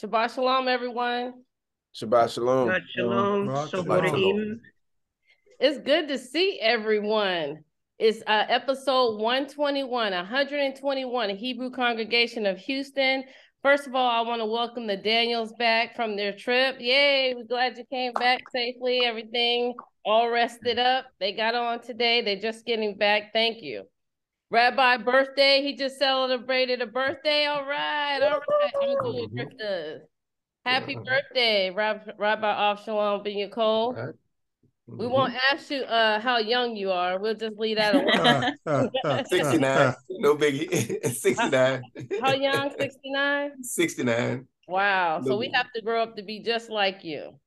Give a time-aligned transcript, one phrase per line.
[0.00, 1.42] Shabbat shalom, everyone.
[1.92, 2.68] Shabbat shalom.
[2.68, 3.48] Shabbat shalom.
[3.48, 3.86] Shabbat shalom.
[3.86, 4.60] good evening.
[5.58, 7.64] It's good to see everyone.
[7.98, 13.24] It's uh, episode 121, 121, a Hebrew congregation of Houston.
[13.60, 16.76] First of all, I want to welcome the Daniels back from their trip.
[16.78, 19.00] Yay, we're glad you came back safely.
[19.04, 19.74] Everything
[20.04, 21.06] all rested up.
[21.18, 22.22] They got on today.
[22.22, 23.32] They're just getting back.
[23.32, 23.82] Thank you.
[24.50, 27.44] Rabbi birthday, he just celebrated a birthday.
[27.46, 28.72] All right, all right.
[28.82, 30.02] I'm doing drifters.
[30.64, 34.14] Happy birthday, Rab- Rabbi Avshalom Ben Yaakov.
[34.86, 37.18] We won't ask you uh how young you are.
[37.18, 37.94] We'll just leave that
[38.66, 39.24] alone.
[39.26, 39.94] 69.
[40.10, 41.06] No biggie.
[41.14, 41.84] 69.
[42.20, 42.70] how young?
[42.70, 43.62] 69?
[43.62, 44.46] 69.
[44.66, 45.20] Wow.
[45.20, 47.38] So No we have to grow up to be just like you.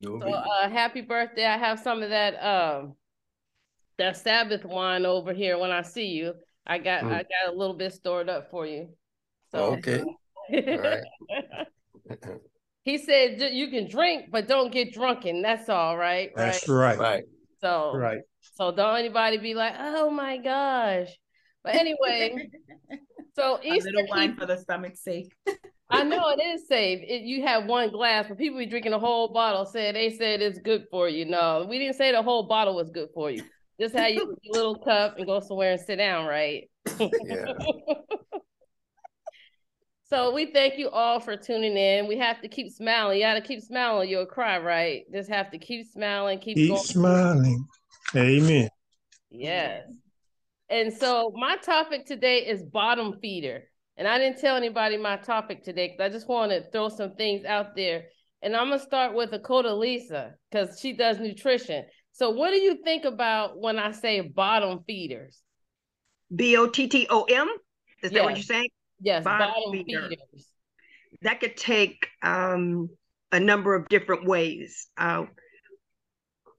[0.00, 1.46] No So uh happy birthday.
[1.46, 2.94] I have some of that um
[4.00, 6.34] that Sabbath wine over here when I see you.
[6.66, 7.12] I got Mm.
[7.12, 8.88] I got a little bit stored up for you.
[9.52, 10.02] So Okay.
[10.02, 11.04] All right.
[12.84, 15.42] he said you can drink, but don't get drunken.
[15.42, 16.30] That's all right.
[16.34, 16.98] That's right.
[16.98, 16.98] right.
[16.98, 17.24] Right.
[17.60, 18.20] So Right.
[18.54, 21.08] So don't anybody be like, oh my gosh.
[21.62, 22.50] But anyway,
[23.34, 25.34] so a Easter little wine for the stomach's sake.
[25.92, 27.00] I know it is safe.
[27.02, 29.66] It, you have one glass, but people be drinking a whole bottle.
[29.66, 31.24] Said they said it's good for you.
[31.24, 33.42] No, we didn't say the whole bottle was good for you.
[33.80, 36.68] Just have your little cup and go somewhere and sit down, right?
[36.98, 37.52] Yeah.
[40.10, 42.08] So we thank you all for tuning in.
[42.08, 43.18] We have to keep smiling.
[43.18, 44.08] You got to keep smiling.
[44.08, 45.04] You'll cry, right?
[45.12, 46.40] Just have to keep smiling.
[46.40, 46.82] Keep, Keep going.
[46.82, 47.64] smiling.
[48.16, 48.68] Amen.
[49.30, 49.84] Yes.
[50.68, 53.62] And so my topic today is bottom feeder.
[53.96, 57.14] And I didn't tell anybody my topic today because I just want to throw some
[57.14, 58.06] things out there.
[58.42, 60.10] And I'm gonna start with Doctor Elise
[60.50, 61.84] because she does nutrition.
[62.20, 65.40] So what do you think about when I say bottom feeders?
[66.36, 67.48] B O T T O M.
[68.02, 68.68] Is that what you're saying?
[69.00, 70.02] Yes, Bottom bottom, feeder.
[70.10, 70.46] feeders.
[71.22, 72.90] That could take um,
[73.32, 74.88] a number of different ways.
[74.98, 75.24] Uh,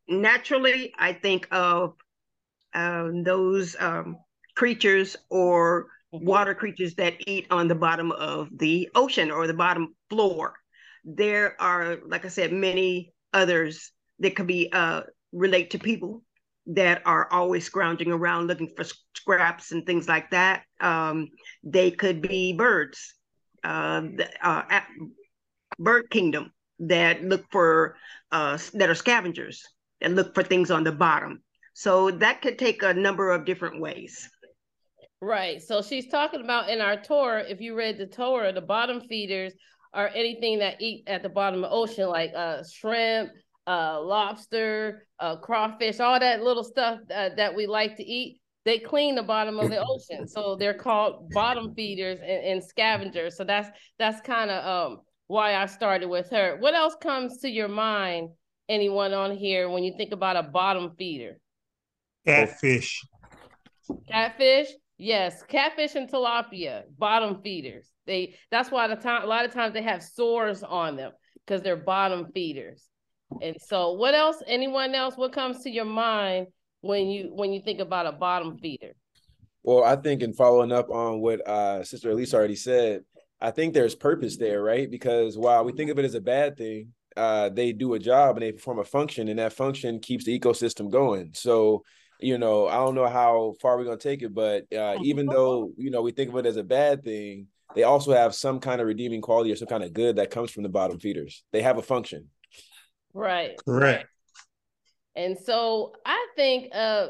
[0.08, 1.94] naturally, I think of
[2.74, 4.18] um, those um,
[4.56, 6.24] creatures or Mhm.
[6.24, 10.56] water creatures that eat on the bottom of the ocean or the bottom floor.
[11.06, 16.24] There are, like I said, many others that could be uh, relate to people
[16.68, 20.64] that are always scrounging around looking for scraps and things like that.
[20.80, 21.30] Um,
[21.64, 23.16] they could be birds,
[23.64, 24.88] uh, the, uh, at
[25.80, 27.96] bird kingdom that look for
[28.31, 29.64] uh, that are scavengers
[30.02, 31.42] that look for things on the bottom.
[31.74, 34.30] So that could take a number of different ways.
[35.22, 35.62] Right.
[35.62, 39.53] So she's talking about in our Torah, if you read the Torah, the bottom feeders
[39.94, 43.31] are anything that eat at the bottom of the ocean, like uh shrimp,
[43.68, 48.40] uh lobster, uh crawfish, all that little stuff uh, that we like to eat.
[48.64, 50.28] They clean the bottom of the ocean.
[50.28, 53.38] So they're called bottom feeders and, and scavengers.
[53.38, 56.58] So that's that's kind of um why I started with her.
[56.60, 58.30] What else comes to your mind,
[58.68, 61.38] anyone on here, when you think about a bottom feeder?
[62.26, 63.02] Catfish.
[64.08, 64.68] Catfish,
[64.98, 67.88] yes, catfish and tilapia, bottom feeders.
[68.06, 71.12] They that's why the time a lot of times they have sores on them
[71.46, 72.91] because they're bottom feeders.
[73.42, 74.42] And so, what else?
[74.47, 75.18] Anyone else?
[75.18, 76.47] What comes to your mind
[76.81, 78.94] when you when you think about a bottom feeder?
[79.64, 83.03] Well, I think in following up on what uh Sister Elise already said,
[83.40, 84.90] I think there's purpose there, right?
[84.90, 88.38] Because while we think of it as a bad thing, uh, they do a job
[88.38, 91.31] and they perform a function, and that function keeps the ecosystem going.
[91.34, 91.84] So,
[92.19, 95.72] you know, I don't know how far we're gonna take it, but uh, even though
[95.78, 98.81] you know we think of it as a bad thing, they also have some kind
[98.81, 101.44] of redeeming quality or some kind of good that comes from the bottom feeders.
[101.52, 102.30] They have a function.
[103.14, 103.52] Right.
[103.66, 104.08] Correct.
[105.16, 107.08] And so I think uh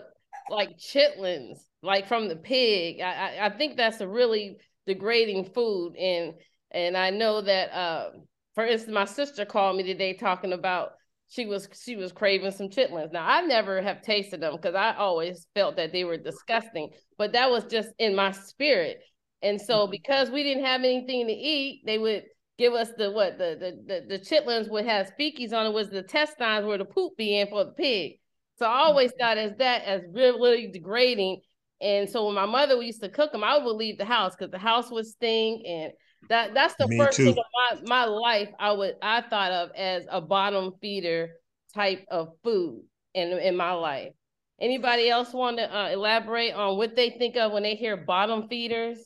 [0.50, 3.00] like chitlins, like from the pig.
[3.00, 4.58] I, I, I think that's a really
[4.88, 5.96] degrading food.
[5.96, 6.34] And
[6.72, 8.10] and I know that uh
[8.56, 10.92] for instance, my sister called me today talking about
[11.30, 13.14] she was she was craving some chitlins.
[13.14, 17.34] Now I never have tasted them because I always felt that they were disgusting, but
[17.34, 19.00] that was just in my spirit.
[19.42, 22.26] And so because we didn't have anything to eat, they would
[22.62, 25.90] give us the what the the the, the chitlins would have speakies on it was
[25.90, 28.20] the intestines where the poop be in for the pig.
[28.60, 31.42] So I always thought as that as really degrading.
[31.82, 34.52] And so when my mother used to cook them, I would leave the house because
[34.52, 35.66] the house would stink.
[35.68, 35.92] And
[36.30, 37.26] that that's the Me first too.
[37.26, 41.32] thing of my, my life I would I thought of as a bottom feeder
[41.74, 42.84] type of food
[43.16, 44.14] in in my life.
[44.60, 48.48] Anybody else want to uh, elaborate on what they think of when they hear bottom
[48.48, 49.00] feeders?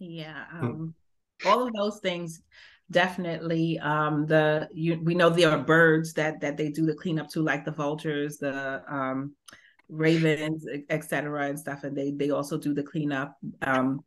[0.00, 0.94] Yeah, um,
[1.44, 2.42] all of those things
[2.90, 3.78] definitely.
[3.78, 7.42] Um, the you, we know there are birds that that they do the cleanup to,
[7.42, 9.34] like the vultures, the um,
[9.88, 13.36] ravens, etc., and stuff, and they they also do the cleanup.
[13.62, 14.04] Um,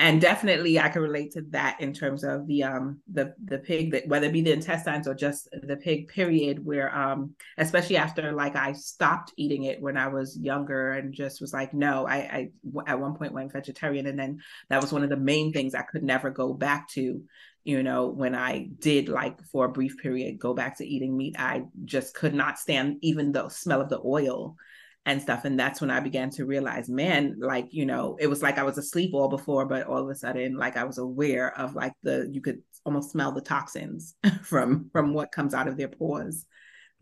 [0.00, 3.92] and definitely I can relate to that in terms of the um the the pig
[3.92, 8.32] that whether it be the intestines or just the pig period where um especially after
[8.32, 12.16] like I stopped eating it when I was younger and just was like no I
[12.16, 12.50] I
[12.86, 15.82] at one point went vegetarian and then that was one of the main things I
[15.82, 17.22] could never go back to
[17.64, 21.36] you know when I did like for a brief period go back to eating meat.
[21.38, 24.56] I just could not stand even the smell of the oil
[25.06, 25.44] and stuff.
[25.44, 28.64] And that's when I began to realize, man, like, you know, it was like I
[28.64, 31.94] was asleep all before, but all of a sudden, like I was aware of like
[32.02, 36.44] the, you could almost smell the toxins from, from what comes out of their pores.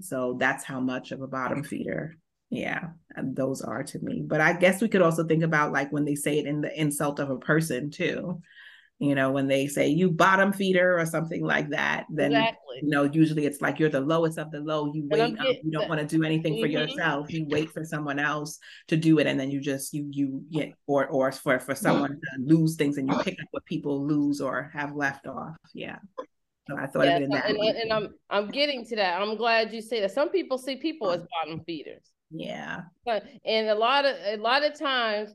[0.00, 2.16] So that's how much of a bottom feeder.
[2.50, 2.90] Yeah,
[3.22, 4.22] those are to me.
[4.24, 6.80] But I guess we could also think about like when they say it in the
[6.80, 8.40] insult of a person too
[8.98, 12.80] you know when they say you bottom feeder or something like that then exactly.
[12.82, 15.70] you know usually it's like you're the lowest of the low you wait um, you
[15.70, 16.62] don't want to do anything mm-hmm.
[16.62, 18.58] for yourself you wait for someone else
[18.88, 22.10] to do it and then you just you you get or or for for someone
[22.10, 25.98] to lose things and you pick up what people lose or have left off yeah
[26.68, 29.22] so I thought yeah, so, and, and I'm I'm getting to that.
[29.22, 30.10] I'm glad you say that.
[30.10, 32.02] Some people see people as bottom feeders.
[32.30, 32.82] Yeah.
[33.06, 35.32] But and a lot of a lot of times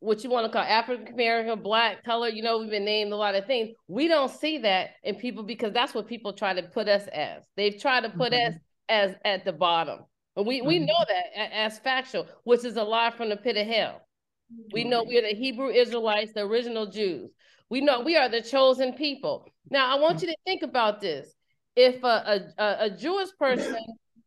[0.00, 3.16] what you want to call African American, black, color, you know, we've been named a
[3.16, 3.70] lot of things.
[3.88, 7.42] We don't see that in people because that's what people try to put us as.
[7.56, 8.54] They've tried to put mm-hmm.
[8.54, 10.00] us as at the bottom.
[10.36, 10.68] And we, mm-hmm.
[10.68, 14.02] we know that as factual, which is a lie from the pit of hell.
[14.72, 17.30] We know we are the Hebrew Israelites, the original Jews.
[17.68, 19.46] We know we are the chosen people.
[19.68, 21.34] Now, I want you to think about this.
[21.76, 23.76] If a, a, a Jewish person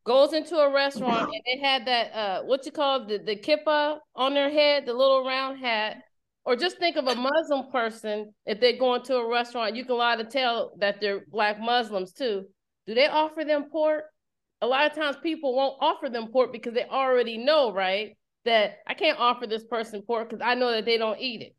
[0.04, 3.98] goes into a restaurant and they had that uh what you call the the kippah
[4.16, 5.98] on their head, the little round hat,
[6.46, 9.98] or just think of a Muslim person if they go into a restaurant, you can
[9.98, 12.46] lot of tell that they're black Muslims too.
[12.88, 14.06] Do they offer them pork?
[14.62, 18.18] A lot of times people won't offer them pork because they already know, right?
[18.46, 21.56] That I can't offer this person pork because I know that they don't eat it.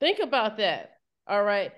[0.00, 0.92] Think about that.
[1.26, 1.72] All right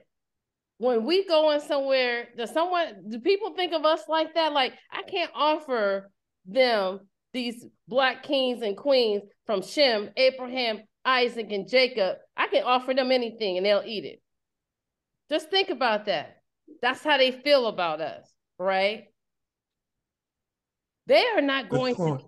[0.84, 4.52] when we go in somewhere, does someone do people think of us like that?
[4.52, 6.10] Like I can't offer
[6.46, 7.00] them
[7.32, 12.18] these black kings and queens from Shem, Abraham, Isaac, and Jacob.
[12.36, 14.20] I can offer them anything and they'll eat it.
[15.30, 16.36] Just think about that.
[16.82, 19.04] That's how they feel about us, right?
[21.06, 22.20] They are not going to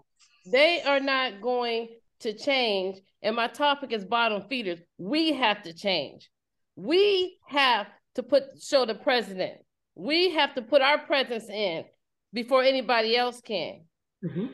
[0.51, 1.89] they are not going
[2.21, 2.99] to change.
[3.21, 4.79] And my topic is bottom feeders.
[4.97, 6.31] We have to change.
[6.77, 7.87] We have
[8.17, 9.59] to put show the president.
[9.95, 11.85] We have to put our presence in
[12.33, 13.85] before anybody else can.
[14.25, 14.47] Mm-hmm.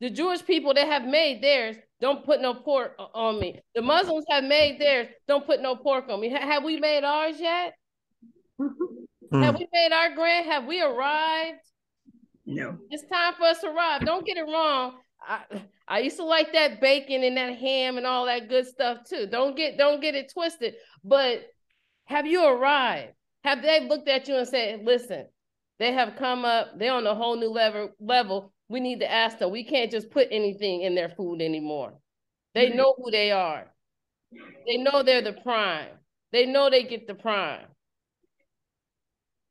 [0.00, 3.60] The Jewish people that have made theirs don't put no pork on me.
[3.74, 6.30] The Muslims have made theirs don't put no pork on me.
[6.30, 7.74] have we made ours yet?
[8.60, 9.42] Mm.
[9.42, 10.46] Have we made our grant?
[10.46, 11.60] Have we arrived?
[12.44, 12.76] No.
[12.90, 14.04] It's time for us to arrive.
[14.04, 14.94] Don't get it wrong.
[15.26, 15.42] I,
[15.88, 19.26] I used to like that bacon and that ham and all that good stuff too.
[19.26, 20.74] Don't get don't get it twisted.
[21.04, 21.44] But
[22.04, 23.12] have you arrived?
[23.44, 25.26] Have they looked at you and said, listen,
[25.78, 28.52] they have come up, they're on a whole new level level.
[28.68, 29.50] We need to ask them.
[29.50, 31.94] We can't just put anything in their food anymore.
[32.54, 32.76] They mm-hmm.
[32.76, 33.66] know who they are.
[34.66, 35.90] They know they're the prime.
[36.32, 37.66] They know they get the prime.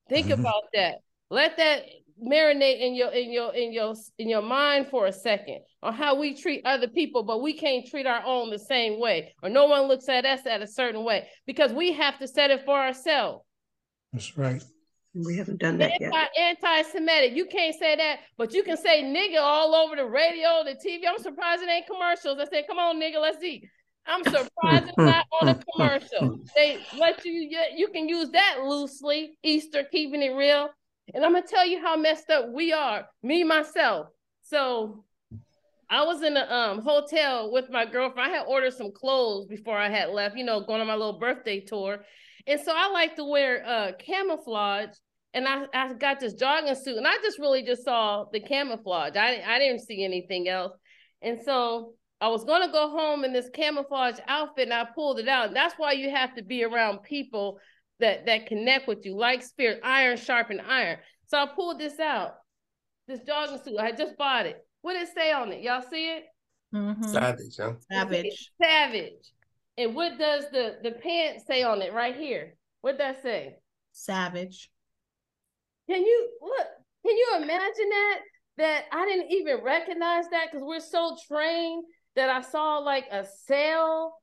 [0.10, 0.40] Think mm-hmm.
[0.40, 0.96] about that.
[1.30, 1.84] Let that
[2.22, 6.16] marinate in your in your in your in your mind for a second on how
[6.16, 9.66] we treat other people but we can't treat our own the same way or no
[9.66, 12.78] one looks at us at a certain way because we have to set it for
[12.78, 13.44] ourselves
[14.14, 14.64] that's right
[15.14, 16.30] we haven't done that Anti, yet.
[16.38, 17.36] Anti-Semitic.
[17.36, 21.02] You can't say that, but you can say nigga all over the radio, the TV.
[21.08, 22.40] I'm surprised it ain't commercials.
[22.40, 23.66] I said, come on, nigga, let's eat.
[24.08, 26.40] I'm surprised it's not on a commercial.
[26.56, 29.38] They let you, you can use that loosely.
[29.44, 30.70] Esther, keeping it real.
[31.14, 34.08] And I'm gonna tell you how messed up we are, me myself.
[34.44, 35.04] So
[35.90, 38.32] I was in a um, hotel with my girlfriend.
[38.32, 41.20] I had ordered some clothes before I had left, you know, going on my little
[41.20, 42.06] birthday tour.
[42.48, 44.96] And so I like to wear uh, camouflage.
[45.34, 49.16] And I, I got this jogging suit, and I just really just saw the camouflage.
[49.16, 50.74] I, I didn't see anything else.
[51.22, 55.20] And so I was going to go home in this camouflage outfit, and I pulled
[55.20, 55.54] it out.
[55.54, 57.60] That's why you have to be around people
[58.02, 60.98] that that connect with you, like spirit, iron sharpen iron.
[61.28, 62.36] So I pulled this out,
[63.08, 63.80] this jogging suit.
[63.80, 64.58] I just bought it.
[64.82, 65.62] What did it say on it?
[65.62, 66.26] Y'all see it?
[66.76, 67.04] Mm-hmm.
[67.04, 67.74] Savage, huh?
[67.92, 68.52] Savage.
[68.62, 69.34] Savage.
[69.78, 72.56] And what does the the pants say on it right here?
[72.82, 73.56] What that say?
[73.94, 74.70] Savage.
[75.90, 76.68] Can you look?
[77.06, 78.20] Can you imagine that?
[78.58, 83.26] That I didn't even recognize that because we're so trained that I saw like a
[83.46, 84.14] sale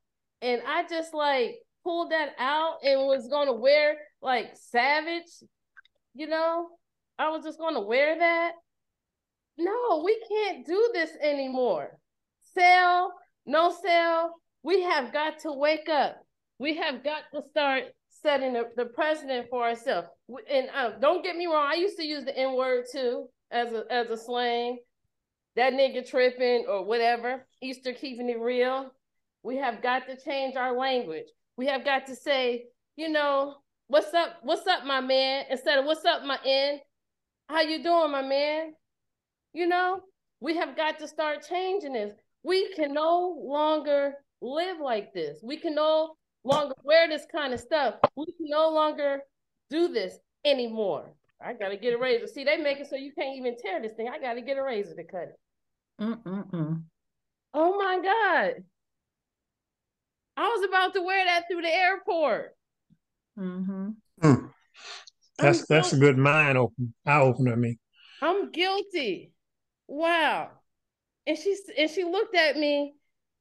[0.42, 1.56] and I just like
[1.88, 5.42] pulled that out and was to wear like Savage,
[6.14, 6.68] you know,
[7.18, 8.52] I was just to wear that.
[9.56, 11.98] No, we can't do this anymore.
[12.54, 13.14] Sell,
[13.46, 14.34] no sell.
[14.62, 16.18] We have got to wake up.
[16.58, 17.84] We have got to start
[18.22, 20.08] setting the, the precedent for ourselves.
[20.50, 23.72] And uh, don't get me wrong, I used to use the N word too as
[23.72, 24.76] a as a slang.
[25.56, 27.46] That nigga tripping or whatever.
[27.62, 28.90] Esther keeping it real.
[29.42, 31.28] We have got to change our language.
[31.58, 33.56] We have got to say, you know,
[33.88, 36.78] what's up, what's up, my man, instead of what's up, my N.
[37.48, 38.74] How you doing, my man?
[39.52, 40.02] You know,
[40.40, 42.14] we have got to start changing this.
[42.44, 45.40] We can no longer live like this.
[45.42, 47.94] We can no longer wear this kind of stuff.
[48.14, 49.22] We can no longer
[49.68, 51.12] do this anymore.
[51.44, 52.28] I gotta get a razor.
[52.28, 54.08] See, they make it so you can't even tear this thing.
[54.08, 55.40] I gotta get a razor to cut it.
[56.00, 56.82] Mm-mm-mm.
[57.52, 58.64] Oh my God.
[60.38, 62.54] I was about to wear that through the airport.
[63.36, 63.88] Mm-hmm.
[64.22, 64.50] Mm.
[65.36, 67.78] That's that's a good mind open eye opener me.
[68.22, 69.32] I'm guilty.
[69.88, 70.50] Wow.
[71.26, 72.94] And she and she looked at me.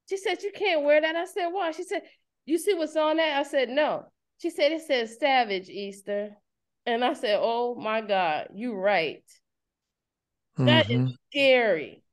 [0.10, 1.16] She said, You can't wear that.
[1.16, 1.70] I said, Why?
[1.72, 2.02] She said,
[2.48, 3.38] You see what's on that?
[3.38, 4.08] I said, No.
[4.42, 6.32] She said, It says savage Esther.
[6.88, 9.24] And I said, Oh my God, you're right.
[10.58, 11.08] That mm-hmm.
[11.08, 12.04] is scary.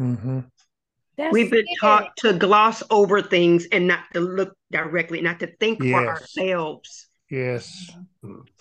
[0.00, 0.40] Mm-hmm.
[1.16, 1.76] That's We've been scary.
[1.80, 5.92] taught to gloss over things and not to look directly, not to think yes.
[5.92, 7.08] for ourselves.
[7.30, 7.90] Yes.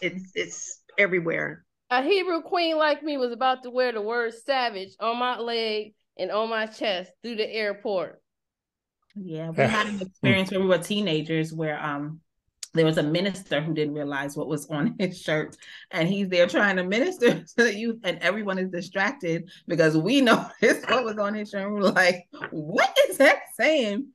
[0.02, 1.66] It's it's everywhere.
[1.90, 5.94] A Hebrew queen like me was about to wear the word savage on my leg
[6.18, 8.22] and on my chest through the airport.
[9.16, 12.22] Yeah, we had an experience when we were teenagers where um
[12.74, 15.56] there was a minister who didn't realize what was on his shirt.
[15.92, 20.22] And he's there trying to minister to the youth and everyone is distracted because we
[20.22, 20.50] noticed
[20.90, 21.72] what was on his shirt.
[21.72, 24.08] We're like what is that saying?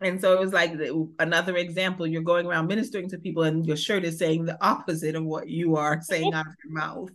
[0.00, 0.74] And so it was like
[1.18, 5.14] another example you're going around ministering to people and your shirt is saying the opposite
[5.14, 7.10] of what you are saying out of your mouth.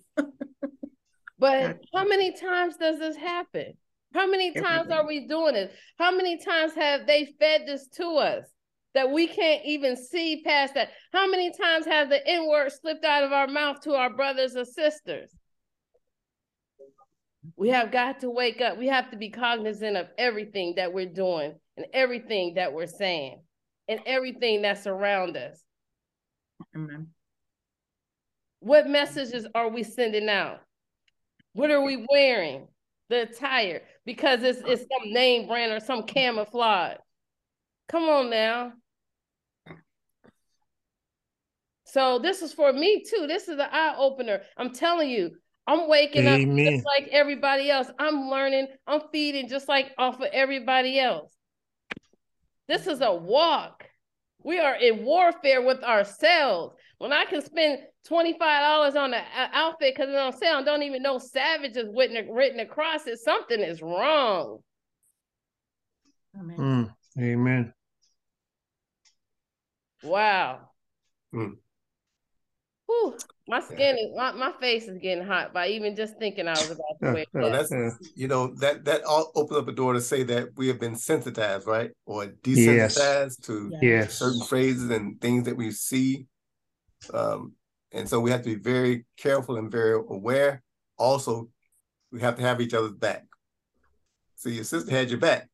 [1.38, 3.74] But how many times does this happen?
[4.13, 8.05] How many times are we doing it how many times have they fed this to
[8.05, 8.45] us
[8.96, 10.89] that we can't even see past that.
[11.13, 14.55] How many times has the N word slipped out of our mouth to our brothers
[14.55, 15.31] or sisters?
[17.55, 18.77] We have got to wake up.
[18.77, 23.41] We have to be cognizant of everything that we're doing and everything that we're saying
[23.88, 25.62] and everything that's around us.
[26.75, 27.08] Amen.
[28.60, 30.60] What messages are we sending out?
[31.53, 32.67] What are we wearing?
[33.10, 36.98] The attire, because it's, it's some name brand or some camouflage.
[37.89, 38.74] Come on now.
[41.86, 43.25] So this is for me too.
[43.27, 44.41] This is an eye opener.
[44.58, 45.31] I'm telling you,
[45.65, 46.60] I'm waking Amen.
[46.60, 47.88] up just like everybody else.
[47.98, 48.67] I'm learning.
[48.86, 51.36] I'm feeding just like off of everybody else.
[52.67, 53.86] This is a walk.
[54.43, 56.75] We are in warfare with ourselves.
[57.00, 61.01] When I can spend $25 on an outfit because it's on sale and don't even
[61.01, 64.60] know Savage is written, written across it, something is wrong.
[66.39, 66.58] Amen.
[66.58, 67.74] Mm, amen.
[70.03, 70.70] Wow.
[71.34, 71.58] Mm.
[72.86, 73.15] Whew,
[73.48, 76.72] my skin is my, my face is getting hot by even just thinking I was
[76.72, 77.72] about to wear no, that's
[78.15, 80.96] you know that that all opens up a door to say that we have been
[80.96, 83.36] sensitized, right, or desensitized yes.
[83.38, 84.13] to yes.
[84.15, 86.25] certain phrases and things that we see,
[87.13, 87.53] um,
[87.91, 90.63] and so we have to be very careful and very aware.
[90.98, 91.50] Also,
[92.12, 93.24] we have to have each other's back.
[94.36, 95.48] So your sister had your back,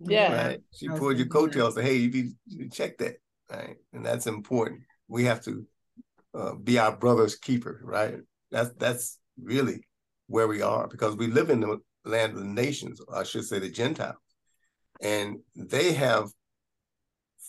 [0.00, 0.46] yeah.
[0.46, 0.60] Right?
[0.72, 1.74] She pulled your coattails.
[1.74, 3.16] Said, "Hey, you need to check that."
[3.50, 3.76] Right?
[3.92, 4.82] And that's important.
[5.08, 5.66] We have to
[6.34, 8.16] uh, be our brother's keeper, right?
[8.50, 9.86] That's that's really
[10.26, 13.58] where we are because we live in the land of the nations, I should say
[13.58, 14.16] the Gentiles,
[15.00, 16.28] and they have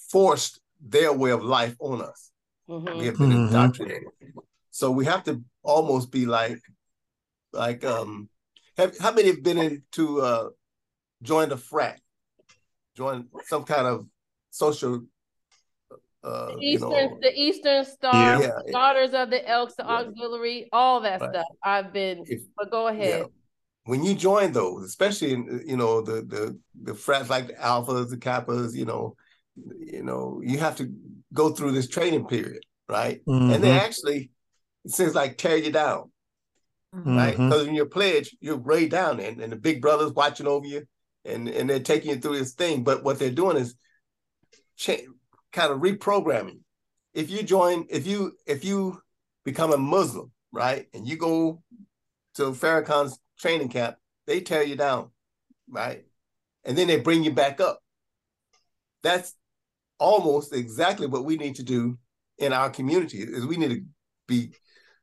[0.10, 2.32] forced their way of life on us.
[2.70, 2.98] Mm-hmm.
[2.98, 3.48] We have been mm-hmm.
[3.48, 4.10] indoctrinated,
[4.72, 6.62] so we have to almost be like,
[7.52, 8.30] like, um,
[8.78, 10.50] have how many have been into uh,
[11.22, 12.00] join a frat,
[12.96, 14.06] join some kind of
[14.52, 15.04] social
[16.24, 18.50] uh, the Eastern, you know, the Eastern Star, yeah.
[18.72, 19.90] Daughters of the Elks, the yeah.
[19.90, 21.30] Auxiliary, all that right.
[21.30, 21.46] stuff.
[21.64, 23.20] I've been, if, but go ahead.
[23.22, 23.26] Yeah.
[23.86, 28.10] When you join those, especially in you know the the the frats like the alphas,
[28.10, 29.16] the kappas, you know,
[29.80, 30.94] you know, you have to
[31.34, 33.22] go through this training period, right?
[33.26, 33.54] Mm-hmm.
[33.54, 34.30] And they actually,
[34.86, 36.12] it seems like tear you down,
[36.94, 37.16] mm-hmm.
[37.16, 37.38] right?
[37.38, 40.86] Because in your pledge, you're way down, and, and the big brothers watching over you,
[41.26, 42.84] and and they're taking you through this thing.
[42.84, 43.76] But what they're doing is
[44.76, 45.08] change
[45.52, 46.60] kind of reprogramming.
[47.14, 49.02] If you join, if you if you
[49.44, 51.64] become a Muslim, right, and you go
[52.36, 55.10] to Farrakhan's training camp, they tear you down,
[55.70, 56.06] right,
[56.64, 57.80] and then they bring you back up.
[59.02, 59.34] That's
[59.98, 61.98] almost exactly what we need to do
[62.38, 63.20] in our community.
[63.20, 63.82] Is we need to
[64.28, 64.54] be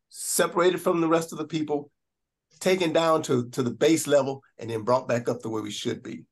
[0.09, 1.91] separated from the rest of the people,
[2.61, 5.71] taken down to to the base level, and then brought back up the way we
[5.73, 6.25] should be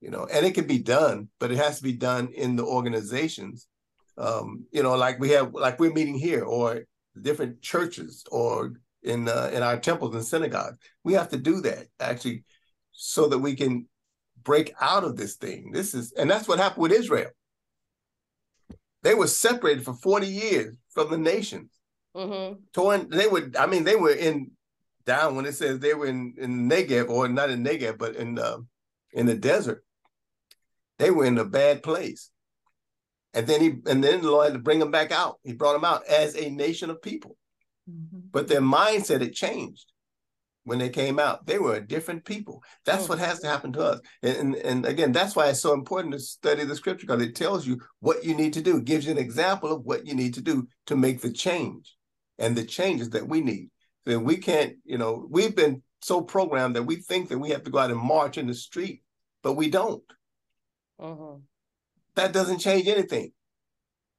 [0.00, 2.64] you know, and it can be done, but it has to be done in the
[2.64, 3.68] organizations
[4.20, 6.82] um, you know, like we have, like we're meeting here, or
[7.20, 10.76] different churches, or in uh, in our temples and synagogues.
[11.04, 12.44] We have to do that actually,
[12.92, 13.86] so that we can
[14.42, 15.70] break out of this thing.
[15.72, 17.30] This is, and that's what happened with Israel.
[19.02, 21.70] They were separated for forty years from the nations.
[22.14, 22.60] Mm-hmm.
[22.74, 23.50] Torn, they were.
[23.58, 24.50] I mean, they were in
[25.06, 28.38] down when it says they were in in Negev, or not in Negev, but in
[28.38, 28.58] uh,
[29.12, 29.82] in the desert.
[31.00, 32.30] They were in a bad place.
[33.32, 35.38] And then he and then the Lord had to bring them back out.
[35.42, 37.38] He brought them out as a nation of people.
[37.90, 38.28] Mm-hmm.
[38.30, 39.92] But their mindset had changed
[40.64, 41.46] when they came out.
[41.46, 42.62] They were a different people.
[42.84, 44.00] That's what has to happen to us.
[44.22, 47.34] And, and, and again, that's why it's so important to study the scripture because it
[47.34, 50.14] tells you what you need to do, it gives you an example of what you
[50.14, 51.96] need to do to make the change
[52.38, 53.70] and the changes that we need.
[54.04, 57.64] Then we can't, you know, we've been so programmed that we think that we have
[57.64, 59.02] to go out and march in the street,
[59.42, 60.02] but we don't.
[61.00, 61.36] Uh-huh
[62.14, 63.32] that doesn't change anything.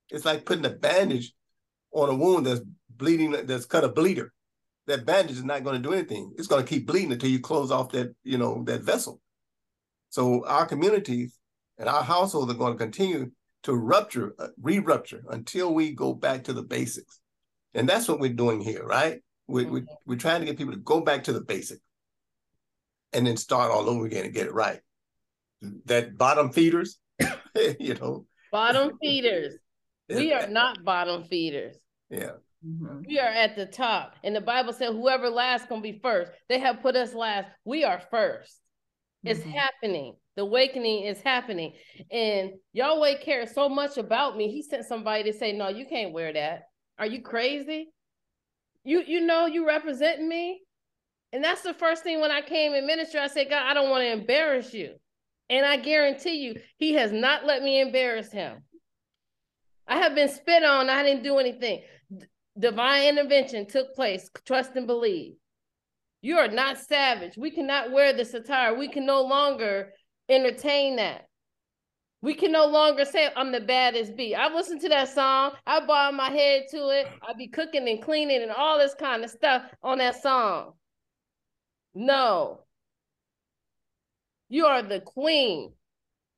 [0.10, 1.34] It's like putting a bandage
[1.92, 4.34] on a wound that's bleeding, that's cut a bleeder.
[4.88, 6.34] That bandage is not going to do anything.
[6.38, 9.22] It's going to keep bleeding until you close off that, you know, that vessel.
[10.10, 11.38] So our communities
[11.78, 13.32] and our households are going to continue
[13.64, 17.22] to rupture, uh, re-rupture until we go back to the basics.
[17.74, 19.22] And that's what we're doing here, right?
[19.48, 21.82] We're, we're, we're trying to get people to go back to the basics
[23.14, 24.82] and then start all over again and get it right.
[25.86, 26.98] That bottom feeders,
[27.80, 28.26] you know.
[28.52, 29.56] Bottom feeders.
[30.10, 31.78] we are not bottom feeders.
[32.10, 32.32] Yeah.
[32.66, 33.02] Mm-hmm.
[33.08, 34.16] We are at the top.
[34.24, 36.32] And the Bible said whoever last gonna be first.
[36.50, 37.48] They have put us last.
[37.66, 38.54] We are 1st
[39.24, 39.52] It's mm-hmm.
[39.52, 40.16] happening.
[40.36, 41.74] The awakening is happening.
[42.12, 44.52] And Yahweh cares so much about me.
[44.52, 46.64] He sent somebody to say, No, you can't wear that.
[47.00, 47.92] Are you crazy?
[48.84, 50.62] You you know you represent me.
[51.34, 53.90] And that's the first thing when I came in ministry, I said, God, I don't
[53.90, 54.96] want to embarrass you.
[55.52, 58.64] And I guarantee you, he has not let me embarrass him.
[59.86, 60.90] I have been spit on.
[60.90, 61.82] I didn't do anything.
[62.18, 62.26] D-
[62.58, 64.30] divine intervention took place.
[64.46, 65.34] Trust and believe.
[66.22, 67.34] You are not savage.
[67.36, 68.74] We cannot wear this attire.
[68.74, 69.90] We can no longer
[70.30, 71.28] entertain that.
[72.22, 74.36] We can no longer say I'm the baddest bee.
[74.36, 75.52] I've listened to that song.
[75.68, 77.08] I bob my head to it.
[77.24, 80.74] I'll be cooking and cleaning and all this kind of stuff on that song.
[81.94, 82.62] No,
[84.52, 85.72] you are the queen.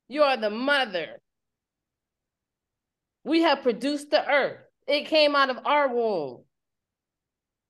[0.06, 1.20] You are the mother.
[3.24, 4.60] We have produced the earth.
[4.86, 6.44] It came out of our womb.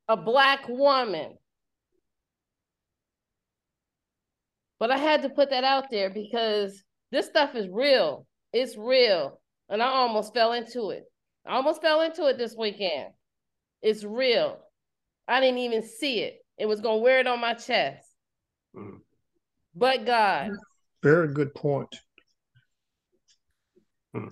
[0.06, 1.38] A black woman.
[4.78, 8.26] But I had to put that out there because this stuff is real.
[8.52, 9.40] It's real.
[9.70, 11.04] And I almost fell into it.
[11.46, 13.14] I almost fell into it this weekend.
[13.80, 14.58] It's real.
[15.26, 16.44] I didn't even see it.
[16.58, 18.06] It was going to wear it on my chest.
[18.76, 19.03] Mm
[19.74, 20.52] but God.
[21.02, 21.94] Very good point.
[24.14, 24.28] Hmm.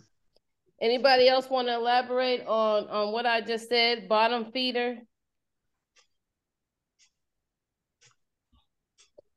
[0.81, 4.09] Anybody else want to elaborate on on what I just said?
[4.09, 4.99] Bottom feeder.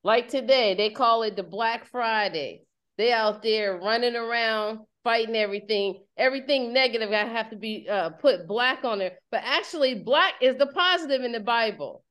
[0.03, 2.65] Like today, they call it the Black Friday.
[2.97, 6.03] They out there running around, fighting everything.
[6.15, 9.17] Everything negative I have to be uh, put black on there.
[9.31, 12.04] But actually, black is the positive in the Bible.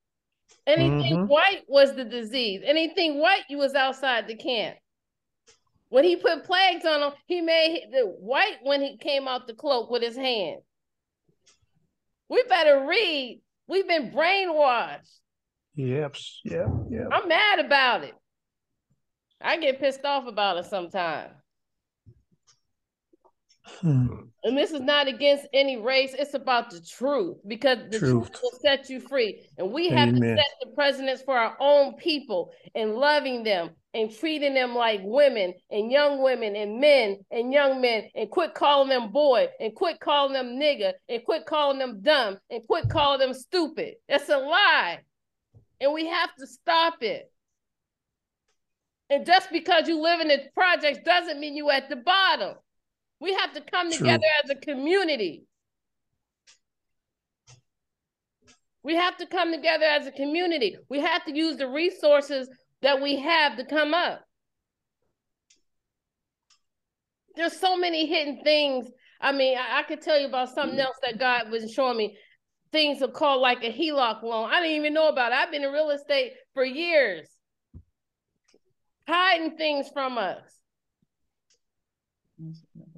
[0.67, 1.27] Anything mm-hmm.
[1.27, 2.63] white was the disease.
[2.65, 4.77] Anything white, you was outside the camp.
[5.91, 9.55] When he put plagues on them, he made the white when he came out the
[9.55, 10.61] cloak with his hand.
[12.29, 13.43] We better read.
[13.69, 15.19] We've been brainwashed.
[15.77, 16.17] Yep.
[16.45, 16.67] Yeah.
[16.91, 17.09] Yeah.
[17.13, 18.15] I'm mad about it.
[19.41, 21.33] I get pissed off about it sometimes.
[23.67, 24.07] Hmm.
[24.45, 26.15] And this is not against any race.
[26.19, 29.43] It's about the truth because the truth, truth will set you free.
[29.57, 30.21] And we have Amen.
[30.21, 35.01] to set the precedents for our own people and loving them and treating them like
[35.03, 39.75] women and young women and men and young men and quit calling them boy and
[39.75, 43.95] quit calling them nigger and quit calling them dumb and quit calling them stupid.
[44.11, 44.99] That's a lie.
[45.81, 47.31] And we have to stop it.
[49.09, 52.57] And just because you live in the projects doesn't mean you at the bottom.
[53.25, 54.01] We have to come True.
[54.01, 55.47] together as a community.
[58.83, 60.77] We have to come together as a community.
[60.91, 62.51] We have to use the resources
[62.83, 64.21] that we have to come up.
[67.35, 68.91] There's so many hidden things.
[69.23, 72.19] I mean, I, I could tell you about something else that God was showing me.
[72.73, 74.51] Things are called like a HELOC loan.
[74.53, 75.37] I didn't even know about it.
[75.37, 77.27] I've been in real estate for years,
[79.09, 80.43] hiding things from us.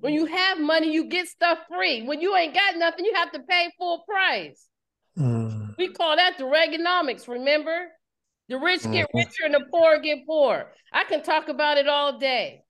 [0.00, 2.02] When you have money, you get stuff free.
[2.02, 4.66] When you ain't got nothing, you have to pay full price.
[5.18, 5.76] Mm.
[5.78, 7.88] We call that the Reaganomics, remember?
[8.48, 9.18] The rich get mm-hmm.
[9.18, 10.70] richer and the poor get poor.
[10.92, 12.62] I can talk about it all day.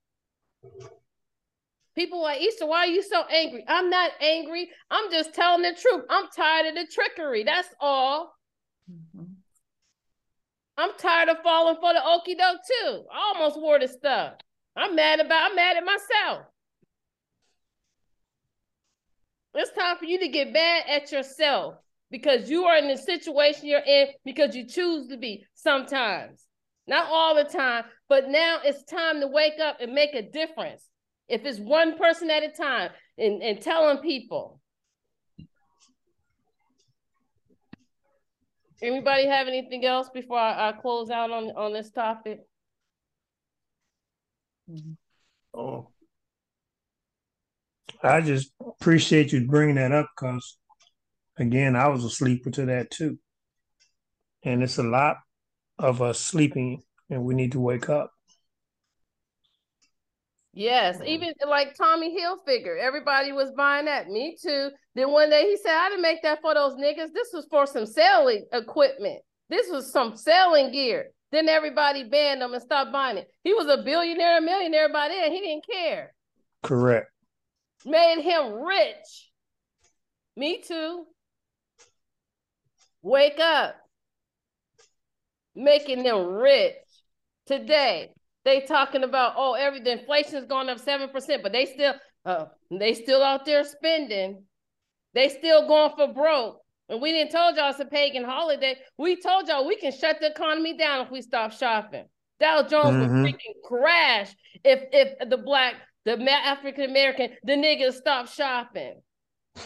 [1.95, 3.65] People like Esther, why are you so angry?
[3.67, 4.71] I'm not angry.
[4.91, 6.05] I'm just telling the truth.
[6.09, 7.45] I'm tired of the trickery.
[7.45, 8.35] That's all.
[8.91, 9.25] Mm-hmm.
[10.79, 13.05] I'm tired of falling for the okey doke too.
[13.13, 14.35] I almost wore the stuff.
[14.77, 15.51] I'm mad about.
[15.51, 16.47] I'm mad at myself.
[19.57, 21.77] It's time for you to get mad at yourself
[22.11, 26.45] because you are in the situation you're in because you choose to be sometimes.
[26.87, 30.87] Not all the time, but now it's time to wake up and make a difference.
[31.29, 34.61] If it's one person at a time and, and telling people.
[38.83, 42.41] Anybody have anything else before I, I close out on, on this topic?
[45.55, 45.89] Oh.
[48.07, 50.59] I just appreciate you bringing that up because,
[51.37, 53.19] again, I was a sleeper to that too.
[54.43, 55.17] And it's a lot
[55.79, 58.13] of us sleeping and we need to wake up.
[60.53, 64.09] Yes, even like Tommy Hilfiger, everybody was buying that.
[64.09, 64.71] Me too.
[64.95, 67.13] Then one day he said, I didn't make that for those niggas.
[67.13, 69.21] This was for some selling equipment.
[69.51, 71.11] This was some selling gear.
[71.31, 73.29] Then everybody banned him and stopped buying it.
[73.45, 75.31] He was a billionaire, a millionaire by then.
[75.31, 76.15] He didn't care.
[76.63, 77.11] Correct.
[77.85, 79.31] Made him rich.
[80.37, 81.05] Me too.
[83.03, 83.77] Wake up.
[85.55, 86.75] Making them rich
[87.47, 88.11] today.
[88.45, 92.47] They talking about oh every the inflation's going up seven percent, but they still uh
[92.71, 94.45] they still out there spending.
[95.15, 96.61] They still going for broke.
[96.89, 98.77] And we didn't told y'all it's a pagan holiday.
[98.99, 102.05] We told y'all we can shut the economy down if we stop shopping.
[102.39, 103.23] Dow Jones mm-hmm.
[103.23, 105.75] would freaking crash if if the black,
[106.07, 109.03] the African American, the niggas stop shopping.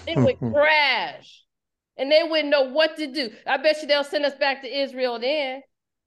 [0.06, 1.44] It would crash.
[1.98, 3.30] And they wouldn't know what to do.
[3.46, 5.60] I bet you they'll send us back to Israel then.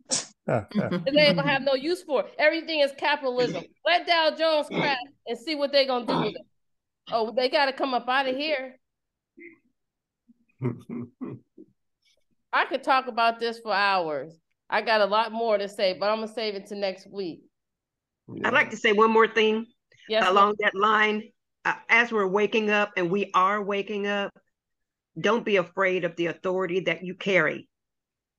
[0.48, 2.34] and they ain't gonna have no use for it.
[2.40, 3.64] Everything is capitalism.
[3.86, 6.42] Let Dow Jones crash and see what they're gonna do with it.
[7.12, 8.80] Oh, they gotta come up out of here.
[12.52, 14.34] I could talk about this for hours.
[14.70, 17.44] I got a lot more to say, but I'm gonna save it to next week.
[18.34, 18.48] Yeah.
[18.48, 19.68] I'd like to say one more thing
[20.08, 21.24] yes, along that line.
[21.66, 24.34] Uh, as we're waking up, and we are waking up,
[25.20, 27.70] don't be afraid of the authority that you carry.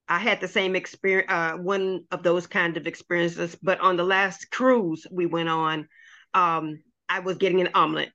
[0.07, 3.57] I had the same experience, uh, one of those kind of experiences.
[3.63, 5.89] But on the last cruise we went on,
[6.35, 8.11] um, I was getting an omelet,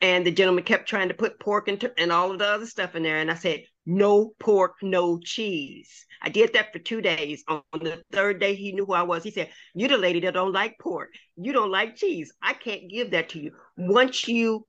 [0.00, 2.94] and the gentleman kept trying to put pork and, and all of the other stuff
[2.94, 3.18] in there.
[3.18, 6.04] And I said, no pork, no cheese.
[6.20, 7.44] I did that for two days.
[7.48, 9.22] On the third day, he knew who I was.
[9.22, 11.10] He said, You're the lady that don't like pork.
[11.36, 12.32] You don't like cheese.
[12.42, 13.52] I can't give that to you.
[13.76, 14.66] Once you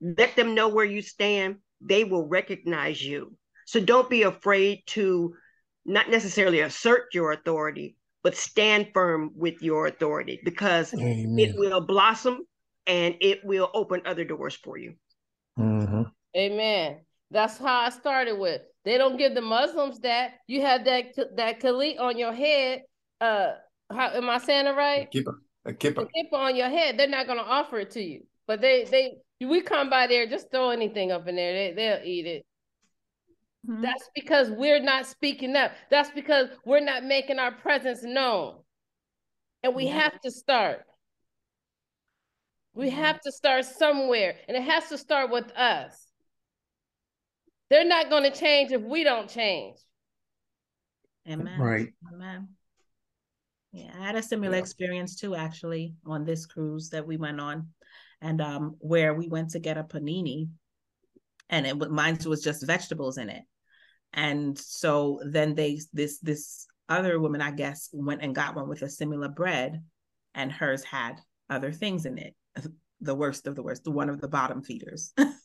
[0.00, 3.36] let them know where you stand, they will recognize you.
[3.66, 5.34] So don't be afraid to
[5.84, 11.38] not necessarily assert your authority, but stand firm with your authority because Amen.
[11.38, 12.40] it will blossom
[12.86, 14.94] and it will open other doors for you.
[15.58, 16.02] Mm-hmm.
[16.36, 17.00] Amen.
[17.34, 18.62] That's how I started with.
[18.84, 20.34] They don't give the Muslims that.
[20.46, 22.82] You have that that khalid on your head.
[23.20, 23.54] Uh,
[23.90, 25.08] how am I saying it right?
[25.12, 25.34] A kippah.
[25.64, 26.02] A kippah.
[26.02, 26.96] A kippah on your head.
[26.96, 30.52] They're not gonna offer it to you, but they they we come by there, just
[30.52, 31.52] throw anything up in there.
[31.52, 32.46] They they'll eat it.
[33.68, 33.82] Mm-hmm.
[33.82, 35.72] That's because we're not speaking up.
[35.90, 38.58] That's because we're not making our presence known.
[39.64, 39.98] And we yeah.
[40.02, 40.84] have to start.
[42.74, 46.03] We have to start somewhere, and it has to start with us.
[47.70, 49.76] They're not going to change if we don't change.
[51.28, 51.58] Amen.
[51.58, 51.88] Right.
[52.12, 52.48] Amen.
[53.72, 54.60] Yeah, I had a similar yeah.
[54.60, 57.68] experience too, actually, on this cruise that we went on,
[58.20, 60.48] and um, where we went to get a panini,
[61.48, 63.42] and it mine was just vegetables in it,
[64.14, 68.82] and so then they this this other woman i guess went and got one with
[68.82, 69.82] a similar bread
[70.34, 71.14] and hers had
[71.50, 72.34] other things in it
[73.00, 75.12] the worst of the worst the one of the bottom feeders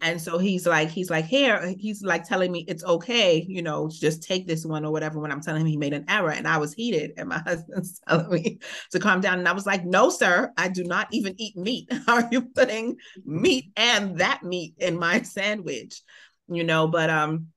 [0.00, 3.88] and so he's like he's like here he's like telling me it's okay you know
[3.88, 6.48] just take this one or whatever when i'm telling him he made an error and
[6.48, 8.58] i was heated and my husband's telling me
[8.90, 11.88] to calm down and i was like no sir i do not even eat meat.
[12.08, 16.02] Are you putting meat and that meat in my sandwich?
[16.48, 17.48] You know but um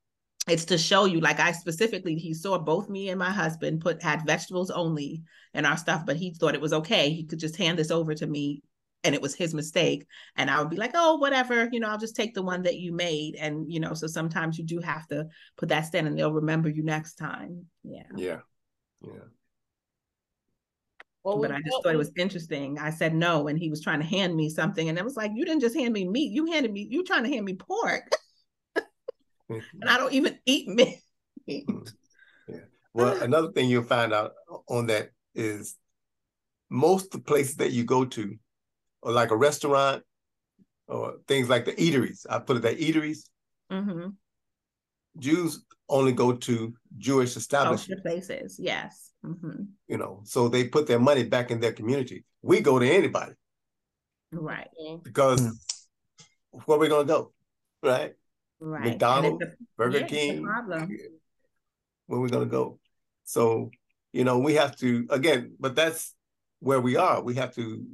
[0.48, 4.02] it's to show you like i specifically he saw both me and my husband put
[4.04, 7.58] had vegetables only in our stuff but he thought it was okay he could just
[7.58, 8.62] hand this over to me
[9.06, 11.98] and it was his mistake and i would be like oh whatever you know i'll
[11.98, 15.08] just take the one that you made and you know so sometimes you do have
[15.08, 15.26] to
[15.58, 18.40] put that stand and they'll remember you next time yeah yeah
[19.02, 19.24] yeah
[21.24, 22.78] well, but I just thought it was interesting.
[22.78, 25.32] I said no, and he was trying to hand me something, and I was like,
[25.34, 26.32] "You didn't just hand me meat.
[26.32, 26.88] You handed me.
[26.88, 28.12] You trying to hand me pork."
[29.50, 31.00] and I don't even eat meat.
[31.50, 31.92] Mm.
[32.48, 32.58] yeah.
[32.94, 34.34] Well, another thing you'll find out
[34.68, 35.76] on that is
[36.70, 38.38] most of the places that you go to,
[39.06, 40.04] or like a restaurant,
[40.88, 42.26] or things like the eateries.
[42.28, 43.30] I put it that eateries.
[43.72, 44.10] Mm-hmm.
[45.20, 48.02] Jews only go to Jewish establishments.
[48.02, 49.12] places, yes.
[49.24, 49.64] Mm-hmm.
[49.88, 52.26] You know, so they put their money back in their community.
[52.42, 53.34] We go to anybody,
[54.32, 54.70] right?
[55.04, 55.52] Because mm
[56.66, 57.34] where are we gonna go,
[57.84, 58.14] right?
[58.62, 58.86] Right.
[58.86, 60.44] McDonald's, a, Burger yeah, King.
[60.44, 62.80] Where are we gonna go?
[63.26, 63.72] So
[64.14, 66.16] you know, we have to again, but that's
[66.60, 67.22] where we are.
[67.22, 67.86] We have to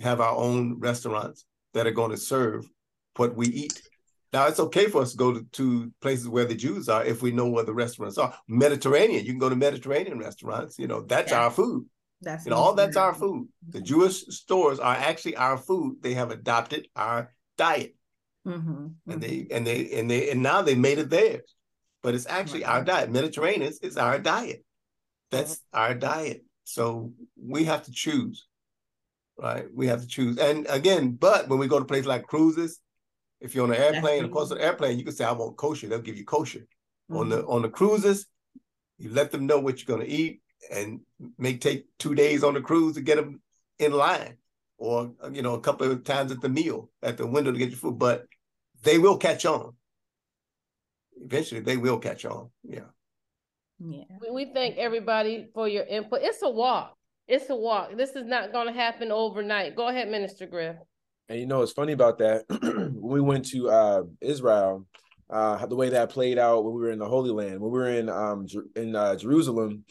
[0.00, 2.68] have our own restaurants that are going to serve
[3.16, 3.82] what we eat.
[4.32, 7.20] Now it's okay for us to go to, to, places where the Jews are if
[7.20, 8.32] we know where the restaurants are.
[8.46, 10.78] Mediterranean, you can go to Mediterranean restaurants.
[10.78, 11.40] You know that's yeah.
[11.44, 11.86] our food.
[12.22, 13.48] That's you know, all that's our food.
[13.68, 15.96] The Jewish stores are actually our food.
[16.02, 17.96] They have adopted our diet,
[18.46, 18.88] mm-hmm.
[19.08, 21.54] and they and they and they and now they made it theirs.
[22.02, 22.70] But it's actually right.
[22.70, 23.10] our diet.
[23.10, 24.64] Mediterranean is our diet.
[25.30, 25.78] That's mm-hmm.
[25.78, 26.44] our diet.
[26.64, 28.46] So we have to choose,
[29.40, 29.66] right?
[29.74, 30.38] We have to choose.
[30.38, 32.80] And again, but when we go to places like cruises,
[33.40, 35.56] if you're on an airplane, of course, on an airplane, you can say, I want
[35.56, 35.88] kosher.
[35.88, 36.60] They'll give you kosher.
[37.10, 37.16] Mm-hmm.
[37.16, 37.50] On the mm-hmm.
[37.50, 38.26] on the cruises,
[38.98, 41.00] you let them know what you're going to eat and
[41.38, 43.40] may take two days on the cruise to get them
[43.78, 44.36] in line
[44.76, 47.70] or, you know, a couple of times at the meal, at the window to get
[47.70, 47.98] your food.
[47.98, 48.26] But
[48.82, 49.74] they will catch on.
[51.22, 52.50] Eventually, they will catch on.
[52.62, 52.90] Yeah.
[53.78, 54.04] Yeah.
[54.30, 56.20] We thank everybody for your input.
[56.22, 56.96] It's a walk.
[57.30, 57.96] It's a walk.
[57.96, 59.76] This is not going to happen overnight.
[59.76, 60.74] Go ahead, Minister Griff.
[61.28, 62.44] And you know, it's funny about that.
[62.48, 64.84] when we went to uh, Israel,
[65.30, 67.78] uh, the way that played out when we were in the Holy Land, when we
[67.78, 69.84] were in um, in uh, Jerusalem,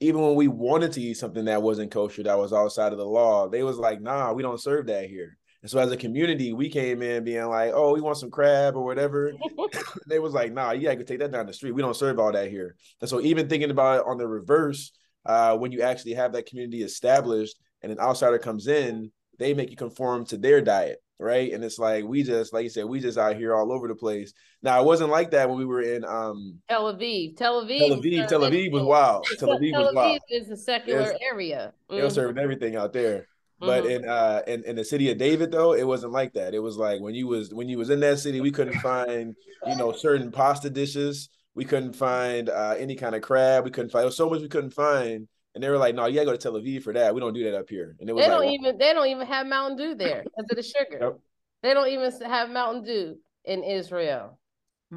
[0.00, 3.06] even when we wanted to eat something that wasn't kosher, that was outside of the
[3.06, 6.52] law, they was like, "Nah, we don't serve that here." And so, as a community,
[6.52, 9.32] we came in being like, "Oh, we want some crab or whatever."
[10.08, 11.70] they was like, "Nah, you gotta take that down the street.
[11.70, 14.90] We don't serve all that here." And so, even thinking about it on the reverse,
[15.26, 19.70] uh, when you actually have that community established and an outsider comes in, they make
[19.70, 21.52] you conform to their diet, right?
[21.52, 23.94] And it's like we just, like you said, we just out here all over the
[23.94, 24.32] place.
[24.62, 27.36] Now it wasn't like that when we were in um Tel Aviv.
[27.36, 27.78] Tel Aviv.
[27.78, 28.28] Tel Aviv.
[28.28, 29.26] Tel Aviv was wild.
[29.38, 30.20] Tel Aviv was wild.
[30.30, 31.72] is a secular area.
[31.88, 31.96] Mm-hmm.
[31.96, 33.26] They were serving everything out there.
[33.58, 34.04] But mm-hmm.
[34.04, 36.54] in uh in, in the city of David though, it wasn't like that.
[36.54, 39.34] It was like when you was when you was in that city, we couldn't find,
[39.66, 41.28] you know, certain pasta dishes.
[41.54, 43.64] We couldn't find uh any kind of crab.
[43.64, 44.02] We couldn't find.
[44.02, 46.32] There was so much we couldn't find and they were like, "No, you gotta go
[46.32, 47.14] to Tel Aviv for that.
[47.14, 49.26] We don't do that up here." And it was they don't even they don't even
[49.26, 50.98] have Mountain Dew there because of the sugar.
[51.00, 51.18] Yep.
[51.62, 54.38] They don't even have Mountain Dew in Israel.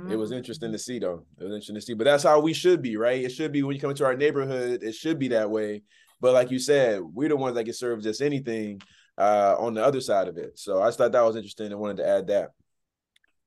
[0.09, 1.23] It was interesting to see, though.
[1.37, 3.23] It was interesting to see, but that's how we should be, right?
[3.23, 4.81] It should be when you come into our neighborhood.
[4.81, 5.83] It should be that way.
[6.19, 8.81] But like you said, we're the ones that get served just anything
[9.19, 10.57] uh, on the other side of it.
[10.57, 12.51] So I just thought that was interesting and wanted to add that.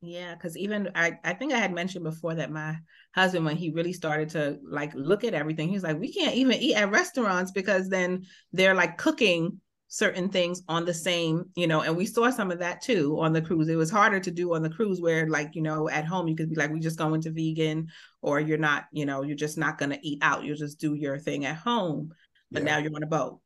[0.07, 2.77] Yeah, because even I, I think I had mentioned before that my
[3.17, 6.61] husband, when he really started to like look at everything, he's like, we can't even
[6.61, 11.81] eat at restaurants because then they're like cooking certain things on the same, you know,
[11.81, 13.69] and we saw some of that too on the cruise.
[13.69, 16.37] It was harder to do on the cruise where like, you know, at home you
[16.37, 17.89] could be like, we just go into vegan
[18.23, 20.45] or you're not, you know, you're just not gonna eat out.
[20.45, 22.13] You'll just do your thing at home.
[22.53, 22.77] But yeah.
[22.77, 23.41] now you're on a boat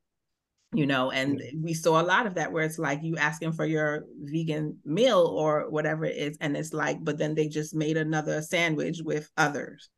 [0.72, 0.88] you mm-hmm.
[0.88, 4.04] know and we saw a lot of that where it's like you asking for your
[4.22, 8.40] vegan meal or whatever it is and it's like but then they just made another
[8.40, 9.90] sandwich with others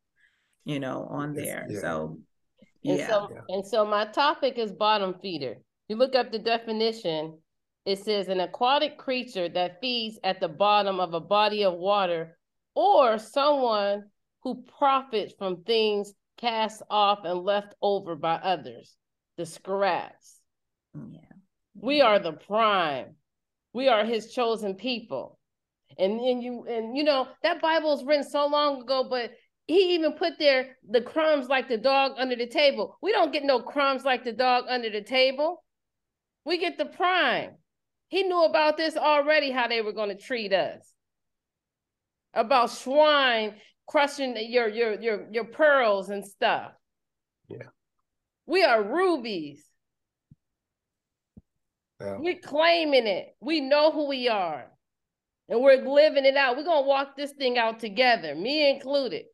[0.64, 1.66] you know on there.
[1.68, 1.80] Yeah.
[1.80, 2.18] so
[2.82, 2.94] yeah.
[2.94, 5.58] And so, and so my topic is bottom feeder.
[5.88, 7.38] You look up the definition
[7.84, 12.38] it says an aquatic creature that feeds at the bottom of a body of water
[12.74, 14.04] or someone
[14.42, 18.96] who profits from things cast off and left over by others
[19.36, 20.40] the scraps
[20.94, 21.20] yeah.
[21.74, 23.16] We are the prime.
[23.72, 25.38] We are his chosen people.
[25.98, 29.32] And and you and you know that Bible was written so long ago, but
[29.66, 32.98] he even put there the crumbs like the dog under the table.
[33.02, 35.64] We don't get no crumbs like the dog under the table.
[36.44, 37.56] We get the prime.
[38.08, 40.92] He knew about this already, how they were going to treat us.
[42.34, 43.54] About swine
[43.86, 46.72] crushing your your your your pearls and stuff.
[47.48, 47.68] Yeah.
[48.46, 49.64] We are rubies.
[52.02, 52.16] Yeah.
[52.18, 53.36] We're claiming it.
[53.40, 54.66] We know who we are.
[55.48, 56.56] And we're living it out.
[56.56, 59.24] We're going to walk this thing out together, me included.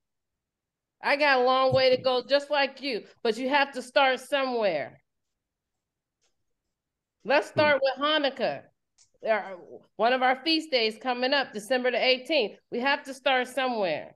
[1.02, 4.20] I got a long way to go, just like you, but you have to start
[4.20, 5.00] somewhere.
[7.24, 7.58] Let's hmm.
[7.58, 8.62] start with Hanukkah.
[9.96, 12.56] One of our feast days coming up, December the 18th.
[12.70, 14.14] We have to start somewhere.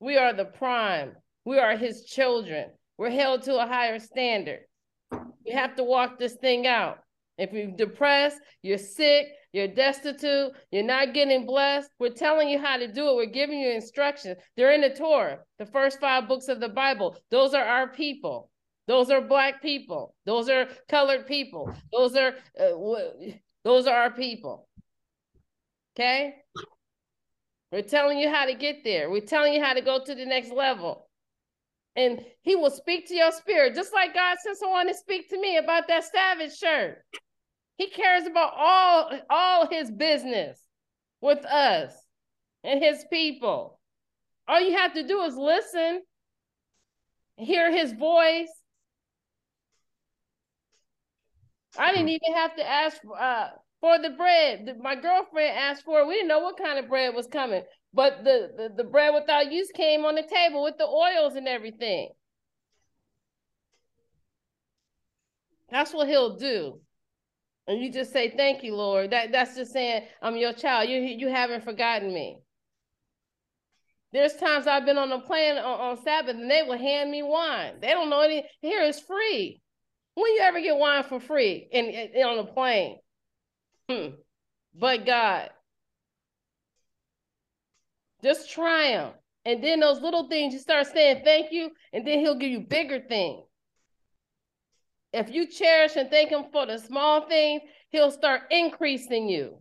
[0.00, 1.16] We are the prime.
[1.44, 2.70] We are his children.
[2.98, 4.60] We're held to a higher standard.
[5.44, 6.98] We have to walk this thing out.
[7.40, 12.76] If you're depressed, you're sick, you're destitute, you're not getting blessed, we're telling you how
[12.76, 13.16] to do it.
[13.16, 14.36] We're giving you instructions.
[14.56, 17.16] They're in the Torah, the first five books of the Bible.
[17.30, 18.50] Those are our people.
[18.86, 20.14] Those are black people.
[20.26, 21.74] Those are colored people.
[21.90, 23.02] Those are uh,
[23.64, 24.68] those are our people.
[25.96, 26.34] Okay?
[27.72, 29.08] We're telling you how to get there.
[29.08, 31.08] We're telling you how to go to the next level.
[31.96, 35.40] And he will speak to your spirit, just like God sent someone to speak to
[35.40, 36.98] me about that Savage shirt.
[37.80, 40.60] He cares about all, all his business
[41.22, 41.94] with us
[42.62, 43.80] and his people.
[44.46, 46.02] All you have to do is listen,
[47.36, 48.52] hear his voice.
[51.78, 53.48] I didn't even have to ask for, uh,
[53.80, 54.76] for the bread.
[54.82, 56.06] My girlfriend asked for it.
[56.06, 57.62] We didn't know what kind of bread was coming,
[57.94, 61.48] but the, the, the bread without yeast came on the table with the oils and
[61.48, 62.10] everything.
[65.70, 66.82] That's what he'll do.
[67.70, 69.12] And you just say, Thank you, Lord.
[69.12, 70.90] That that's just saying, I'm your child.
[70.90, 72.40] You you haven't forgotten me.
[74.12, 77.22] There's times I've been on a plane on, on Sabbath and they will hand me
[77.22, 77.74] wine.
[77.80, 79.62] They don't know any here is free.
[80.14, 82.98] When you ever get wine for free in, in on a plane?
[83.88, 84.16] Hmm.
[84.74, 85.50] But God.
[88.20, 89.12] Just try them.
[89.44, 92.62] And then those little things, you start saying thank you, and then he'll give you
[92.62, 93.44] bigger things.
[95.12, 99.60] If you cherish and thank him for the small things, he'll start increasing you.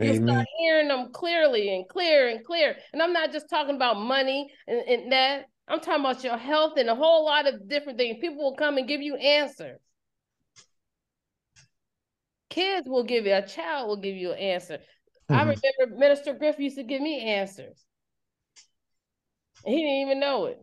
[0.00, 0.14] Amen.
[0.14, 2.76] You'll start hearing them clearly and clear and clear.
[2.92, 5.46] And I'm not just talking about money and, and that.
[5.66, 8.18] I'm talking about your health and a whole lot of different things.
[8.20, 9.80] People will come and give you answers.
[12.50, 14.78] Kids will give you, a child will give you an answer.
[15.30, 15.34] Mm-hmm.
[15.34, 17.84] I remember Minister Griff used to give me answers.
[19.64, 20.58] He didn't even know it.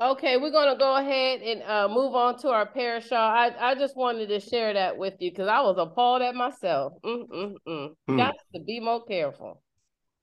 [0.00, 3.12] Okay, we're gonna go ahead and uh, move on to our parashah.
[3.12, 6.92] I, I just wanted to share that with you because I was appalled at myself.
[7.02, 7.88] Mm, mm, mm.
[8.06, 8.16] Hmm.
[8.18, 9.62] Got to be more careful.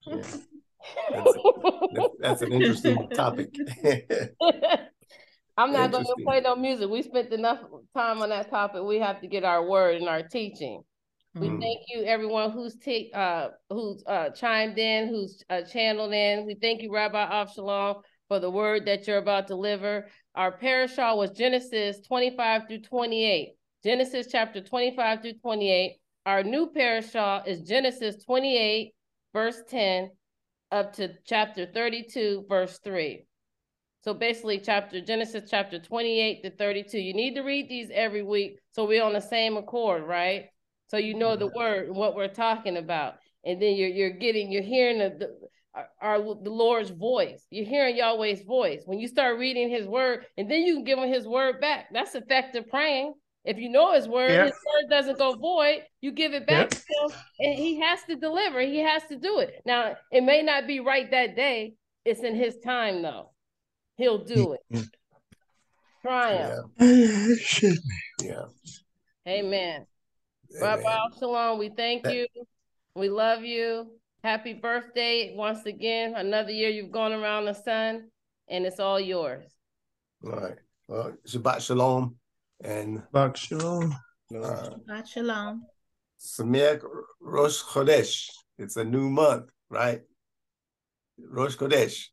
[0.06, 0.22] Yeah.
[1.12, 1.38] That's,
[2.20, 3.56] that's, an interesting topic.
[5.58, 6.90] I'm not going to play no music.
[6.90, 7.60] We spent enough
[7.96, 8.84] time on that topic.
[8.84, 10.82] We have to get our word and our teaching.
[11.36, 11.62] We mm.
[11.62, 16.46] thank you, everyone who's t- uh, who's uh, chimed in, who's uh, channeled in.
[16.46, 18.02] We thank you, Rabbi Avshalom,
[18.34, 20.08] for the word that you're about to deliver.
[20.34, 23.50] Our parashah was Genesis 25 through 28.
[23.84, 25.98] Genesis chapter 25 through 28.
[26.26, 28.96] Our new parashah is Genesis 28,
[29.34, 30.10] verse 10,
[30.72, 33.24] up to chapter 32, verse 3.
[34.04, 36.98] So basically, chapter Genesis chapter 28 to 32.
[36.98, 40.46] You need to read these every week so we're on the same accord, right?
[40.88, 43.18] So you know the word and what we're talking about.
[43.46, 45.48] And then you're you're getting, you're hearing the, the
[46.02, 47.46] our, the Lord's voice.
[47.50, 48.84] You're hearing Yahweh's voice.
[48.86, 51.88] When you start reading his word, and then you can give him his word back.
[51.92, 53.14] That's effective praying.
[53.46, 54.46] If you know his word, yep.
[54.46, 56.72] his word doesn't go void, you give it back yep.
[56.72, 58.62] to him, and he has to deliver.
[58.62, 59.62] He has to do it.
[59.66, 61.74] Now, it may not be right that day.
[62.06, 63.32] It's in his time, though.
[63.98, 64.78] He'll do mm-hmm.
[64.78, 64.90] it.
[66.02, 66.72] Try him.
[66.80, 67.72] Yeah.
[68.22, 68.46] yeah.
[69.28, 69.46] Amen.
[69.48, 69.86] Amen.
[70.62, 72.28] Rabbi Shalom, we thank you.
[72.96, 73.88] We love you.
[74.24, 76.16] Happy birthday once again.
[76.16, 78.10] Another year you've gone around the sun,
[78.48, 79.44] and it's all yours.
[80.24, 80.56] All right.
[80.88, 82.16] Well, Shabbat Shalom.
[82.64, 83.94] And Shabbat Shalom.
[84.34, 85.66] Uh, Shabbat Shalom.
[86.18, 86.82] Sameach
[87.20, 88.30] Rosh Chodesh.
[88.58, 90.00] It's a new month, right?
[91.20, 92.06] Rosh Chodesh.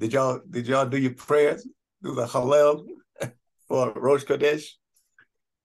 [0.00, 1.64] Did y'all did y'all do your prayers?
[2.02, 2.84] Do the Hallel
[3.68, 4.70] for Rosh Chodesh?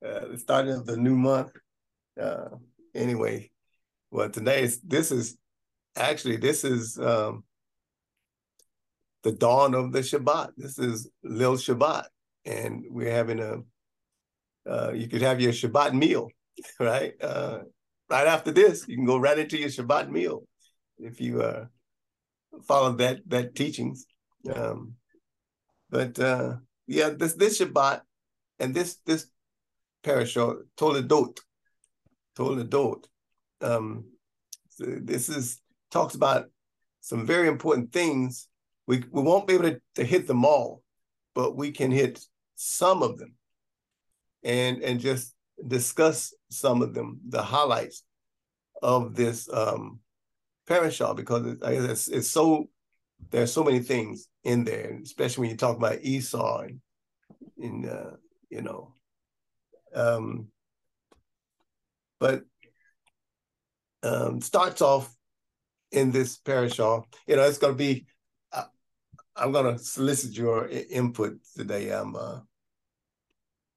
[0.06, 1.50] Uh, the starting of the new month.
[2.22, 2.50] Uh,
[2.94, 3.50] anyway,
[4.12, 5.36] well, today is this is
[5.96, 7.44] actually this is um,
[9.24, 10.52] the dawn of the Shabbat.
[10.58, 12.06] This is Lil Shabbat,
[12.46, 13.58] and we're having a.
[14.70, 16.30] Uh, you could have your Shabbat meal,
[16.80, 17.14] right?
[17.22, 17.60] Uh,
[18.10, 20.44] right after this, you can go right into your Shabbat meal
[20.98, 21.66] if you uh,
[22.68, 24.06] follow that that teachings.
[24.54, 24.94] Um,
[25.90, 26.56] but uh,
[26.88, 28.02] yeah, this this Shabbat
[28.60, 29.28] and this this
[30.04, 31.40] parashah Toledot,
[32.38, 33.06] Toledot.
[33.62, 34.06] Um,
[34.78, 36.46] this is talks about
[37.02, 38.48] some very important things.
[38.88, 40.82] We, we won't be able to, to hit them all,
[41.36, 42.20] but we can hit
[42.56, 43.36] some of them
[44.44, 45.34] and, and just
[45.66, 48.04] discuss some of them, the highlights
[48.82, 50.00] of this um,
[50.68, 52.70] parashah, because it, it's, it's so,
[53.30, 56.82] there's so many things in there, especially when you talk about Esau and,
[57.62, 58.12] and uh,
[58.50, 58.94] you know,
[59.94, 60.48] um,
[62.20, 62.44] but
[64.04, 65.14] um, starts off
[65.92, 67.04] in this parashah.
[67.28, 68.06] You know, it's going to be.
[68.52, 68.66] Uh,
[69.36, 71.92] I'm going to solicit your input today.
[71.92, 72.40] I'm uh,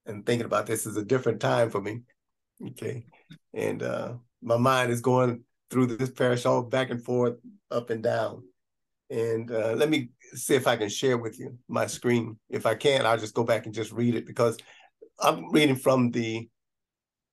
[0.06, 2.02] and thinking about this is a different time for me.
[2.70, 3.04] Okay,
[3.54, 7.36] and uh, my mind is going through this parashah back and forth,
[7.70, 8.42] up and down.
[9.10, 12.38] And uh, let me see if I can share with you my screen.
[12.48, 14.56] If I can, I'll just go back and just read it because
[15.20, 16.48] I'm reading from the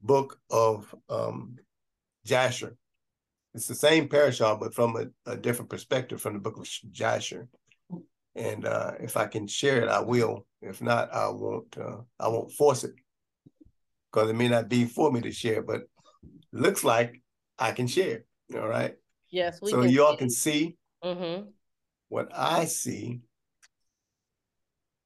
[0.02, 1.58] book of um,
[2.26, 2.76] Jasher.
[3.54, 7.48] It's the same parashah, but from a, a, different perspective from the book of Jasher.
[8.36, 10.46] And uh, if I can share it, I will.
[10.62, 11.76] If not, I won't.
[11.78, 12.94] Uh, I won't force it
[14.12, 15.64] because it may not be for me to share.
[15.64, 15.82] But
[16.52, 17.22] looks like
[17.58, 18.24] I can share.
[18.54, 18.96] All right.
[19.32, 19.60] Yes.
[19.64, 21.50] so you all can see mm-hmm.
[22.08, 23.22] what I see.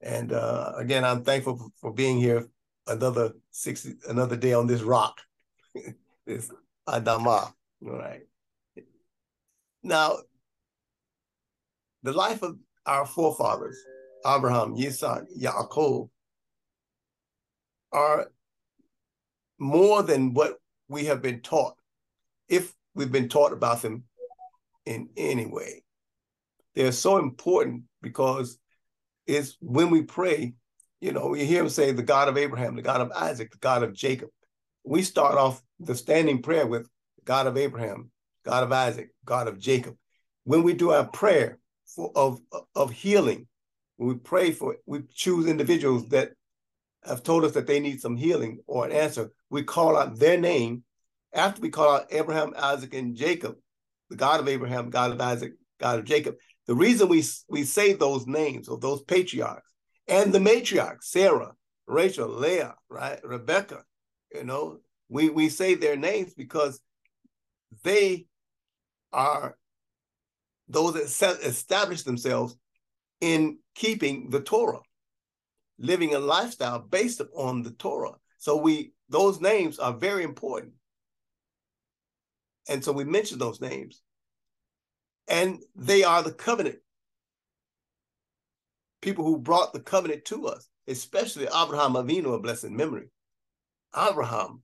[0.01, 2.47] And uh, again, I'm thankful for, for being here
[2.87, 5.19] another 60, another day on this rock.
[6.25, 6.51] this
[6.87, 7.53] Adama.
[7.85, 8.21] All right.
[9.83, 10.17] Now,
[12.03, 13.77] the life of our forefathers,
[14.25, 16.09] Abraham, Yitzhak, Yaakov,
[17.91, 18.31] are
[19.59, 20.57] more than what
[20.87, 21.75] we have been taught,
[22.47, 24.03] if we've been taught about them
[24.85, 25.83] in any way.
[26.75, 28.57] They're so important because
[29.27, 30.53] it's when we pray,
[31.01, 33.57] you know, we hear him say, the God of Abraham, the God of Isaac, the
[33.57, 34.29] God of Jacob.
[34.83, 36.89] We start off the standing prayer with
[37.23, 38.11] God of Abraham,
[38.43, 39.95] God of Isaac, God of Jacob.
[40.43, 42.39] When we do our prayer for, of,
[42.75, 43.47] of healing,
[43.97, 46.31] when we pray for, we choose individuals that
[47.05, 50.39] have told us that they need some healing or an answer, we call out their
[50.39, 50.83] name.
[51.33, 53.55] After we call out Abraham, Isaac, and Jacob,
[54.09, 56.35] the God of Abraham, God of Isaac, God of Jacob,
[56.67, 59.71] the reason we, we say those names of those patriarchs
[60.07, 61.53] and the matriarchs, Sarah,
[61.87, 63.83] Rachel, Leah, right, Rebecca,
[64.33, 64.79] you know,
[65.09, 66.79] we, we say their names because
[67.83, 68.25] they
[69.13, 69.57] are
[70.67, 72.55] those that establish themselves
[73.21, 74.81] in keeping the Torah,
[75.77, 78.15] living a lifestyle based upon the Torah.
[78.37, 80.73] So we those names are very important.
[82.67, 84.01] And so we mention those names.
[85.27, 86.79] And they are the covenant.
[89.01, 93.09] People who brought the covenant to us, especially Abraham Avinu of blessed memory.
[93.95, 94.63] Abraham,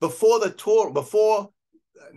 [0.00, 1.50] before the Torah, before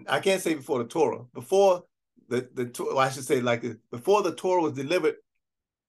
[0.08, 1.84] I can't say before the Torah, before
[2.30, 5.16] the the well, I should say like before the Torah was delivered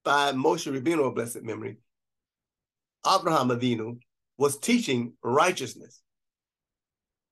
[0.05, 1.79] by Moshe Rabbeinu of blessed memory,
[3.07, 3.99] Abraham Avinu
[4.37, 6.03] was teaching righteousness.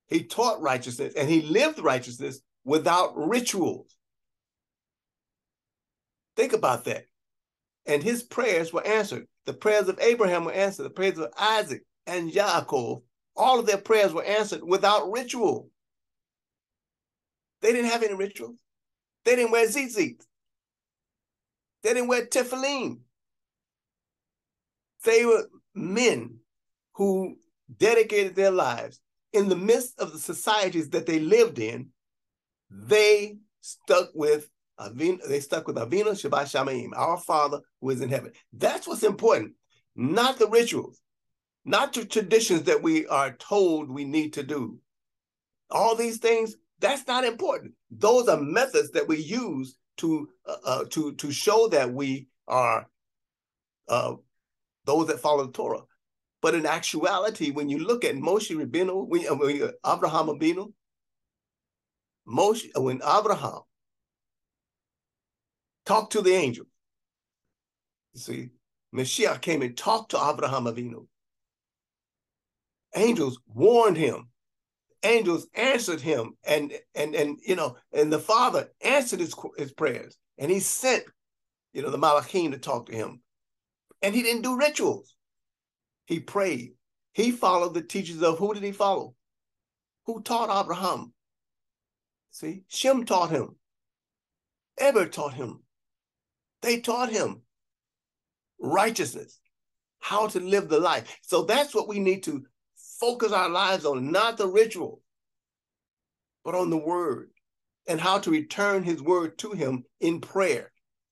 [0.07, 3.95] He taught righteousness and he lived righteousness without rituals.
[6.35, 7.05] Think about that.
[7.85, 9.27] And his prayers were answered.
[9.45, 10.83] The prayers of Abraham were answered.
[10.83, 13.01] The prayers of Isaac and Yaakov,
[13.35, 15.69] all of their prayers were answered without ritual.
[17.61, 18.57] They didn't have any rituals.
[19.25, 20.21] They didn't wear tzitzit.
[21.83, 22.99] They didn't wear tefillin.
[25.03, 26.39] They were men
[26.93, 27.37] who
[27.77, 28.99] dedicated their lives
[29.33, 31.89] in the midst of the societies that they lived in.
[32.69, 34.49] They stuck with
[34.79, 38.31] Avinu, they stuck with Avinu Shebashamayim, our Father who is in heaven.
[38.53, 39.53] That's what's important,
[39.95, 41.01] not the rituals,
[41.65, 44.79] not the traditions that we are told we need to do.
[45.69, 47.73] All these things, that's not important.
[47.91, 52.87] Those are methods that we use to uh, uh, to to show that we are
[53.87, 54.13] uh,
[54.85, 55.81] those that follow the Torah.
[56.41, 60.71] But in actuality, when you look at Moshe Rabbeinu, when, uh, when uh, Abraham Rabbeinu,
[62.27, 63.61] Moshe, when Abraham
[65.85, 66.65] talked to the angel,
[68.13, 68.49] you see,
[68.95, 71.07] Mashiach came and talked to Abraham Avinu.
[72.95, 74.29] Angels warned him
[75.03, 80.17] angels answered him and and and you know and the father answered his his prayers.
[80.37, 81.03] And he sent
[81.73, 83.21] you know the malachim to talk to him.
[84.01, 85.15] And he didn't do rituals.
[86.05, 86.73] He prayed.
[87.13, 89.15] He followed the teachings of who did he follow?
[90.05, 91.13] Who taught abraham?
[92.31, 93.55] See shem taught him.
[94.77, 95.63] Eber taught him.
[96.61, 97.41] They taught him
[98.59, 99.39] righteousness
[99.99, 101.19] how to live the life.
[101.21, 102.45] So that's what we need to
[102.99, 105.01] focus our lives on, not the ritual,
[106.43, 107.29] but on the word
[107.87, 110.71] and how to return his word to him in prayer.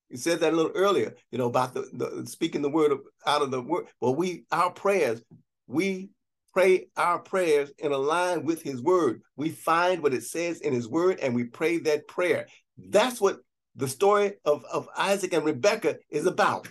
[0.09, 3.01] You said that a little earlier, you know, about the, the speaking the word of,
[3.25, 3.88] out of the word.
[3.99, 5.21] Well, we our prayers,
[5.67, 6.09] we
[6.53, 9.21] pray our prayers in line with his word.
[9.36, 12.47] We find what it says in his word and we pray that prayer.
[12.77, 13.39] That's what
[13.75, 16.67] the story of, of Isaac and Rebecca is about.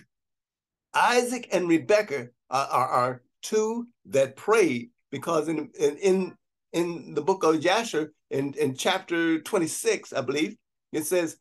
[0.93, 6.35] Isaac and Rebecca are, are, are two that prayed because in in
[6.73, 10.57] in the book of Jasher, in, in chapter 26, I believe,
[10.91, 11.37] it says,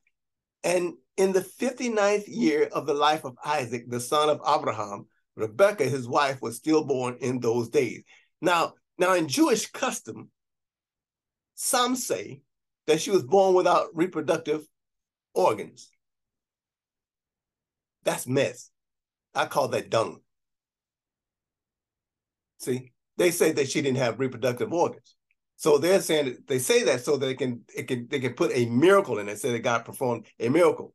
[0.62, 5.87] and in the 59th year of the life of Isaac, the son of Abraham, Rebekah,
[5.87, 8.05] his wife, was stillborn in those days.
[8.41, 10.31] Now, now in Jewish custom,
[11.57, 12.43] some say
[12.87, 14.64] that she was born without reproductive
[15.35, 15.91] organs.
[18.05, 18.70] That's mess.
[19.35, 20.20] I call that dung.
[22.59, 25.17] See, they say that she didn't have reproductive organs.
[25.57, 28.51] So they're saying they say that so that they can it can they can put
[28.55, 29.39] a miracle in it.
[29.39, 30.95] Say that God performed a miracle.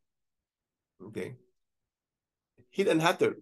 [1.04, 1.36] Okay.
[2.70, 3.36] He doesn't have to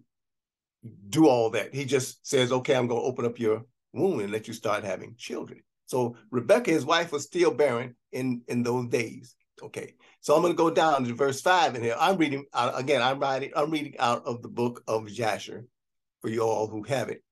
[1.08, 1.74] do all that.
[1.74, 4.84] He just says, okay, I'm going to open up your womb and let you start
[4.84, 5.60] having children.
[5.86, 9.34] So Rebecca, his wife, was still barren in, in those days.
[9.60, 9.94] Okay.
[10.20, 11.96] So I'm going to go down to verse five in here.
[11.98, 13.02] I'm reading uh, again.
[13.02, 13.50] I'm writing.
[13.56, 15.66] I'm reading out of the book of Jasher
[16.20, 17.22] for you all who have it.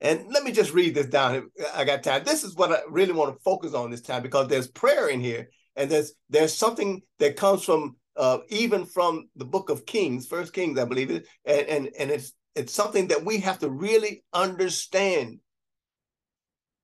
[0.00, 1.50] And let me just read this down.
[1.74, 2.24] I got time.
[2.24, 5.20] This is what I really want to focus on this time because there's prayer in
[5.20, 10.26] here, and there's there's something that comes from uh, even from the book of Kings,
[10.26, 13.70] First Kings, I believe it, and and and it's it's something that we have to
[13.70, 15.38] really understand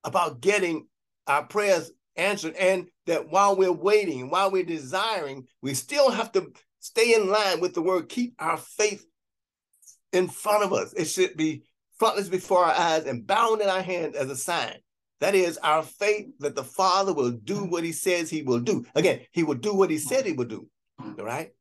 [0.04, 0.86] about getting
[1.26, 6.52] our prayers answered, and that while we're waiting, while we're desiring, we still have to
[6.80, 8.10] stay in line with the word.
[8.10, 9.06] Keep our faith
[10.12, 10.92] in front of us.
[10.92, 11.62] It should be
[11.98, 14.76] frontless before our eyes and bound in our hand as a sign.
[15.20, 18.84] That is our faith that the Father will do what he says he will do.
[18.94, 20.68] Again, he will do what he said he would do.
[21.00, 21.52] All right.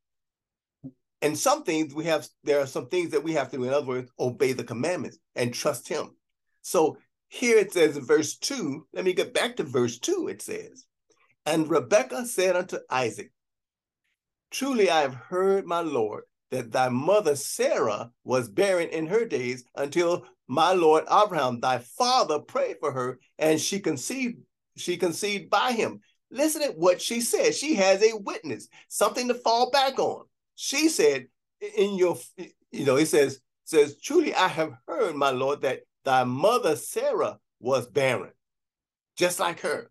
[1.22, 3.64] And some things we have, there are some things that we have to do.
[3.64, 6.10] In other words, obey the commandments and trust him.
[6.60, 10.28] So here it says in verse 2, let me get back to verse 2.
[10.28, 10.84] It says,
[11.46, 13.32] And Rebekah said unto Isaac,
[14.50, 19.64] Truly I have heard, my Lord, that thy mother Sarah was barren in her days
[19.74, 24.38] until my Lord Abraham, thy father, prayed for her, and she conceived,
[24.76, 26.00] she conceived by him.
[26.30, 27.54] Listen to what she said.
[27.54, 30.24] She has a witness, something to fall back on.
[30.54, 31.26] She said,
[31.76, 32.16] in your,
[32.70, 37.38] you know, it says, says, truly I have heard, my Lord, that thy mother Sarah
[37.58, 38.32] was barren,
[39.16, 39.90] just like her.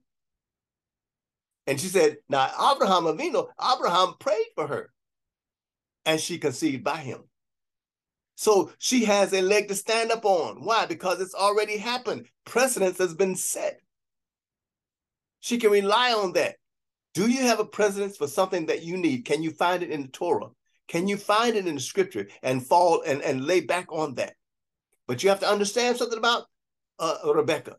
[1.68, 4.94] And she said, now Abraham Avinu, Abraham prayed for her
[6.06, 7.24] and she conceived by him.
[8.36, 10.64] So she has a leg to stand up on.
[10.64, 10.86] Why?
[10.86, 12.28] Because it's already happened.
[12.46, 13.80] Precedence has been set.
[15.40, 16.56] She can rely on that.
[17.14, 19.24] Do you have a precedence for something that you need?
[19.26, 20.50] Can you find it in the Torah?
[20.88, 24.34] Can you find it in the scripture and fall and, and lay back on that?
[25.08, 26.44] But you have to understand something about
[27.00, 27.78] uh, Rebecca.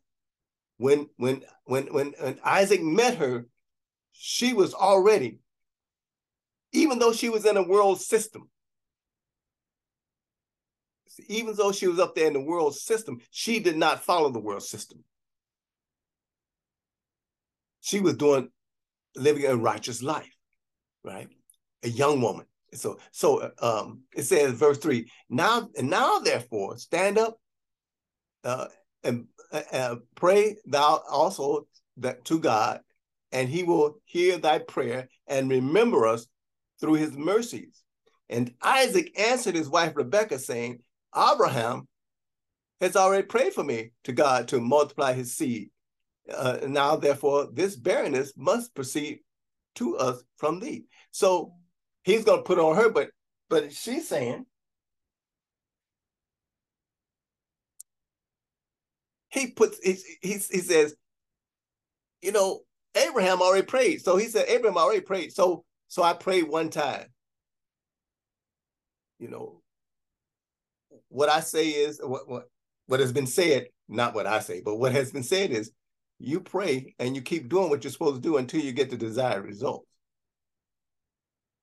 [0.79, 3.47] When when when when when Isaac met her,
[4.13, 5.39] she was already
[6.77, 8.51] even though she was in a world system,
[11.29, 14.39] even though she was up there in the world system, she did not follow the
[14.39, 15.03] world system.
[17.81, 18.51] She was doing
[19.15, 20.37] living a righteous life,
[21.03, 21.29] right?
[21.83, 22.45] A young woman.
[22.75, 25.11] So, so um, it says, verse three.
[25.31, 27.39] Now, and now, therefore, stand up
[28.45, 28.67] uh,
[29.03, 31.67] and uh, uh, pray thou also
[31.99, 32.81] that to God,
[33.33, 36.27] and He will hear thy prayer and remember us
[36.81, 37.83] through his mercies.
[38.29, 40.81] And Isaac answered his wife Rebekah, saying,
[41.17, 41.87] Abraham
[42.81, 45.71] has already prayed for me to God to multiply his seed.
[46.33, 49.21] Uh, now, therefore, this barrenness must proceed
[49.77, 50.87] to us from thee.
[51.13, 51.53] So
[52.03, 53.11] he's going to put on her, but
[53.49, 54.45] but she's saying,
[59.29, 60.97] he puts he, he, he says,
[62.23, 62.63] you know,
[62.97, 64.03] Abraham already prayed.
[64.03, 65.33] So he said, Abraham already prayed.
[65.33, 67.07] So so I prayed one time.
[69.19, 69.63] You know,
[71.09, 72.45] what I say is what what
[72.87, 75.73] what has been said, not what I say, but what has been said is
[76.19, 78.97] you pray and you keep doing what you're supposed to do until you get the
[78.97, 79.87] desired result.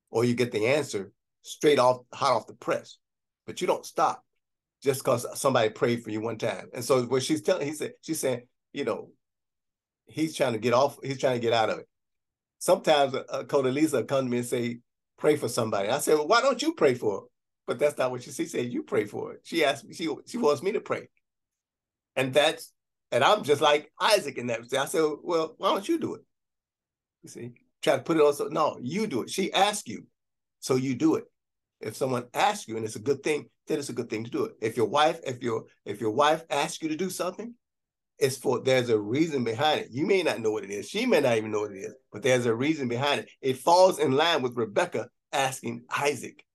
[0.09, 1.11] Or you get the answer
[1.41, 2.97] straight off hot off the press.
[3.45, 4.23] But you don't stop
[4.83, 6.69] just because somebody prayed for you one time.
[6.73, 8.43] And so what she's telling, he said, she's saying,
[8.73, 9.09] you know,
[10.05, 11.87] he's trying to get off, he's trying to get out of it
[12.63, 14.79] sometimes uh, uh Lisa come to me and say,
[15.17, 15.89] pray for somebody.
[15.89, 17.23] I said, well, why don't you pray for it?
[17.67, 18.71] But that's not what she, she said.
[18.71, 19.41] You pray for it.
[19.43, 21.09] She asked me, she, she wants me to pray.
[22.15, 22.71] And that's,
[23.11, 24.61] and I'm just like Isaac in that.
[24.79, 26.21] I said, well, why don't you do it?
[27.23, 27.51] You see,
[27.81, 28.53] try to put it on.
[28.53, 29.29] No, you do it.
[29.29, 30.07] She asked you,
[30.61, 31.25] so you do it.
[31.81, 34.31] If someone asks you and it's a good thing, then it's a good thing to
[34.31, 34.53] do it.
[34.61, 37.55] If your wife, if your if your wife asks you to do something,
[38.23, 39.89] it's for there's a reason behind it.
[39.91, 40.87] You may not know what it is.
[40.87, 43.29] She may not even know what it is, but there's a reason behind it.
[43.41, 46.45] It falls in line with Rebecca asking Isaac.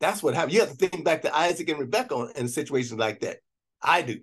[0.00, 0.54] That's what happened.
[0.54, 3.40] You have to think back to Isaac and Rebecca in situations like that.
[3.82, 4.20] I do.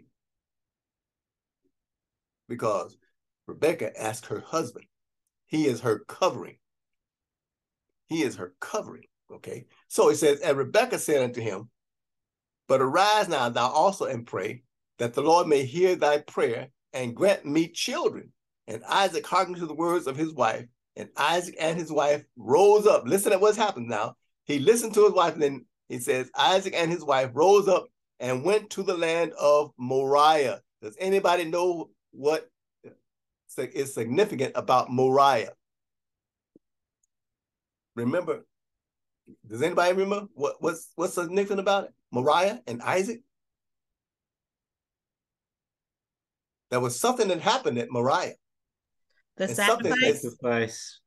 [2.50, 2.98] Because
[3.46, 4.86] Rebecca asked her husband.
[5.46, 6.58] He is her covering.
[8.08, 9.04] He is her covering.
[9.32, 9.66] Okay.
[9.90, 11.70] So it says, and Rebecca said unto him,
[12.68, 14.64] But arise now, thou also, and pray
[15.02, 18.32] that the Lord may hear thy prayer and grant me children.
[18.68, 22.86] And Isaac hearkened to the words of his wife, and Isaac and his wife rose
[22.86, 23.08] up.
[23.08, 24.14] Listen at what's happened now.
[24.46, 27.88] He listened to his wife, and then he says, Isaac and his wife rose up
[28.20, 30.62] and went to the land of Moriah.
[30.84, 32.48] Does anybody know what
[33.58, 35.54] is significant about Moriah.
[37.96, 38.46] Remember,
[39.48, 41.94] does anybody remember what, what's what's significant about it?
[42.12, 43.22] Moriah and Isaac?
[46.72, 48.34] There was something that happened at Moriah.
[49.38, 50.22] The sacrifice.
[50.22, 51.00] Sacrifice.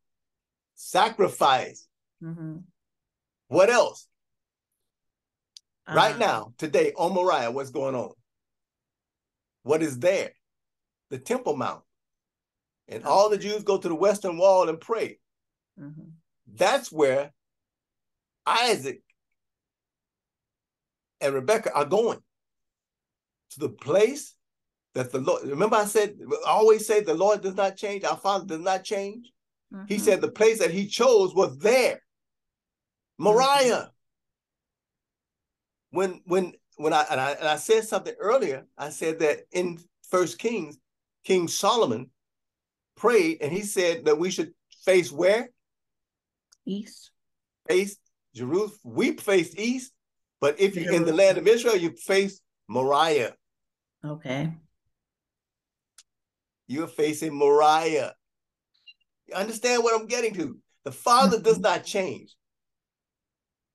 [0.75, 1.89] Sacrifice.
[2.23, 2.59] Mm-hmm.
[3.49, 4.07] What else?
[5.87, 8.11] Uh, right now, today on Moriah, what's going on?
[9.63, 10.33] What is there?
[11.11, 11.83] The Temple Mount.
[12.87, 15.19] And all the Jews go to the Western Wall and pray.
[15.81, 16.11] Mm-hmm.
[16.55, 17.33] That's where
[18.47, 19.03] Isaac
[21.23, 22.19] and Rebecca are going
[23.51, 24.35] to the place
[24.95, 26.17] that the Lord, remember I said,
[26.47, 29.33] I always say the Lord does not change, our Father does not change.
[29.73, 29.87] Mm-hmm.
[29.89, 32.01] He said the place that he chose was there.
[33.19, 33.45] Moriah.
[33.51, 33.89] Mm-hmm.
[35.91, 39.79] When when when I and, I and I said something earlier, I said that in
[40.11, 40.79] First Kings,
[41.25, 42.11] King Solomon
[42.97, 44.53] prayed and he said that we should
[44.85, 45.51] face where?
[46.67, 47.11] East.
[47.69, 47.97] Face
[48.35, 48.79] Jerusalem.
[48.85, 49.93] We face east,
[50.41, 53.35] but if you're in the land of Israel, you face Moriah.
[54.05, 54.53] Okay.
[56.67, 58.15] You're facing Moriah.
[59.27, 60.57] You understand what I'm getting to?
[60.85, 62.35] The Father does not change.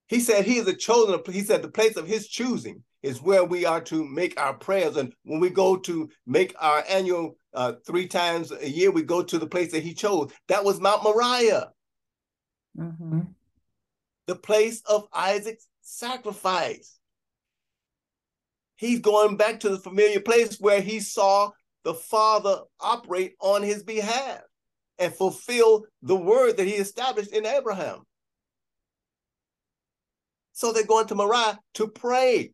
[0.08, 3.46] He said he is a chosen, he said the place of his choosing is where
[3.46, 4.98] we are to make our prayers.
[4.98, 9.24] And when we go to make our annual uh, three times a year, we go
[9.24, 10.32] to the place that he chose.
[10.48, 11.70] That was Mount Moriah.
[12.78, 13.22] Mm-hmm.
[14.28, 16.98] The place of Isaac's sacrifice.
[18.76, 21.52] He's going back to the familiar place where he saw
[21.84, 24.41] the Father operate on his behalf
[24.97, 27.99] and fulfill the word that he established in Abraham.
[30.51, 32.51] So they're going to Moriah to pray.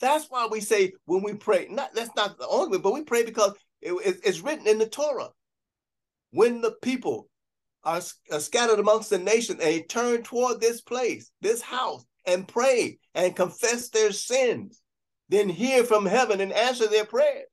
[0.00, 3.04] That's why we say when we pray, not that's not the only way, but we
[3.04, 5.28] pray because it, it, it's written in the Torah.
[6.32, 7.28] When the people
[7.84, 8.00] are,
[8.32, 12.98] are scattered amongst the nations and they turn toward this place, this house, and pray
[13.14, 14.80] and confess their sins,
[15.28, 17.46] then hear from heaven and answer their prayers.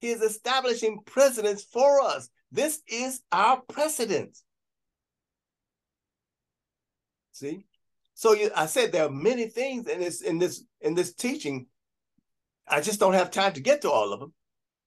[0.00, 2.28] He is establishing precedents for us.
[2.50, 4.42] This is our precedence.
[7.32, 7.64] See?
[8.14, 11.66] So you, I said there are many things in this in this in this teaching.
[12.68, 14.32] I just don't have time to get to all of them.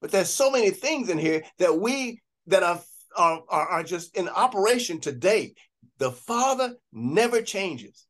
[0.01, 2.81] But there's so many things in here that we that are
[3.15, 5.53] are, are, are just in operation today.
[5.99, 8.05] The Father never changes.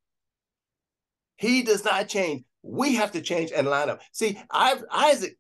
[1.36, 2.44] He does not change.
[2.62, 4.02] We have to change and line up.
[4.14, 5.38] See, I've, Isaac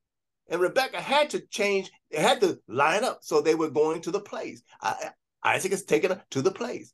[0.49, 3.19] and Rebecca had to change, they had to line up.
[3.21, 4.61] So they were going to the place.
[5.43, 6.93] Isaac is taken to the place.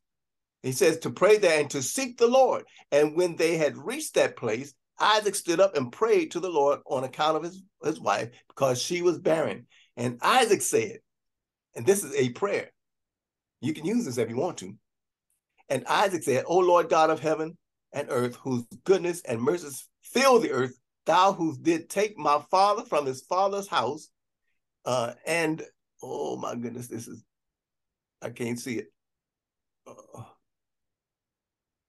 [0.63, 2.65] He says to pray there and to seek the Lord.
[2.91, 6.79] And when they had reached that place, Isaac stood up and prayed to the Lord
[6.85, 9.67] on account of his, his wife because she was barren.
[9.95, 10.99] And Isaac said,
[11.75, 12.71] and this is a prayer.
[13.61, 14.75] You can use this if you want to.
[15.69, 17.57] And Isaac said, O Lord God of heaven
[17.93, 20.77] and earth, whose goodness and mercies fill the earth,
[21.09, 24.09] thou who did take my father from his father's house,
[24.85, 25.63] uh, and
[26.03, 27.23] oh my goodness, this is
[28.21, 28.93] I can't see it.
[29.87, 30.23] Uh,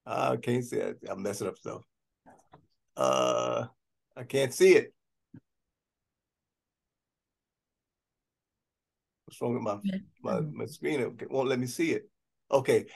[0.07, 1.01] I can't see it.
[1.07, 1.83] I'm messing up stuff.
[2.97, 3.67] Uh,
[4.17, 4.95] I can't see it.
[9.27, 9.77] What's wrong with my
[10.23, 11.01] my, my screen?
[11.01, 12.09] It won't let me see it.
[12.51, 12.87] Okay.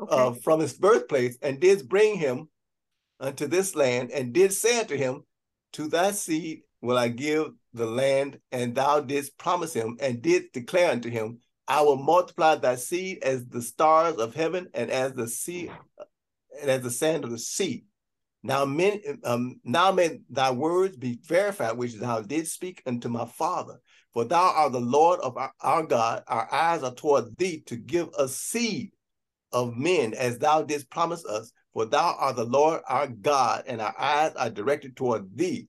[0.00, 0.12] okay.
[0.12, 2.48] Uh, from his birthplace, and did bring him
[3.20, 5.22] unto this land, and did say unto him,
[5.72, 10.52] to thy seed will I give the land, and thou didst promise him, and didst
[10.52, 15.12] declare unto him, I will multiply thy seed as the stars of heaven, and as
[15.12, 15.70] the sea,
[16.60, 17.84] and as the sand of the sea.
[18.42, 23.26] Now, men, um, now may thy words be verified, which thou didst speak unto my
[23.26, 23.80] father.
[24.12, 26.22] For thou art the Lord of our, our God.
[26.26, 28.92] Our eyes are toward thee to give us seed
[29.52, 31.52] of men, as thou didst promise us.
[31.78, 35.68] For thou art the Lord our God, and our eyes are directed toward thee.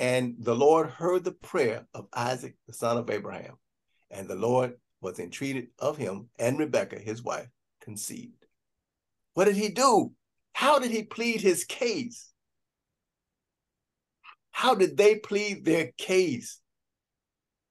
[0.00, 3.54] And the Lord heard the prayer of Isaac, the son of Abraham.
[4.10, 7.46] And the Lord was entreated of him, and Rebekah, his wife,
[7.80, 8.46] conceived.
[9.34, 10.10] What did he do?
[10.54, 12.32] How did he plead his case?
[14.50, 16.58] How did they plead their case?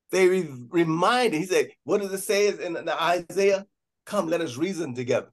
[0.10, 3.66] They re- reminded, he said, what does it say in Isaiah?
[4.06, 5.33] Come, let us reason together.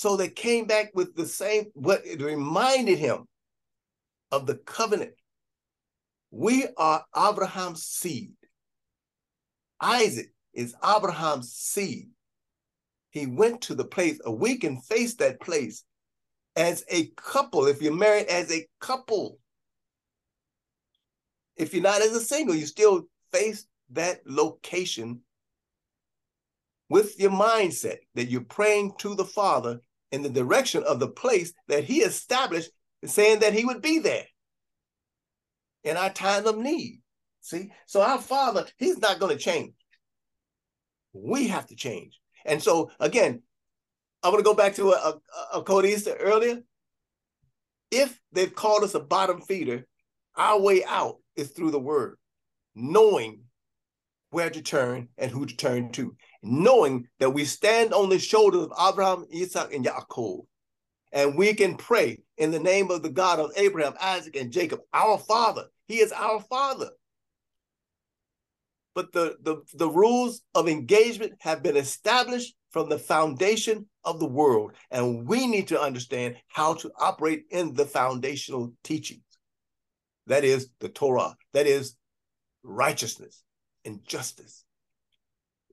[0.00, 3.28] So they came back with the same, what it reminded him
[4.32, 5.12] of the covenant.
[6.30, 8.32] We are Abraham's seed.
[9.78, 12.08] Isaac is Abraham's seed.
[13.10, 15.84] He went to the place, we can face that place
[16.56, 19.38] as a couple, if you're married as a couple.
[21.56, 25.20] if you're not as a single, you still face that location
[26.88, 29.82] with your mindset that you're praying to the Father
[30.12, 32.70] in the direction of the place that He established,
[33.04, 34.26] saying that He would be there
[35.84, 37.00] in our time of need.
[37.40, 39.74] See, so our Father, He's not going to change.
[41.12, 42.18] We have to change.
[42.44, 43.42] And so, again,
[44.22, 45.14] I want to go back to a,
[45.54, 46.60] a, a Cody Esther earlier.
[47.90, 49.86] If they've called us a bottom feeder,
[50.36, 52.16] our way out is through the word,
[52.74, 53.42] knowing
[54.30, 58.66] where to turn and who to turn to, knowing that we stand on the shoulders
[58.66, 60.46] of Abraham, Isaac, and Yaakov.
[61.12, 64.80] And we can pray in the name of the God of Abraham, Isaac, and Jacob,
[64.92, 65.66] our Father.
[65.86, 66.90] He is our Father.
[68.94, 74.28] But the, the, the rules of engagement have been established from the foundation of the
[74.28, 74.72] world.
[74.90, 79.22] And we need to understand how to operate in the foundational teachings.
[80.26, 81.96] That is the Torah, that is
[82.62, 83.42] righteousness
[83.84, 84.64] and justice.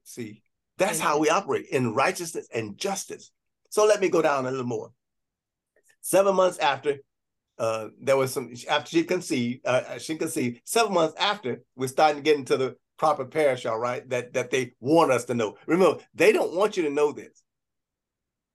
[0.04, 0.42] See,
[0.78, 3.32] that's how we operate in righteousness and justice.
[3.70, 4.92] So let me go down a little more.
[6.02, 6.98] Seven months after,
[7.60, 10.62] uh, there was some after she conceived, uh, uh she conceived.
[10.64, 13.66] Seven months after, we're starting to get into the proper parish.
[13.66, 15.58] All right, That that they want us to know.
[15.66, 17.44] Remember, they don't want you to know this.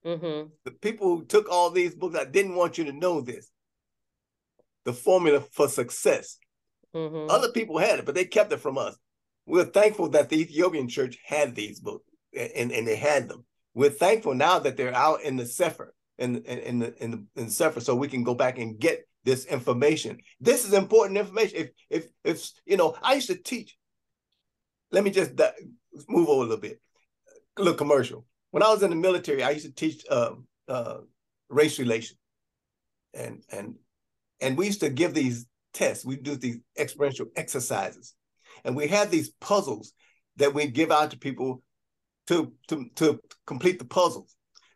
[0.07, 0.49] Mm-hmm.
[0.65, 3.51] The people who took all these books, I didn't want you to know this.
[4.85, 6.39] The formula for success.
[6.95, 7.31] Mm-hmm.
[7.31, 8.97] Other people had it, but they kept it from us.
[9.47, 13.45] We're thankful that the Ethiopian church had these books and, and they had them.
[13.75, 17.27] We're thankful now that they're out in the Sefer, in, in, in the in the
[17.37, 20.19] in Sefer, so we can go back and get this information.
[20.41, 21.57] This is important information.
[21.59, 23.77] If if if you know, I used to teach.
[24.91, 25.33] Let me just
[26.09, 26.81] move over a little bit.
[27.57, 28.27] A little commercial.
[28.51, 30.33] When I was in the military, I used to teach uh,
[30.69, 30.99] uh,
[31.49, 32.19] race relations,
[33.15, 33.77] and and
[34.41, 36.05] and we used to give these tests.
[36.05, 38.15] We do these experiential exercises,
[38.65, 39.95] and we had these puzzles
[40.37, 41.63] that we give out to people
[42.29, 44.35] to to to complete the puzzles.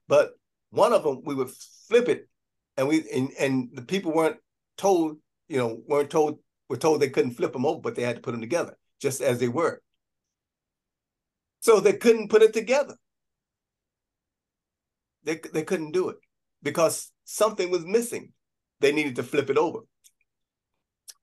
[0.09, 0.33] But
[0.71, 1.51] one of them we would
[1.89, 2.29] flip it,
[2.77, 4.39] and we and, and the people weren't
[4.77, 5.19] told,
[5.49, 6.39] you know, weren't told
[6.69, 9.21] were told they couldn't flip them over, but they had to put them together just
[9.21, 9.81] as they were.
[11.61, 12.95] So they couldn't put it together.
[15.25, 16.17] They they couldn't do it
[16.63, 18.33] because something was missing.
[18.81, 19.81] They needed to flip it over.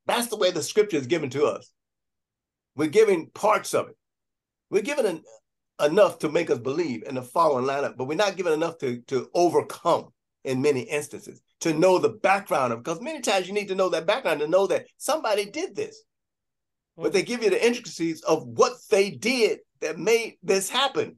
[0.06, 1.72] That's the way the scripture is given to us.
[2.76, 3.98] We're giving parts of it.
[4.70, 5.24] We're given an,
[5.82, 9.00] enough to make us believe in the following lineup, but we're not given enough to,
[9.08, 10.10] to overcome
[10.44, 13.90] in many instances, to know the background of because many times you need to know
[13.90, 16.04] that background to know that somebody did this.
[16.94, 17.04] Mm-hmm.
[17.04, 21.18] But they give you the intricacies of what they did that made this happen.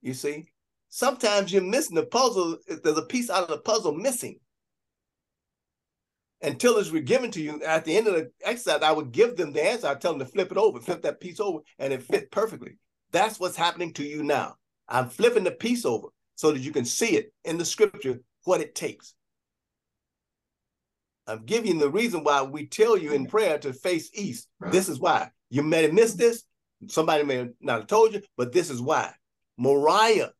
[0.00, 0.48] You see,
[0.88, 2.58] sometimes you're missing the puzzle.
[2.66, 4.38] There's a piece out of the puzzle missing.
[6.42, 9.52] Until it's given to you at the end of the exercise, I would give them
[9.52, 9.86] the answer.
[9.86, 12.78] I tell them to flip it over, flip that piece over, and it fit perfectly.
[13.12, 14.56] That's what's happening to you now.
[14.88, 18.60] I'm flipping the piece over so that you can see it in the scripture what
[18.60, 19.14] it takes.
[21.28, 24.48] I'm giving the reason why we tell you in prayer to face east.
[24.72, 25.30] This is why.
[25.50, 26.42] You may have missed this.
[26.88, 29.12] Somebody may not have told you, but this is why.
[29.56, 30.32] Moriah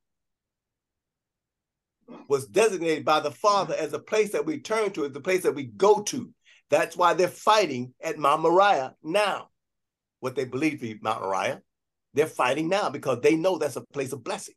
[2.29, 5.43] was designated by the Father as a place that we turn to, as the place
[5.43, 6.33] that we go to.
[6.71, 9.49] That's why they're fighting at Mount Moriah now.
[10.21, 11.61] What they believe to be Mount Moriah.
[12.15, 14.55] They're fighting now because they know that's a place of blessing.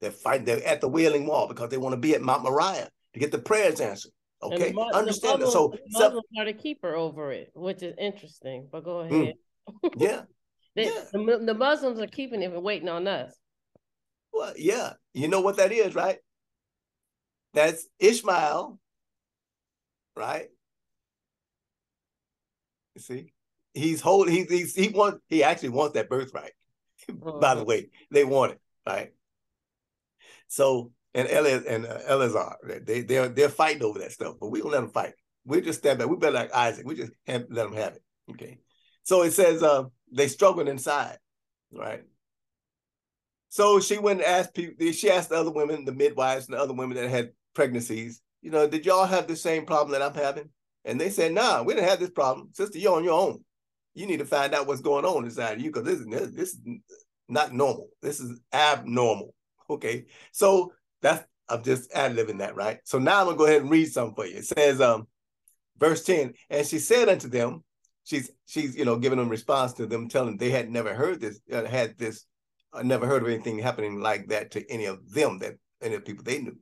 [0.00, 2.88] They're fighting, they're at the Wailing Wall because they want to be at Mount Moriah
[3.14, 4.12] to get the prayers answered.
[4.42, 7.94] Okay, the, understand the Muslims, so Muslims so, are the keeper over it, which is
[7.98, 8.68] interesting.
[8.70, 9.14] But go hmm.
[9.14, 9.34] ahead.
[9.82, 10.22] Mm, yeah.
[10.76, 11.04] they, yeah.
[11.12, 13.34] The, the Muslims are keeping it and waiting on us.
[14.32, 16.18] Well, yeah, you know what that is, right?
[17.54, 18.78] That's Ishmael,
[20.16, 20.48] right?
[22.94, 23.32] You see,
[23.72, 24.34] he's holding.
[24.34, 25.20] He's, he's he wants.
[25.28, 26.52] He actually wants that birthright.
[27.08, 27.64] By the uh-huh.
[27.64, 29.12] way, they want it, right?
[30.48, 34.60] So and Elias and uh, Eleazar, they they're they're fighting over that stuff, but we
[34.60, 35.14] don't let them fight.
[35.44, 36.08] We just stand back.
[36.08, 36.86] We better like Isaac.
[36.86, 38.02] We just have, let them have it.
[38.30, 38.58] Okay.
[39.04, 41.18] So it says uh, they struggled inside,
[41.72, 42.02] right?
[43.50, 44.90] So she went and asked people.
[44.92, 48.20] She asked the other women, the midwives, and the other women that had pregnancies.
[48.42, 50.50] You know, did y'all have the same problem that I'm having?
[50.84, 52.78] And they said, Nah, we didn't have this problem, sister.
[52.78, 53.44] You're on your own.
[53.94, 56.48] You need to find out what's going on inside of you because this is this
[56.54, 56.58] is
[57.28, 57.88] not normal.
[58.02, 59.34] This is abnormal.
[59.70, 62.78] Okay, so that's I'm just ad libbing that, right?
[62.84, 64.38] So now I'm gonna go ahead and read something for you.
[64.38, 65.06] It says, um,
[65.78, 67.62] verse 10, and she said unto them,
[68.04, 71.40] she's she's you know giving them response to them, telling they had never heard this,
[71.52, 72.24] uh, had this,
[72.72, 76.04] uh, never heard of anything happening like that to any of them that any of
[76.04, 76.56] the people they knew.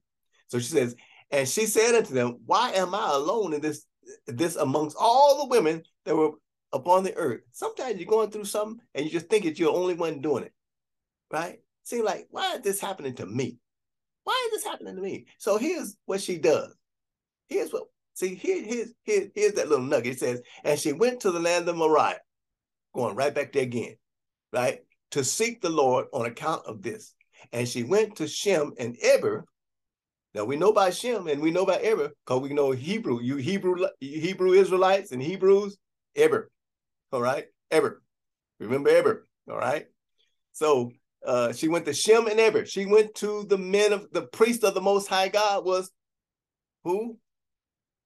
[0.53, 0.95] So she says,
[1.31, 3.87] and she said unto them, Why am I alone in this
[4.27, 6.33] this amongst all the women that were
[6.75, 7.41] upon the earth.
[7.53, 10.45] Sometimes you're going through something and you just think that you're the only one doing
[10.45, 10.53] it,
[11.31, 11.61] right?
[11.85, 13.57] Seem like, why is this happening to me?
[14.25, 15.25] Why is this happening to me?
[15.39, 16.75] So here's what she does.
[17.49, 20.17] Here's what, see, here, here's, here, here's that little nugget.
[20.17, 22.21] It says, and she went to the land of Moriah,
[22.95, 23.97] going right back there again,
[24.53, 24.81] right?
[25.13, 27.15] To seek the Lord on account of this.
[27.53, 29.47] And she went to Shem and Eber.
[30.35, 33.21] Now we know about Shem and we know about Eber because we know Hebrew.
[33.21, 35.77] You Hebrew Hebrew Israelites and Hebrews,
[36.17, 36.51] Eber.
[37.13, 38.03] All right, Eber.
[38.59, 39.27] Remember Eber.
[39.51, 39.87] All right.
[40.53, 40.93] So
[41.27, 42.65] uh, she went to Shem and Eber.
[42.65, 45.91] She went to the men of the priest of the Most High God was
[46.85, 47.19] who?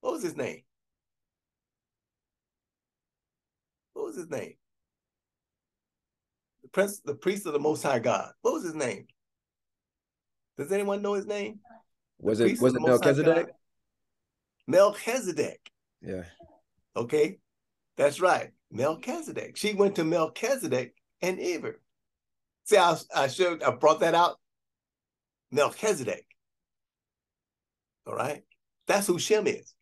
[0.00, 0.62] What was his name?
[3.92, 4.54] What was his name?
[6.62, 8.32] The prince, the priest of the Most High God.
[8.42, 9.06] What was his name?
[10.58, 11.60] Does anyone know his name?
[12.20, 13.48] Was it was it Melchizedek?
[14.66, 15.60] Melchizedek.
[16.00, 16.24] Yeah.
[16.96, 17.38] Okay,
[17.96, 18.50] that's right.
[18.70, 19.56] Melchizedek.
[19.56, 21.80] She went to Melchizedek and Eber.
[22.64, 24.38] See, I, I should I brought that out.
[25.52, 26.26] Melchizedek.
[28.06, 28.42] All right.
[28.86, 29.74] That's who Shem is.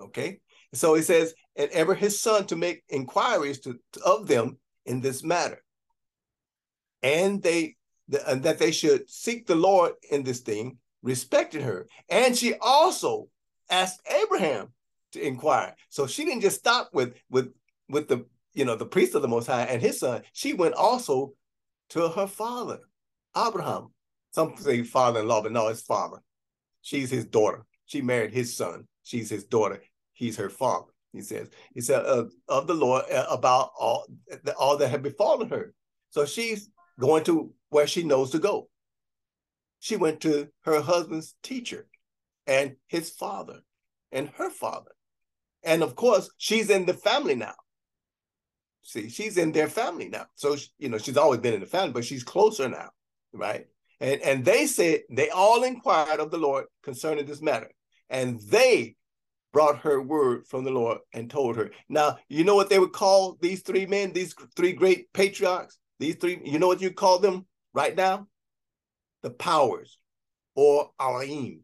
[0.00, 0.40] Okay.
[0.74, 5.00] So he says, and Eber his son to make inquiries to, to of them in
[5.00, 5.62] this matter.
[7.02, 7.76] And they
[8.08, 11.86] the, and that they should seek the Lord in this thing, respected her.
[12.10, 13.28] And she also
[13.70, 14.72] asked Abraham
[15.12, 15.74] to inquire.
[15.88, 17.52] So she didn't just stop with with
[17.88, 20.22] with the you know the priest of the Most High and his son.
[20.32, 21.32] She went also
[21.90, 22.80] to her father,
[23.36, 23.88] Abraham.
[24.32, 26.18] Some say father-in-law, but no, it's father.
[26.82, 27.64] She's his daughter.
[27.86, 28.86] She married his son.
[29.02, 29.82] She's his daughter.
[30.12, 30.92] He's her father.
[31.12, 31.48] He says.
[31.72, 34.06] He said uh, of the Lord uh, about all
[34.58, 35.72] all that had befallen her.
[36.10, 38.68] So she's going to where she knows to go.
[39.80, 41.86] She went to her husband's teacher,
[42.46, 43.60] and his father,
[44.12, 44.92] and her father,
[45.62, 47.54] and of course she's in the family now.
[48.82, 50.26] See, she's in their family now.
[50.36, 52.90] So, you know, she's always been in the family, but she's closer now,
[53.32, 53.66] right?
[54.00, 57.70] And, and they said, they all inquired of the Lord concerning this matter.
[58.08, 58.94] And they
[59.52, 61.72] brought her word from the Lord and told her.
[61.88, 65.78] Now, you know what they would call these three men, these three great patriarchs?
[65.98, 68.28] These three, you know what you call them right now?
[69.22, 69.98] The powers
[70.54, 71.62] or Elohim.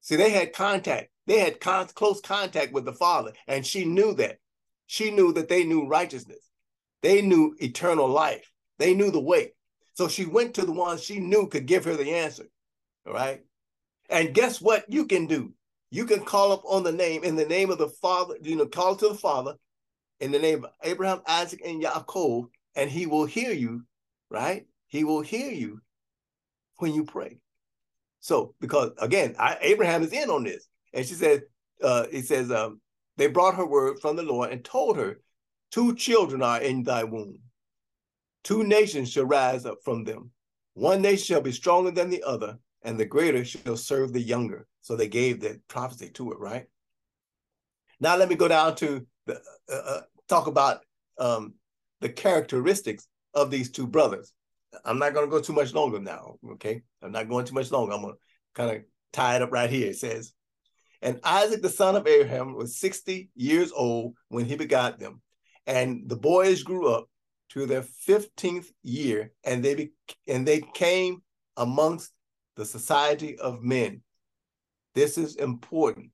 [0.00, 1.10] See, they had contact.
[1.26, 4.38] They had con- close contact with the Father, and she knew that.
[4.86, 6.50] She knew that they knew righteousness.
[7.02, 8.50] They knew eternal life.
[8.78, 9.52] They knew the way.
[9.94, 12.46] So she went to the ones she knew could give her the answer.
[13.06, 13.42] All right.
[14.10, 15.52] And guess what you can do?
[15.90, 18.66] You can call up on the name in the name of the Father, you know,
[18.66, 19.54] call to the Father
[20.20, 23.82] in the name of Abraham, Isaac, and Yaakov, and he will hear you,
[24.30, 24.66] right?
[24.92, 25.80] He will hear you
[26.76, 27.38] when you pray.
[28.20, 30.68] So, because again, I, Abraham is in on this.
[30.92, 31.44] And she said,
[31.82, 32.78] uh, he says, um,
[33.16, 35.20] they brought her word from the Lord and told her,
[35.70, 37.38] Two children are in thy womb.
[38.44, 40.30] Two nations shall rise up from them.
[40.74, 44.66] One nation shall be stronger than the other, and the greater shall serve the younger.
[44.82, 46.66] So they gave the prophecy to it, right?
[47.98, 49.40] Now let me go down to the,
[49.72, 50.80] uh, uh, talk about
[51.16, 51.54] um,
[52.02, 54.34] the characteristics of these two brothers.
[54.84, 56.82] I'm not going to go too much longer now, okay?
[57.02, 57.92] I'm not going too much longer.
[57.92, 58.20] I'm going to
[58.54, 59.90] kind of tie it up right here.
[59.90, 60.32] It says,
[61.02, 65.20] and Isaac, the son of Abraham, was 60 years old when he begot them.
[65.66, 67.08] And the boys grew up
[67.50, 69.92] to their 15th year, and they be,
[70.26, 71.22] and they came
[71.56, 72.12] amongst
[72.56, 74.02] the society of men.
[74.94, 76.10] This is important.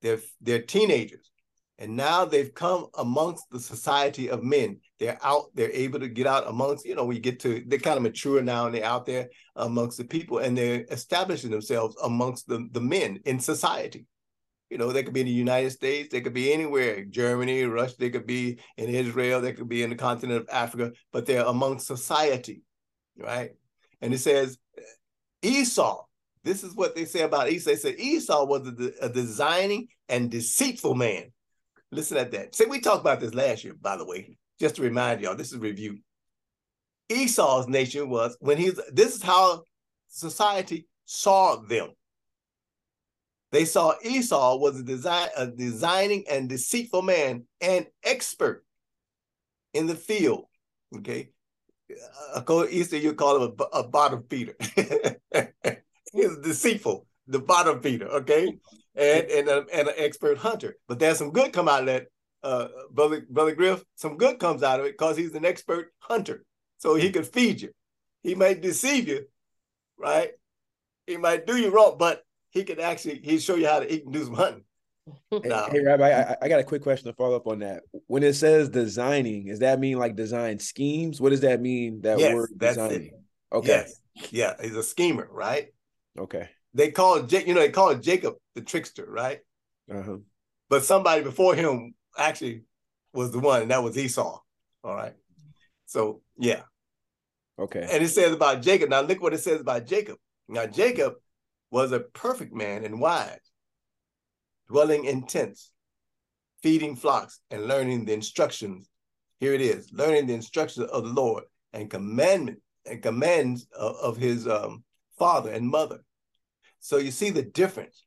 [0.00, 1.30] They're, they're teenagers.
[1.78, 4.80] And now they've come amongst the society of men.
[4.98, 7.98] They're out, they're able to get out amongst, you know, we get to, they're kind
[7.98, 12.48] of mature now and they're out there amongst the people and they're establishing themselves amongst
[12.48, 14.06] the, the men in society.
[14.70, 17.94] You know, they could be in the United States, they could be anywhere, Germany, Russia,
[17.98, 21.44] they could be in Israel, they could be in the continent of Africa, but they're
[21.44, 22.62] amongst society,
[23.18, 23.50] right?
[24.00, 24.58] And it says
[25.42, 26.04] Esau,
[26.42, 27.70] this is what they say about Esau.
[27.70, 31.32] They say Esau was a, a designing and deceitful man
[31.96, 32.54] Listen at that.
[32.54, 35.50] See, we talked about this last year, by the way, just to remind y'all, this
[35.50, 36.00] is review.
[37.08, 39.62] Esau's nation was when he's this is how
[40.08, 41.88] society saw them.
[43.50, 48.62] They saw Esau was a design a designing and deceitful man and expert
[49.72, 50.44] in the field.
[50.98, 51.30] Okay.
[52.34, 54.54] According to Esther, you call him a, a bottom feeder.
[56.12, 58.08] He's deceitful, the bottom feeder.
[58.08, 58.58] Okay
[58.96, 60.76] and and, a, and an expert hunter.
[60.88, 62.06] But there's some good come out of that,
[62.42, 63.84] uh, brother brother Griff.
[63.96, 66.44] Some good comes out of it because he's an expert hunter,
[66.78, 67.70] so he can feed you.
[68.22, 69.26] He might deceive you,
[69.98, 70.30] right?
[71.06, 74.04] He might do you wrong, but he can actually he show you how to eat
[74.04, 74.62] and do some hunting.
[75.30, 77.84] Hey, hey Rabbi, I, I, got a quick question to follow up on that.
[78.08, 81.20] When it says designing, does that mean like design schemes?
[81.20, 82.00] What does that mean?
[82.00, 83.02] That yes, word designing.
[83.02, 83.12] It.
[83.52, 83.68] Okay.
[83.68, 84.00] Yes.
[84.30, 85.68] Yeah, he's a schemer, right?
[86.18, 86.48] Okay.
[86.76, 89.40] They call it, you know, they call it Jacob the trickster, right?
[89.90, 90.18] Uh-huh.
[90.68, 92.64] But somebody before him actually
[93.14, 94.40] was the one, and that was Esau.
[94.84, 95.14] All right.
[95.86, 96.62] So yeah.
[97.58, 97.88] Okay.
[97.90, 98.90] And it says about Jacob.
[98.90, 100.18] Now look what it says about Jacob.
[100.48, 101.14] Now Jacob
[101.70, 103.40] was a perfect man and wise,
[104.68, 105.72] dwelling in tents,
[106.62, 108.90] feeding flocks, and learning the instructions.
[109.40, 114.16] Here it is, learning the instructions of the Lord and commandment and commands of, of
[114.18, 114.84] his um,
[115.18, 116.00] father and mother.
[116.80, 118.04] So you see the difference.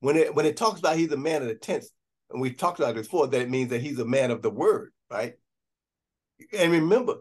[0.00, 1.90] When it when it talks about he's a man of the tents,
[2.30, 4.50] and we've talked about it before, that it means that he's a man of the
[4.50, 5.34] word, right?
[6.56, 7.16] And remember,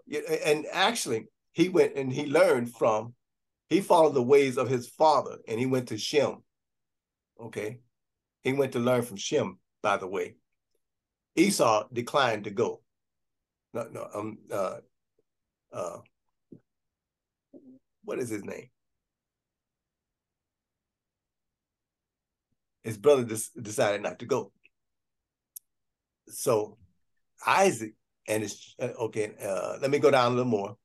[0.45, 3.13] and actually, he went and he learned from,
[3.69, 6.37] he followed the ways of his father, and he went to Shem.
[7.39, 7.79] Okay,
[8.41, 9.59] he went to learn from Shem.
[9.81, 10.35] By the way,
[11.35, 12.81] Esau declined to go.
[13.73, 14.77] No, no, um, uh,
[15.71, 15.97] uh,
[18.03, 18.69] what is his name?
[22.84, 24.51] His brother decided not to go.
[26.27, 26.77] So
[27.45, 27.93] Isaac
[28.27, 30.77] and his uh, okay, uh, let me go down a little more.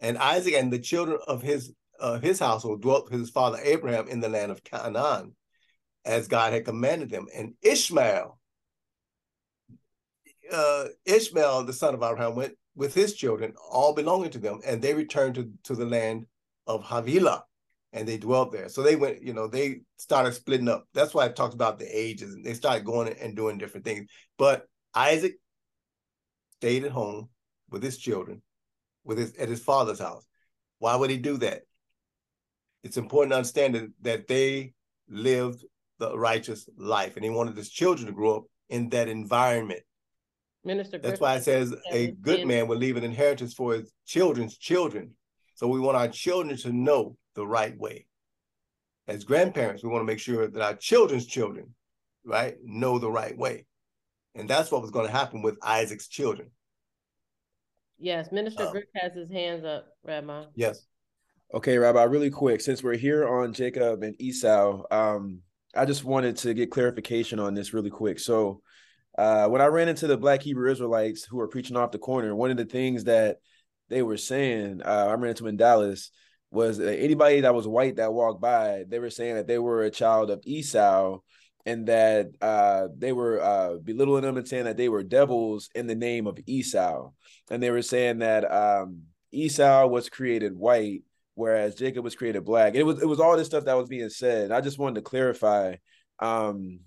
[0.00, 4.08] And Isaac and the children of his uh, his household dwelt with his father Abraham
[4.08, 5.34] in the land of Canaan,
[6.04, 7.26] as God had commanded them.
[7.34, 8.38] And Ishmael,
[10.52, 14.80] uh, Ishmael, the son of Abraham, went with his children, all belonging to them, and
[14.80, 16.26] they returned to, to the land
[16.68, 17.42] of Havilah
[17.92, 18.68] and they dwelt there.
[18.68, 20.84] So they went, you know, they started splitting up.
[20.94, 22.34] That's why I talked about the ages.
[22.34, 24.08] And they started going and doing different things.
[24.36, 25.38] But Isaac
[26.58, 27.28] stayed at home
[27.70, 28.42] with his children,
[29.04, 30.26] with his at his father's house.
[30.78, 31.62] Why would he do that?
[32.84, 34.72] It's important to understand that, that they
[35.08, 35.64] lived
[35.98, 39.80] the righteous life, and he wanted his children to grow up in that environment.
[40.64, 44.56] Minister, that's why it says a good man will leave an inheritance for his children's
[44.58, 45.14] children.
[45.54, 48.04] So we want our children to know the right way.
[49.06, 51.74] As grandparents, we want to make sure that our children's children,
[52.24, 53.64] right, know the right way.
[54.34, 56.50] And that's what was going to happen with Isaac's children.
[57.98, 60.44] Yes, Minister um, Grick has his hands up, Rabbi.
[60.54, 60.84] Yes.
[61.54, 65.40] Okay, Rabbi, really quick, since we're here on Jacob and Esau, um,
[65.74, 68.18] I just wanted to get clarification on this really quick.
[68.18, 68.62] So,
[69.16, 72.34] uh, when I ran into the Black Hebrew Israelites who were preaching off the corner,
[72.34, 73.38] one of the things that
[73.88, 76.10] they were saying, uh, I ran into them in Dallas,
[76.50, 79.90] was anybody that was white that walked by, they were saying that they were a
[79.90, 81.18] child of Esau
[81.66, 85.86] and that uh, they were uh, belittling them and saying that they were devils in
[85.86, 87.10] the name of Esau.
[87.50, 91.02] And they were saying that um, Esau was created white,
[91.34, 92.74] whereas Jacob was created black.
[92.74, 94.50] It was it was all this stuff that was being said.
[94.50, 95.76] I just wanted to clarify.
[96.20, 96.80] Um,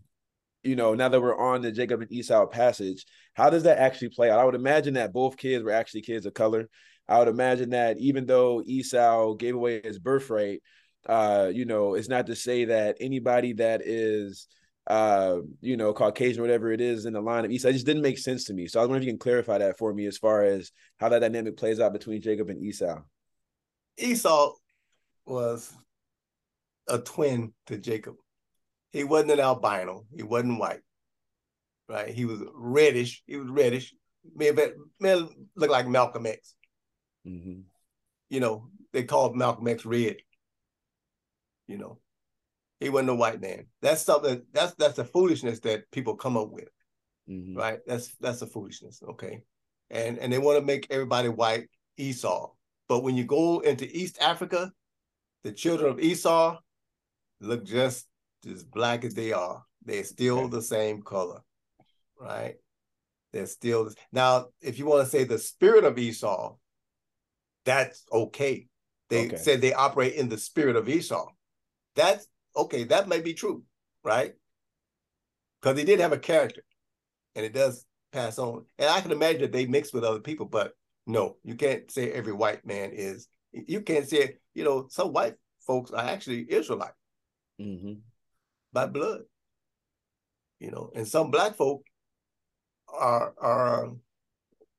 [0.64, 4.10] you know, now that we're on the Jacob and Esau passage, how does that actually
[4.10, 4.40] play out?
[4.40, 6.70] I would imagine that both kids were actually kids of color.
[7.12, 10.62] I would imagine that even though Esau gave away his birthright,
[11.08, 14.48] uh, you know, it's not to say that anybody that is
[14.88, 17.70] uh, you know, Caucasian, whatever it is in the line of Esau.
[17.70, 18.68] It just didn't make sense to me.
[18.68, 21.10] So I was wondering if you can clarify that for me as far as how
[21.10, 23.00] that dynamic plays out between Jacob and Esau.
[23.98, 24.54] Esau
[25.26, 25.72] was
[26.88, 28.16] a twin to Jacob.
[28.92, 30.06] He wasn't an albino.
[30.16, 30.82] He wasn't white.
[31.88, 32.10] Right?
[32.10, 33.24] He was reddish.
[33.28, 33.94] He was reddish.
[34.36, 34.64] Maybe,
[35.00, 36.56] maybe look like Malcolm X.
[37.28, 37.62] Mm-hmm.
[38.30, 40.18] You know, they called Malcolm X red.
[41.68, 42.00] You know,
[42.80, 43.68] he wasn't a white man.
[43.82, 44.42] That's something.
[44.54, 46.70] That's that's the foolishness that people come up with,
[47.30, 47.58] mm-hmm.
[47.58, 47.80] right?
[47.86, 49.02] That's that's a foolishness.
[49.12, 49.44] Okay,
[49.90, 52.52] and and they want to make everybody white Esau.
[52.90, 54.72] But when you go into East Africa,
[55.44, 56.58] the children of Esau
[57.40, 58.08] look just
[58.50, 59.64] as black as they are.
[59.84, 60.50] They're still okay.
[60.50, 61.42] the same color,
[62.20, 62.56] right?
[63.34, 64.48] They're still now.
[64.62, 66.56] If you want to say the spirit of Esau,
[67.66, 68.68] that's okay.
[69.10, 69.38] They okay.
[69.38, 71.28] said they operate in the spirit of Esau.
[71.96, 72.86] That's okay.
[72.86, 73.64] That may be true,
[74.04, 74.34] right?
[75.62, 76.64] Because he did have a character,
[77.36, 78.66] and it does pass on.
[78.80, 80.74] And I can imagine that they mix with other people, but
[81.06, 83.28] no, you can't say every white man is.
[83.52, 85.36] You can't say, you know, some white
[85.68, 86.94] folks are actually Israelite
[87.60, 87.94] mm-hmm.
[88.72, 89.22] by blood.
[90.60, 91.84] You know, and some black folk
[92.88, 93.92] are are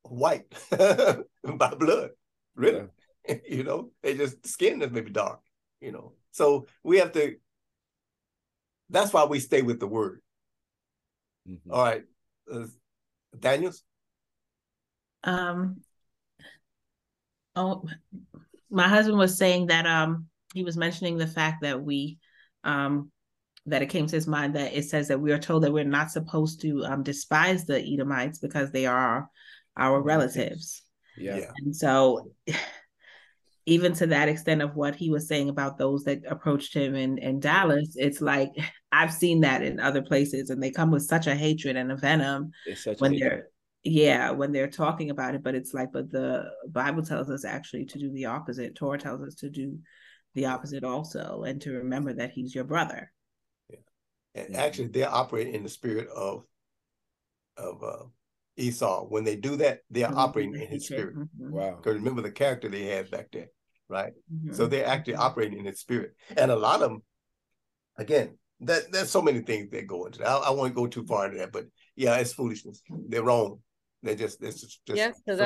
[0.02, 2.10] white by blood.
[2.54, 2.86] Really?
[3.28, 3.36] Yeah.
[3.48, 5.40] you know, they just skin is maybe dark,
[5.80, 6.12] you know.
[6.32, 7.36] So we have to
[8.90, 10.20] that's why we stay with the word.
[11.48, 11.72] Mm-hmm.
[11.72, 12.02] All right.
[12.52, 12.66] Uh,
[13.38, 13.82] Daniels?
[15.24, 15.80] Um
[17.54, 17.84] oh
[18.70, 22.18] my husband was saying that um he was mentioning the fact that we
[22.64, 23.10] um
[23.66, 25.84] that it came to his mind that it says that we are told that we're
[25.84, 29.28] not supposed to um, despise the Edomites because they are
[29.76, 30.82] our relatives.
[31.22, 31.50] Yeah.
[31.58, 32.30] And so
[33.66, 37.18] even to that extent of what he was saying about those that approached him in,
[37.18, 38.50] in Dallas, it's like
[38.92, 41.96] I've seen that in other places and they come with such a hatred and a
[41.96, 42.50] venom
[42.98, 43.48] when they're
[43.84, 45.42] yeah, when they're talking about it.
[45.42, 48.76] But it's like, but the Bible tells us actually to do the opposite.
[48.76, 49.78] Torah tells us to do
[50.34, 53.12] the opposite also and to remember that he's your brother.
[53.68, 53.78] Yeah.
[54.34, 56.44] And actually they're operating in the spirit of
[57.56, 58.04] of uh
[58.56, 59.06] Esau.
[59.06, 60.18] When they do that, they are mm-hmm.
[60.18, 61.16] operating in his spirit.
[61.16, 61.50] Mm-hmm.
[61.50, 61.76] Wow.
[61.76, 63.48] Because remember the character they had back then,
[63.88, 64.12] right?
[64.32, 64.52] Mm-hmm.
[64.54, 66.12] So they're actually operating in his spirit.
[66.36, 67.02] And a lot of them,
[67.98, 70.28] again, that there's so many things that go into that.
[70.28, 71.64] I, I won't go too far into that, but
[71.96, 72.82] yeah, it's foolishness.
[73.08, 73.60] They're wrong.
[74.02, 75.40] They're just it's just, just yes, because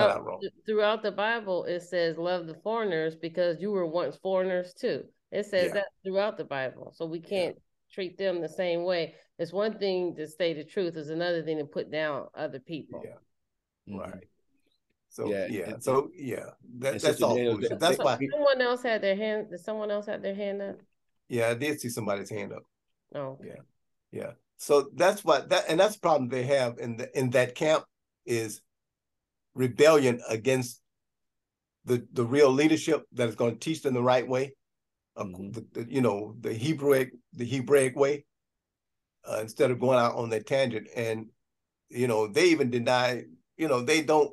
[0.64, 5.04] throughout the Bible it says love the foreigners because you were once foreigners too.
[5.30, 5.74] It says yeah.
[5.74, 7.62] that throughout the Bible, so we can't yeah.
[7.92, 9.14] Treat them the same way.
[9.38, 13.02] It's one thing to say the truth; it's another thing to put down other people.
[13.04, 14.00] Yeah, mm-hmm.
[14.00, 14.24] right.
[15.08, 15.72] So yeah, yeah.
[15.78, 17.34] so yeah, that, that's all.
[17.34, 19.50] That, that's why someone else had their hand.
[19.50, 20.76] Did someone else have their hand up?
[21.28, 22.64] Yeah, I did see somebody's hand up.
[23.14, 23.54] Oh, yeah,
[24.12, 24.30] yeah.
[24.58, 27.84] So that's what that, and that's the problem they have in the in that camp
[28.24, 28.60] is
[29.54, 30.80] rebellion against
[31.84, 34.54] the the real leadership that is going to teach them the right way,
[35.16, 35.50] mm-hmm.
[35.50, 38.24] the, the, you know, the Hebraic the Hebraic way,
[39.28, 40.88] uh, instead of going out on that tangent.
[40.94, 41.26] And
[41.88, 43.24] you know, they even deny.
[43.56, 44.30] You know, they don't.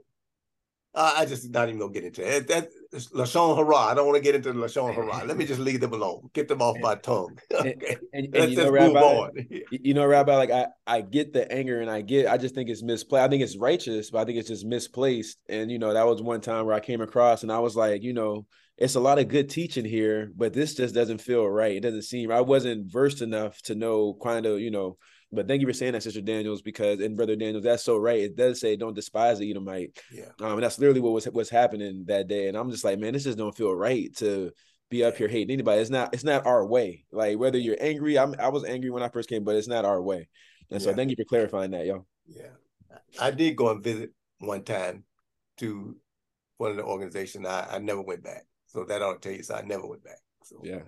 [0.96, 2.48] Uh, I just not even gonna get into it.
[2.48, 3.76] That lashon hara.
[3.76, 5.26] I don't want to get into the lashon hara.
[5.26, 6.30] Let me just leave them alone.
[6.34, 7.38] Get them off my tongue.
[7.54, 7.98] okay.
[8.14, 9.30] And, and, and you know, Rabbi,
[9.72, 12.28] you know, Rabbi, like I, I get the anger and I get.
[12.28, 13.24] I just think it's misplaced.
[13.24, 15.42] I think it's righteous, but I think it's just misplaced.
[15.50, 18.04] And you know, that was one time where I came across and I was like,
[18.04, 18.46] you know,
[18.78, 21.76] it's a lot of good teaching here, but this just doesn't feel right.
[21.76, 22.32] It doesn't seem.
[22.32, 24.98] I wasn't versed enough to know kind of, you know
[25.34, 28.22] but thank you for saying that, Sister Daniels, because and Brother Daniels, that's so right.
[28.22, 30.00] It does say don't despise the Edomite.
[30.12, 30.30] Yeah.
[30.40, 32.48] Um, and that's literally what was was happening that day.
[32.48, 34.52] And I'm just like, man, this just don't feel right to
[34.90, 35.82] be up here hating anybody.
[35.82, 37.06] It's not it's not our way.
[37.12, 39.86] Like whether you're angry, I'm I was angry when I first came, but it's not
[39.86, 40.28] our way.
[40.70, 42.06] And so thank you for clarifying that, y'all.
[42.28, 42.50] Yeah.
[43.20, 45.04] I did go and visit one time
[45.58, 45.96] to
[46.58, 47.46] one of the organizations.
[47.46, 48.46] I, I never went back.
[48.74, 50.20] So that ought to tell you so I never went back.
[50.44, 50.82] So yeah.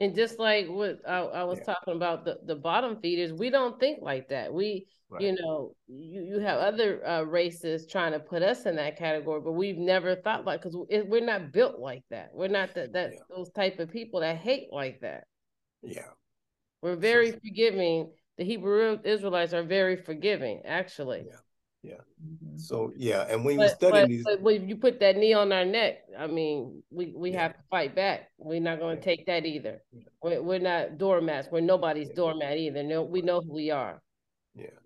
[0.00, 1.72] And just like what I, I was yeah.
[1.74, 4.52] talking about the, the bottom feeders, we don't think like that.
[4.52, 5.22] We, right.
[5.22, 9.40] you know, you, you have other uh, races trying to put us in that category,
[9.40, 12.30] but we've never thought like because we're not built like that.
[12.32, 13.18] We're not that that yeah.
[13.30, 15.24] those type of people that hate like that.
[15.82, 16.10] Yeah,
[16.82, 18.10] we're very so, forgiving.
[18.36, 21.26] The Hebrew Israelites are very forgiving, actually.
[21.28, 21.36] Yeah.
[21.84, 21.96] Yeah.
[22.26, 22.56] Mm-hmm.
[22.56, 25.52] So yeah, and when but, you study these, but when you put that knee on
[25.52, 27.42] our neck, I mean, we we yeah.
[27.42, 28.30] have to fight back.
[28.38, 29.16] We're not going to yeah.
[29.16, 29.82] take that either.
[30.22, 31.48] We're, we're not doormats.
[31.52, 32.14] We're nobody's yeah.
[32.16, 32.82] doormat either.
[32.82, 34.00] No, we know who we are.
[34.54, 34.78] Yeah.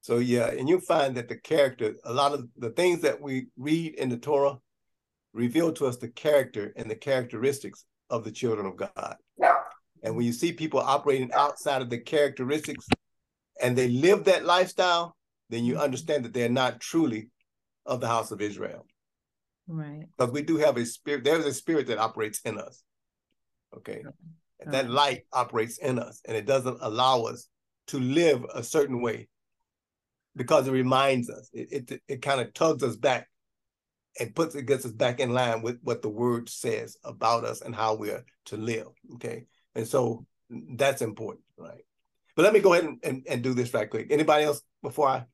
[0.00, 3.46] So yeah, and you find that the character, a lot of the things that we
[3.56, 4.58] read in the Torah,
[5.32, 9.16] reveal to us the character and the characteristics of the children of God.
[10.04, 12.86] And when you see people operating outside of the characteristics,
[13.60, 15.16] and they live that lifestyle,
[15.54, 15.82] then you mm-hmm.
[15.82, 17.30] understand that they're not truly
[17.86, 18.86] of the house of Israel.
[19.66, 20.04] Right.
[20.16, 22.82] Because we do have a spirit, there's a spirit that operates in us.
[23.76, 24.02] Okay.
[24.60, 27.48] And that light operates in us and it doesn't allow us
[27.88, 29.28] to live a certain way
[30.36, 33.28] because it reminds us, it, it, it kind of tugs us back
[34.18, 37.60] and puts it gets us back in line with what the word says about us
[37.60, 38.86] and how we're to live.
[39.14, 39.44] Okay.
[39.74, 40.24] And so
[40.76, 41.82] that's important, right?
[42.36, 44.08] But let me go ahead and, and, and do this right quick.
[44.10, 45.24] Anybody else before I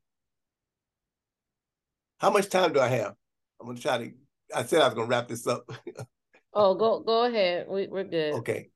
[2.21, 3.15] how much time do I have?
[3.59, 4.11] I'm gonna try to.
[4.55, 5.67] I said I was gonna wrap this up.
[6.53, 7.65] oh, go go ahead.
[7.67, 8.35] We, we're good.
[8.35, 8.69] Okay.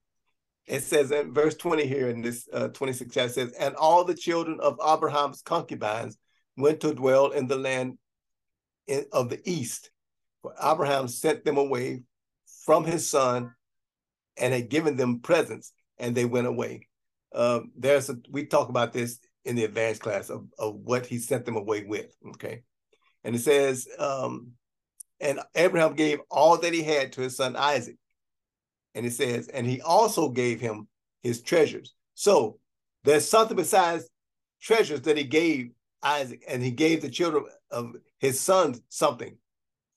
[0.66, 4.16] It says in verse 20 here in this uh, 26 chapter says, and all the
[4.16, 6.18] children of Abraham's concubines
[6.58, 8.00] went to dwell in the land
[8.88, 9.92] in, of the east.
[10.42, 12.02] For Abraham sent them away
[12.66, 13.54] from his son
[14.38, 16.88] and had given them presents, and they went away.
[17.36, 21.20] Um, there's a, we talk about this in the advanced class of, of what he
[21.20, 22.08] sent them away with.
[22.30, 22.64] Okay.
[23.26, 24.52] And it says, um,
[25.20, 27.98] and Abraham gave all that he had to his son Isaac.
[28.94, 30.88] And it says, and he also gave him
[31.24, 31.94] his treasures.
[32.14, 32.60] So
[33.04, 34.08] there's something besides
[34.62, 35.72] treasures that he gave
[36.04, 39.36] Isaac, and he gave the children of his sons something,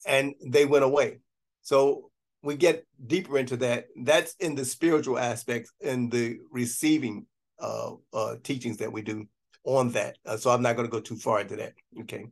[0.07, 1.19] and they went away.
[1.61, 2.09] So
[2.41, 3.85] we get deeper into that.
[4.03, 7.27] That's in the spiritual aspects in the receiving
[7.59, 9.27] uh, uh, teachings that we do
[9.63, 10.17] on that.
[10.25, 11.73] Uh, so I'm not going to go too far into that.
[12.01, 12.25] Okay.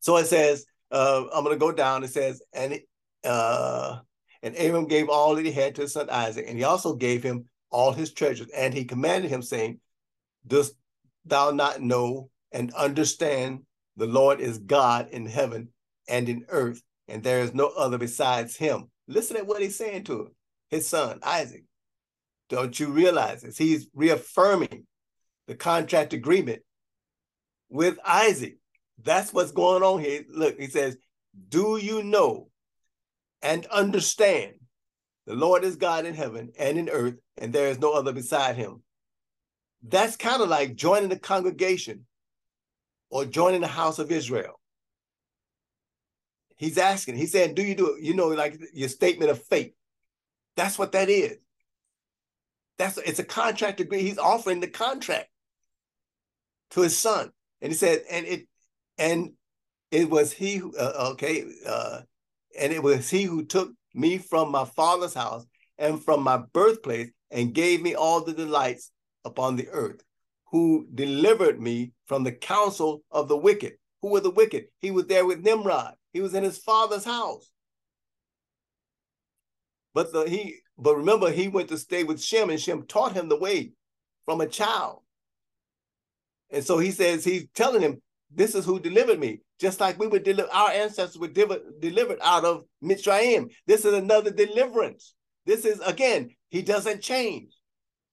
[0.00, 2.04] So it says, uh, I'm going to go down.
[2.04, 2.78] It says, and
[3.24, 3.98] uh,
[4.42, 7.22] And Abram gave all that he had to his son Isaac, and he also gave
[7.22, 8.48] him all his treasures.
[8.56, 9.80] And he commanded him, saying,
[10.46, 10.74] Dost
[11.24, 13.60] thou not know and understand
[13.96, 15.68] the Lord is God in heaven
[16.08, 18.90] and in earth, and there is no other besides him?
[19.08, 20.28] Listen at what he's saying to him,
[20.70, 21.64] his son Isaac.
[22.48, 23.58] Don't you realize this?
[23.58, 24.86] He's reaffirming
[25.48, 26.62] the contract agreement
[27.68, 28.56] with Isaac.
[29.02, 30.24] That's what's going on here.
[30.28, 30.96] Look, he says,
[31.48, 32.48] Do you know
[33.42, 34.54] and understand
[35.26, 38.56] the Lord is God in heaven and in earth, and there is no other beside
[38.56, 38.82] him?
[39.82, 42.06] That's kind of like joining the congregation
[43.10, 44.58] or joining the house of Israel.
[46.56, 48.02] He's asking, he's saying, Do you do it?
[48.02, 49.72] You know, like your statement of faith.
[50.56, 51.38] That's what that is.
[52.78, 54.08] That's it's a contract agreement.
[54.08, 55.28] He's offering the contract
[56.70, 57.30] to his son,
[57.60, 58.48] and he said, and it,
[58.98, 59.32] and
[59.90, 62.00] it was he who, uh, okay, uh,
[62.58, 65.46] and it was he who took me from my father's house
[65.78, 68.90] and from my birthplace and gave me all the delights
[69.24, 70.02] upon the earth,
[70.50, 73.74] who delivered me from the counsel of the wicked.
[74.02, 74.66] Who were the wicked?
[74.80, 75.94] He was there with Nimrod.
[76.12, 77.50] He was in his father's house.
[79.94, 83.28] But the he but remember, he went to stay with Shem, and Shem taught him
[83.28, 83.72] the way
[84.24, 85.02] from a child.
[86.50, 88.00] And so he says, he's telling him,
[88.34, 89.40] this is who delivered me.
[89.58, 93.50] Just like we were delivered, our ancestors were delivered out of Mitzrayim.
[93.66, 95.14] This is another deliverance.
[95.46, 97.52] This is, again, he doesn't change.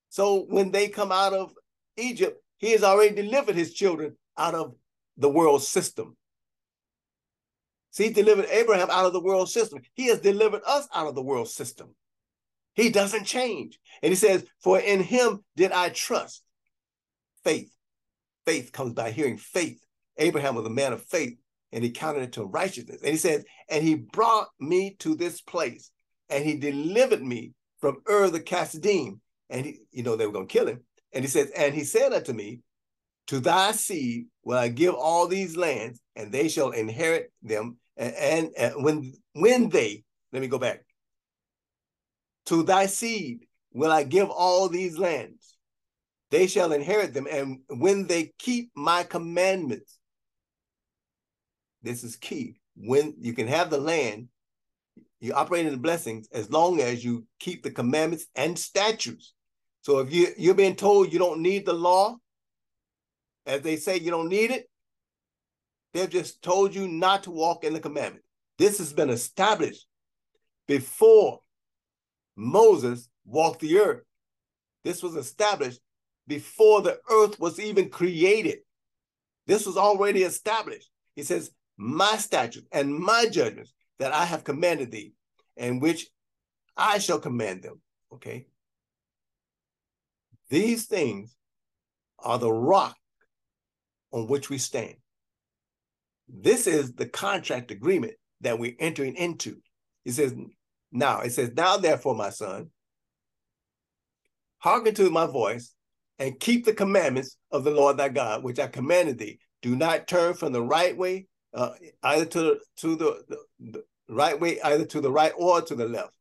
[0.09, 1.53] So when they come out of
[1.97, 4.75] Egypt, he has already delivered his children out of
[5.17, 6.15] the world system.
[7.91, 9.79] See, he delivered Abraham out of the world system.
[9.93, 11.95] He has delivered us out of the world system.
[12.73, 13.79] He doesn't change.
[14.01, 16.43] And he says, For in him did I trust.
[17.43, 17.71] Faith.
[18.45, 19.84] Faith comes by hearing faith.
[20.17, 21.37] Abraham was a man of faith,
[21.71, 23.01] and he counted it to righteousness.
[23.01, 25.91] And he says, And he brought me to this place,
[26.29, 29.19] and he delivered me from Ur the Kasdim.
[29.49, 30.81] And he, you know, they were going to kill him.
[31.13, 32.61] And he says, And he said unto me,
[33.27, 37.77] To thy seed will I give all these lands, and they shall inherit them.
[37.97, 40.85] And, and, and when when they, let me go back.
[42.47, 45.55] To thy seed will I give all these lands.
[46.31, 47.27] They shall inherit them.
[47.29, 49.94] And when they keep my commandments,
[51.85, 52.59] this is key.
[52.75, 54.27] When you can have the land,
[55.21, 59.33] you operate in the blessings as long as you keep the commandments and statutes.
[59.81, 62.17] So if you, you're being told you don't need the law,
[63.45, 64.69] as they say you don't need it,
[65.93, 68.25] they've just told you not to walk in the commandment.
[68.57, 69.85] This has been established
[70.67, 71.41] before
[72.35, 74.01] Moses walked the earth.
[74.83, 75.79] This was established
[76.27, 78.59] before the earth was even created.
[79.47, 80.89] This was already established.
[81.15, 85.13] He says, My statutes and my judgments that I have commanded thee,
[85.57, 86.07] and which
[86.77, 87.81] I shall command them.
[88.13, 88.47] Okay.
[90.49, 91.35] These things
[92.19, 92.95] are the rock
[94.11, 94.95] on which we stand.
[96.27, 99.57] This is the contract agreement that we're entering into.
[100.03, 100.33] He says,
[100.91, 102.69] now it says, Now therefore, my son,
[104.59, 105.73] hearken to my voice
[106.19, 109.39] and keep the commandments of the Lord thy God, which I commanded thee.
[109.61, 111.71] Do not turn from the right way, uh,
[112.03, 113.37] either to the to the, the,
[113.71, 113.83] the
[114.13, 116.13] right way, either to the right or to the left.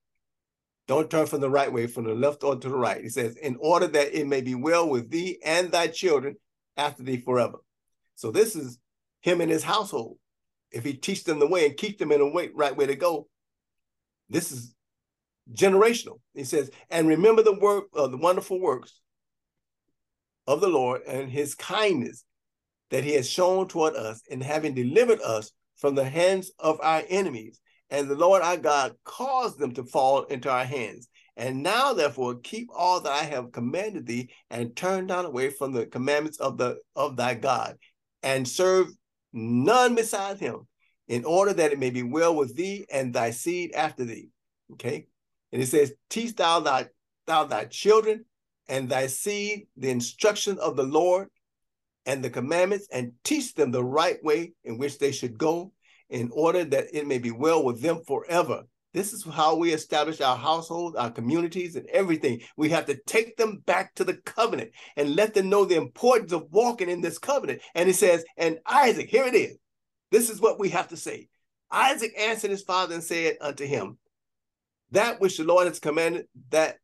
[0.86, 3.02] Don't turn from the right way, from the left or to the right.
[3.02, 6.36] He says, in order that it may be well with thee and thy children
[6.76, 7.58] after thee forever.
[8.16, 8.78] So this is
[9.22, 10.18] him and his household.
[10.70, 12.96] If he teach them the way and keep them in the way, right way to
[12.96, 13.28] go,
[14.28, 14.74] this is
[15.52, 16.20] generational.
[16.34, 19.00] He says, and remember the work of the wonderful works
[20.46, 22.24] of the Lord and his kindness
[22.90, 27.02] that he has shown toward us in having delivered us from the hands of our
[27.08, 27.60] enemies.
[27.90, 31.08] And the Lord our God caused them to fall into our hands.
[31.36, 35.72] And now, therefore, keep all that I have commanded thee, and turn not away from
[35.72, 37.76] the commandments of the of thy God,
[38.22, 38.88] and serve
[39.32, 40.68] none beside him,
[41.08, 44.28] in order that it may be well with thee and thy seed after thee.
[44.74, 45.06] Okay.
[45.52, 46.86] And it says, Teach thou thy,
[47.26, 48.24] thou thy children
[48.68, 51.28] and thy seed the instruction of the Lord
[52.06, 55.72] and the commandments, and teach them the right way in which they should go,
[56.10, 58.64] in order that it may be well with them forever.
[58.94, 62.42] This is how we establish our households, our communities, and everything.
[62.56, 66.32] We have to take them back to the covenant and let them know the importance
[66.32, 67.60] of walking in this covenant.
[67.74, 69.58] And it says, and Isaac, here it is.
[70.12, 71.28] This is what we have to say.
[71.72, 73.98] Isaac answered his father and said unto him,
[74.92, 76.76] That which the Lord has commanded, that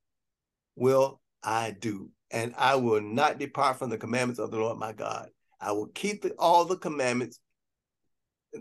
[0.74, 2.10] will I do.
[2.30, 5.30] And I will not depart from the commandments of the Lord my God.
[5.60, 7.40] I will keep all the commandments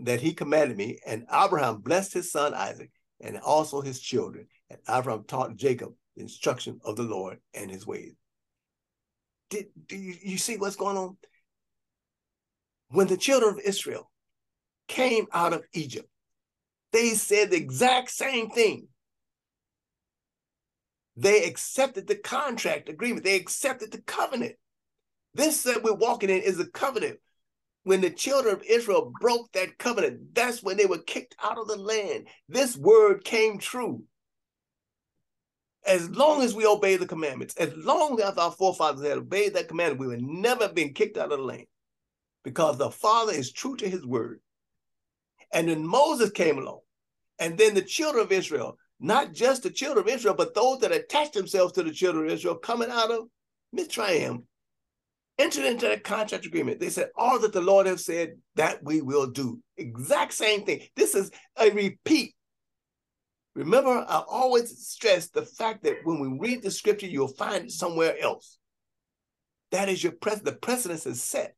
[0.02, 0.98] that he commanded me.
[1.06, 2.90] And Abraham blessed his son Isaac.
[3.20, 4.46] and also his children.
[4.70, 8.14] And Abraham taught Jacob the instruction of the Lord and his ways.
[9.50, 11.16] Did, do you, you see what's going on?
[12.88, 14.10] When the children of Israel
[14.88, 16.08] came out of Egypt,
[16.92, 18.88] they said the exact same thing.
[21.20, 23.24] They accepted the contract agreement.
[23.24, 24.54] They accepted the covenant.
[25.34, 27.18] This that we're walking in is a covenant.
[27.82, 31.68] When the children of Israel broke that covenant, that's when they were kicked out of
[31.68, 32.28] the land.
[32.48, 34.02] This word came true.
[35.86, 39.68] As long as we obey the commandments, as long as our forefathers had obeyed that
[39.68, 41.66] commandment, we would never have been kicked out of the land
[42.44, 44.40] because the Father is true to his word.
[45.52, 46.80] And then Moses came along,
[47.38, 50.92] and then the children of Israel, not just the children of Israel, but those that
[50.92, 53.28] attached themselves to the children of Israel coming out of
[53.74, 54.44] Mitzrayim,
[55.38, 56.78] entered into that contract agreement.
[56.78, 59.60] They said, all that the Lord has said, that we will do.
[59.78, 60.82] Exact same thing.
[60.96, 62.34] This is a repeat.
[63.54, 67.70] Remember, I always stress the fact that when we read the scripture, you'll find it
[67.70, 68.58] somewhere else.
[69.70, 70.54] That is your precedent.
[70.54, 71.54] The precedence is set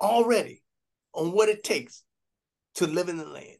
[0.00, 0.62] already
[1.12, 2.02] on what it takes
[2.74, 3.56] to live in the land.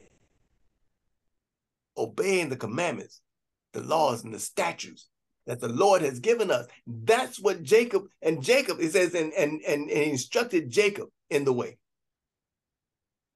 [1.97, 3.21] Obeying the commandments,
[3.73, 5.09] the laws, and the statutes
[5.47, 6.67] that the Lord has given us.
[6.87, 11.45] That's what Jacob and Jacob, it says, and, and, and, and he instructed Jacob in
[11.45, 11.79] the way.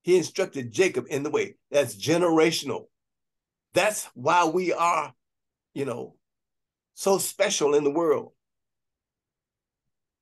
[0.02, 1.56] He instructed Jacob in the way.
[1.70, 2.86] That's generational.
[3.74, 5.12] That's why we are,
[5.74, 6.16] you know,
[6.94, 8.32] so special in the world.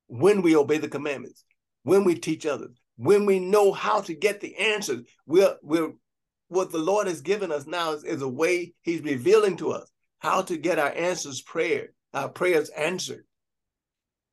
[0.07, 1.43] When we obey the commandments,
[1.83, 5.93] when we teach others, when we know how to get the answers, we're, we're
[6.49, 9.89] what the Lord has given us now is, is a way He's revealing to us
[10.19, 13.25] how to get our answers prayer, our prayers answered,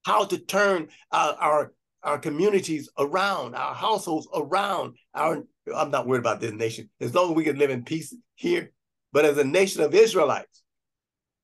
[0.05, 1.73] how to turn our, our,
[2.03, 4.97] our communities around, our households around.
[5.15, 8.15] Our I'm not worried about this nation as long as we can live in peace
[8.35, 8.70] here.
[9.12, 10.62] But as a nation of Israelites,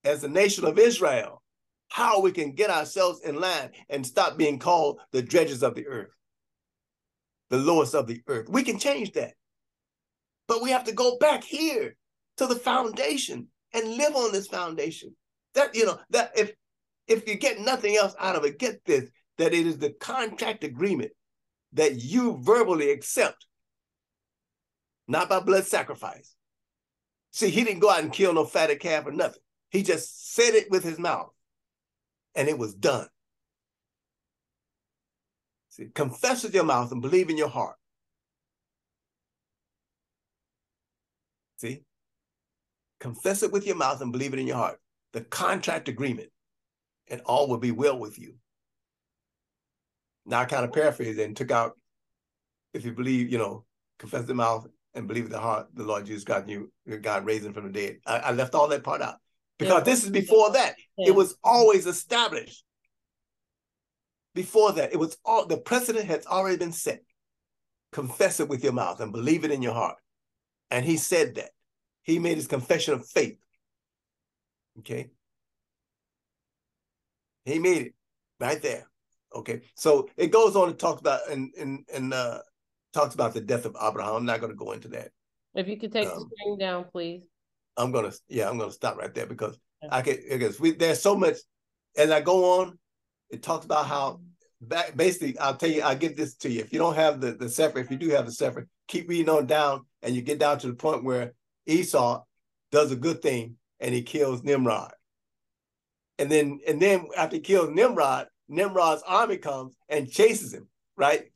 [0.05, 1.43] as a nation of Israel,
[1.89, 5.87] how we can get ourselves in line and stop being called the dredges of the
[5.87, 6.11] earth,
[7.49, 8.49] the lowest of the earth.
[8.49, 9.35] We can change that.
[10.51, 11.95] But we have to go back here
[12.39, 15.15] to the foundation and live on this foundation.
[15.55, 16.51] That you know that if
[17.07, 19.09] if you get nothing else out of it, get this
[19.39, 21.13] that it is the contract agreement
[21.75, 23.47] that you verbally accept,
[25.07, 26.35] not by blood sacrifice.
[27.31, 29.43] See, he didn't go out and kill no fatted calf or nothing.
[29.71, 31.31] He just said it with his mouth,
[32.35, 33.07] and it was done.
[35.69, 37.77] See, confess with your mouth and believe in your heart.
[41.61, 41.83] See,
[43.01, 44.81] confess it with your mouth and believe it in your heart.
[45.13, 46.31] The contract agreement,
[47.11, 48.37] and all will be well with you.
[50.25, 51.73] Now I kind of paraphrased and took out,
[52.73, 53.67] if you believe, you know,
[53.99, 56.71] confess the mouth and believe in the heart, the Lord Jesus God, you
[57.03, 57.99] God raised him from the dead.
[58.07, 59.17] I, I left all that part out
[59.59, 59.85] because yeah.
[59.85, 60.77] this is before that.
[60.97, 61.09] Yeah.
[61.09, 62.65] It was always established.
[64.35, 67.03] Before that, it was all the precedent has already been set.
[67.93, 69.97] Confess it with your mouth and believe it in your heart.
[70.71, 71.51] And he said that.
[72.03, 73.39] He made his confession of faith.
[74.79, 75.11] Okay.
[77.45, 77.95] He made it
[78.39, 78.87] right there.
[79.35, 79.63] Okay.
[79.75, 82.41] So it goes on to talk about and and and uh
[82.93, 84.15] talks about the death of Abraham.
[84.15, 85.11] I'm not going to go into that.
[85.55, 87.23] If you could take um, the screen down, please.
[87.77, 89.89] I'm gonna yeah, I'm gonna stop right there because okay.
[89.91, 91.37] I can because we there's so much
[91.97, 92.79] as I go on,
[93.31, 94.21] it talks about how
[94.67, 96.61] basically I'll tell you, I'll give this to you.
[96.61, 99.29] If you don't have the the sefer, if you do have the sefer, keep reading
[99.29, 101.33] on down and you get down to the point where
[101.67, 102.23] Esau
[102.71, 104.93] does a good thing and he kills Nimrod.
[106.19, 111.31] And then and then after he kills Nimrod, Nimrod's army comes and chases him, right?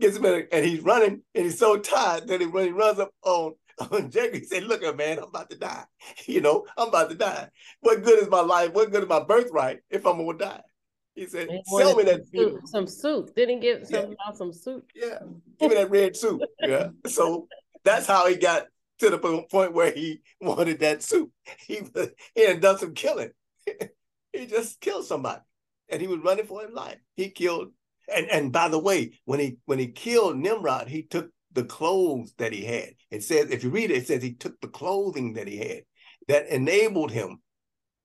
[0.00, 2.98] Gets him in, and he's running and he's so tired that he, when he runs
[2.98, 3.54] up on
[3.92, 5.84] on Jacob, he said, Look, man, I'm about to die.
[6.26, 7.48] You know, I'm about to die.
[7.80, 8.72] What good is my life?
[8.72, 10.60] What good is my birthright if I'm gonna die?
[11.14, 13.34] He said, Sell me that soup, some soup.
[13.36, 14.32] Didn't give some yeah.
[14.34, 14.90] some soup.
[14.94, 15.18] Yeah.
[15.60, 16.40] Give me that red soup.
[16.60, 16.88] Yeah.
[17.06, 17.46] So
[17.84, 18.66] that's how he got
[18.98, 21.30] to the point where he wanted that soup.
[21.66, 21.80] He,
[22.34, 23.30] he had done some killing.
[24.32, 25.40] he just killed somebody.
[25.88, 26.98] And he was running for his life.
[27.14, 27.68] He killed,
[28.12, 32.32] and, and by the way, when he when he killed Nimrod, he took the clothes
[32.38, 32.94] that he had.
[33.10, 35.82] It says, if you read it, it says he took the clothing that he had
[36.28, 37.40] that enabled him,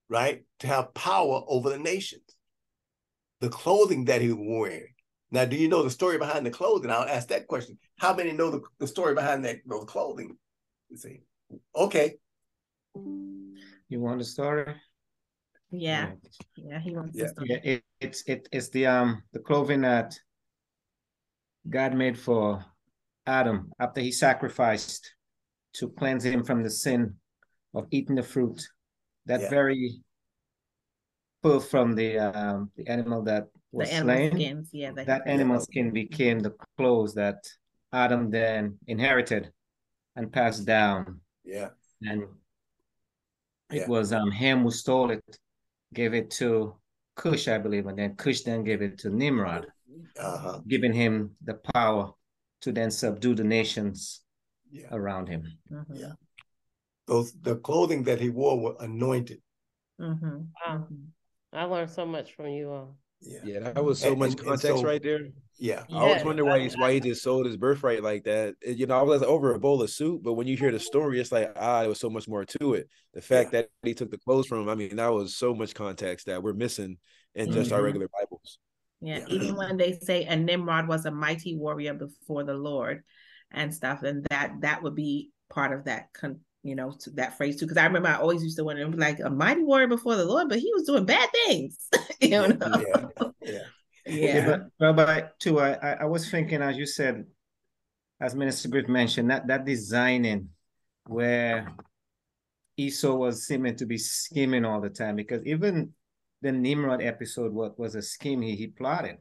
[0.10, 2.29] right, to have power over the nations.
[3.42, 4.94] The clothing that he was wearing.
[5.32, 6.90] Now, do you know the story behind the clothing?
[6.92, 7.78] I'll ask that question.
[8.00, 10.36] How many know the, the story behind that those clothing?
[10.90, 11.22] You see,
[11.76, 12.16] okay.
[12.96, 14.74] You want the story?
[15.72, 16.14] Yeah,
[16.56, 17.16] yeah, he wants.
[17.16, 20.20] Yeah, yeah it, it's it, it's the um the clothing that
[21.70, 22.66] God made for
[23.28, 25.14] Adam after he sacrificed
[25.74, 27.16] to cleanse him from the sin
[27.76, 28.60] of eating the fruit.
[29.28, 29.50] That Yeah.
[29.50, 30.09] very pull
[31.42, 34.32] from the um, the animal that was the animal slain.
[34.32, 34.92] skins, yeah.
[34.92, 37.48] That, That animal skin became the clothes that
[37.94, 39.52] Adam then inherited
[40.16, 41.22] and passed down.
[41.46, 41.70] Yeah.
[42.02, 42.24] And
[43.72, 43.84] Yeah.
[43.84, 45.24] it was um Ham who stole it,
[45.94, 46.76] gave it to
[47.16, 49.68] Cush, I believe, and then Cush then gave it to Nimrod,
[50.18, 50.60] Uh-huh.
[50.68, 52.14] giving him the power
[52.62, 54.22] to then subdue the nations
[54.72, 54.88] Yeah.
[54.92, 55.44] around him.
[55.72, 56.14] Mhm, Yeah.
[57.08, 59.42] Those the clothing that he wore were anointed.
[60.00, 60.88] mhm, Wow.
[61.54, 62.96] I learned so much from you all.
[63.22, 63.40] Yeah.
[63.44, 65.28] Yeah, that was so And- much and- and context so- right there.
[65.58, 65.84] Yeah.
[65.90, 68.56] I always wonder why he why he just sold his birthright like that.
[68.66, 71.20] You know, I was over a bowl of soup, but when you hear the story,
[71.20, 72.88] it's like ah, there was so much more to it.
[73.14, 75.74] The fact that he took the clothes from him, I mean, that was so much
[75.74, 76.98] context that we're missing
[77.36, 77.86] in just our Mhm.
[77.86, 78.58] regular Bibles.
[79.02, 79.26] Yeah, Yeah.
[79.28, 83.04] even when they say, and Nimrod was a mighty warrior before the Lord
[83.52, 87.38] and stuff, and that that would be part of that, con- you know, to that
[87.38, 87.66] phrase too.
[87.66, 90.50] Because I remember I always used to wonder, like, a mighty warrior before the Lord,
[90.50, 91.88] but he was doing bad things,
[92.22, 92.58] you know.
[92.62, 93.30] Yeah.
[93.42, 93.60] Yeah.
[94.06, 94.46] Yeah.
[94.80, 97.26] but Rabbi, too, I, I I was thinking, as you said,
[98.20, 100.50] as Minister Griff mentioned, that that designing
[101.06, 101.74] where
[102.78, 105.94] Esau was seeming to be scheming all the time, because even
[106.42, 109.18] the Nimrod episode was, was a scheme he, he plotted.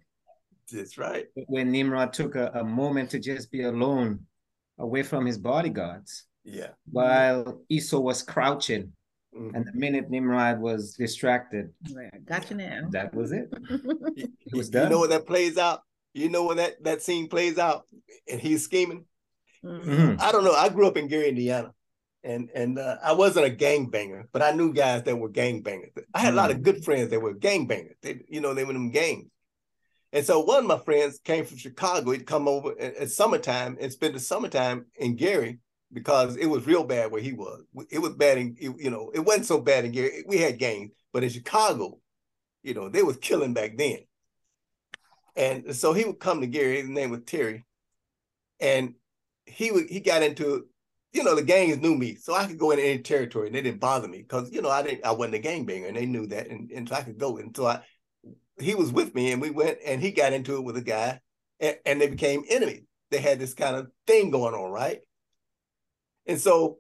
[0.71, 1.27] That's right.
[1.35, 4.27] When Nimrod took a, a moment to just be alone
[4.79, 6.71] away from his bodyguards, Yeah.
[6.91, 8.93] while Esau was crouching,
[9.35, 9.55] Mhm.
[9.55, 12.89] and the minute Nimrod was distracted, Right, Got you now.
[12.91, 13.49] that was it.
[14.17, 14.85] You- It was done.
[14.85, 15.83] you know when that plays out?
[16.15, 17.87] You know when that, that scene plays out
[18.31, 19.05] and he's scheming?
[19.65, 19.85] Mhm.
[19.85, 20.21] Mhm.
[20.21, 20.55] I don't know.
[20.55, 21.73] I grew up in Gary, Indiana.
[22.25, 25.93] And and uh, I wasn't a gangbanger, but I knew guys that were gangbangers.
[26.13, 27.95] I had a lot of good friends that were gangbangers.
[28.03, 29.29] They, you know, they were in them gangs.
[30.13, 32.11] And so one of my friends came from Chicago.
[32.11, 35.59] He'd come over at, at summertime and spend the summertime in Gary
[35.93, 37.63] because it was real bad where he was.
[37.91, 40.25] It was bad in, you know, it wasn't so bad in Gary.
[40.27, 41.99] We had gangs, but in Chicago,
[42.63, 43.99] you know, they was killing back then.
[45.37, 46.81] And so he would come to Gary.
[46.81, 47.65] His name was Terry,
[48.61, 48.95] and
[49.47, 50.67] he would he got into,
[51.13, 53.63] you know, the gangs knew me, so I could go in any territory, and they
[53.63, 56.27] didn't bother me because you know I didn't I wasn't a gangbanger, and they knew
[56.27, 57.39] that, and, and so I could go.
[57.39, 57.83] And so I,
[58.59, 61.21] he was with me, and we went, and he got into it with a guy,
[61.61, 62.83] and, and they became enemies.
[63.11, 64.99] They had this kind of thing going on, right?
[66.29, 66.79] And so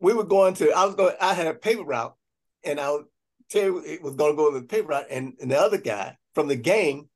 [0.00, 2.14] we were going to, I was going, I had a paper route,
[2.64, 3.04] and I was,
[3.50, 6.48] Terry was going to go to the paper route, and, and the other guy from
[6.48, 7.08] the gang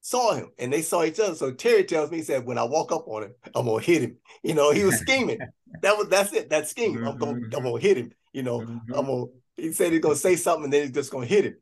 [0.00, 1.34] saw him, and they saw each other.
[1.34, 4.02] So Terry tells me, he said, when I walk up on him, I'm gonna hit
[4.02, 4.16] him.
[4.42, 5.38] You know, he was scheming.
[5.82, 6.48] that was that's it.
[6.50, 7.06] That's scheming.
[7.06, 8.12] I'm gonna I'm gonna hit him.
[8.32, 8.60] You know.
[8.60, 8.92] I'm mm-hmm.
[8.92, 9.24] gonna.
[9.56, 11.56] He said he's gonna say something, and then he's just gonna hit him.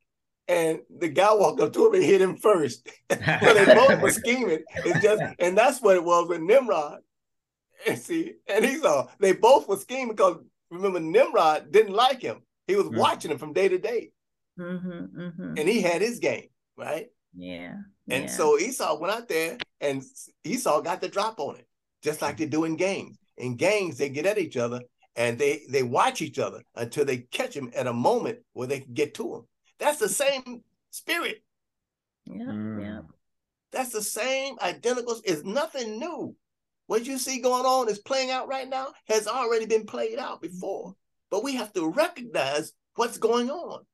[0.48, 2.88] And the guy walked up to him and hit him first.
[3.10, 4.60] so they both were scheming.
[4.76, 7.00] It's just, and that's what it was with Nimrod.
[7.86, 10.38] And see, and he saw they both were scheming because
[10.70, 12.42] remember Nimrod didn't like him.
[12.66, 12.98] He was Mhm.
[12.98, 14.10] watching him from day to day,
[14.58, 15.58] Mhm, mhm.
[15.60, 17.08] and he had his game right.
[17.34, 17.74] Yeah.
[18.08, 18.30] And yeah.
[18.30, 20.02] so Esau went out there, and
[20.44, 21.66] Esau got the drop on it,
[22.02, 23.18] just like they do in gangs.
[23.36, 24.80] In gangs, they get at each other
[25.14, 28.80] and they they watch each other until they catch him at a moment where they
[28.80, 29.42] can get to him.
[29.78, 31.42] That's the same spirit.
[32.24, 32.80] yeah, Mm.
[32.82, 33.00] yeah.
[33.70, 35.20] That's the same identical.
[35.24, 36.34] It's nothing new.
[36.86, 40.40] What you see going on is playing out right now has already been played out
[40.40, 40.94] before.
[41.30, 43.84] But we have to recognize what's going on.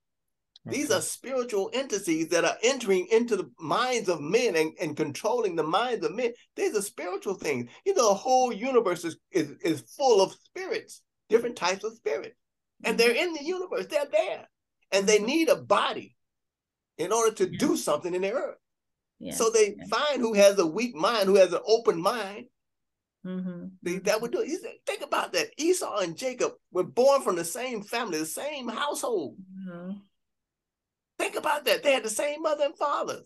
[0.64, 5.56] These are spiritual entities that are entering into the minds of men and, and controlling
[5.56, 6.32] the minds of men.
[6.54, 7.68] These are spiritual things.
[7.84, 12.36] You know, the whole universe is, is, is full of spirits, different types of spirits.
[12.84, 14.48] And they're in the universe, they're there.
[14.92, 16.14] And they need a body
[16.96, 18.58] in order to do something in the earth.
[19.18, 19.34] yeah.
[19.34, 19.84] So they yeah.
[19.90, 22.46] find who has a weak mind, who has an open mind.
[23.24, 24.80] Mhm, They, that would do it.
[24.84, 25.50] Think about that.
[25.56, 29.36] Esau and Jacob were born from the same family, the same household.
[29.66, 30.00] mhm.
[31.18, 31.82] Think about that.
[31.84, 33.20] They had the same mother and father.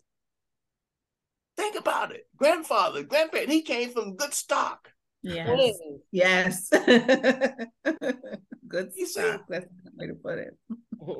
[1.57, 2.29] Think about it.
[2.37, 4.91] Grandfather, grandparent, he came from good stock.
[5.23, 5.49] Yes.
[5.49, 6.03] Twins.
[6.13, 6.69] Yes.
[8.69, 9.21] Good You see?
[9.49, 10.57] That's the way to put it.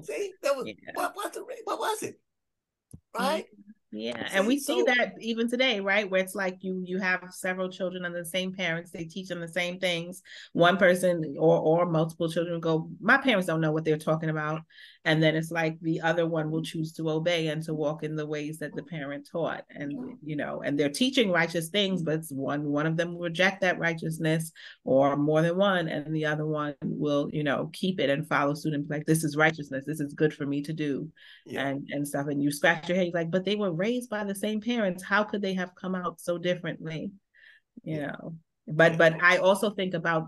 [0.05, 0.93] See, that was Yeah.
[0.95, 2.21] what was the what was it?
[3.15, 3.47] Right?
[3.93, 6.11] Yeah, and we see so- that even today, right?
[6.11, 9.41] Where it's like you you have several children under the same parents, they teach them
[9.41, 10.23] the same things.
[10.53, 14.63] One person or or multiple children go, my parents don't know what they're talking about,
[15.07, 18.17] and then it's like the other one will choose to obey and to walk in
[18.17, 22.21] the ways that the parent taught, and you know, and they're teaching righteous things, but
[22.31, 24.51] one one of them will reject that righteousness,
[24.85, 28.53] or more than one, and the other one will you know keep it and follow
[28.53, 31.09] suit and be like, this is righteousness, this is good for me to do,
[31.47, 31.69] Yeah.
[31.69, 32.27] and and stuff.
[32.27, 35.05] And you scratch your head you're like but they were raised by the same parents.
[35.05, 37.13] How could they have come out so differently?
[37.85, 38.07] You Yeah.
[38.09, 38.35] know?
[38.67, 40.25] But but i also think about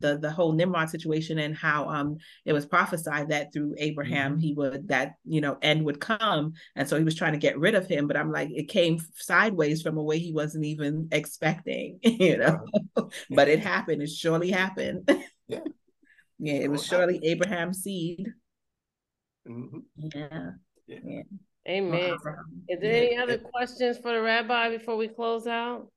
[0.00, 4.40] the the whole Nimrod situation and how um it was prophesied that through Abraham mm-hmm.
[4.40, 6.52] he would that you know end would come.
[6.74, 8.98] And so he was trying to get rid of him but I'm like it came
[9.14, 12.64] sideways from a way he wasn't even expecting you know?
[13.30, 14.02] But it happened.
[14.02, 15.10] It surely happened.
[15.48, 15.60] Yeah.
[16.40, 18.26] Yeah it was surely Abraham's seed.
[19.48, 19.78] Mm-hmm.
[20.12, 20.50] yeah.
[20.88, 21.22] Yeah,
[21.68, 22.16] amen.
[22.68, 25.88] Is there any other questions for the rabbi before we close out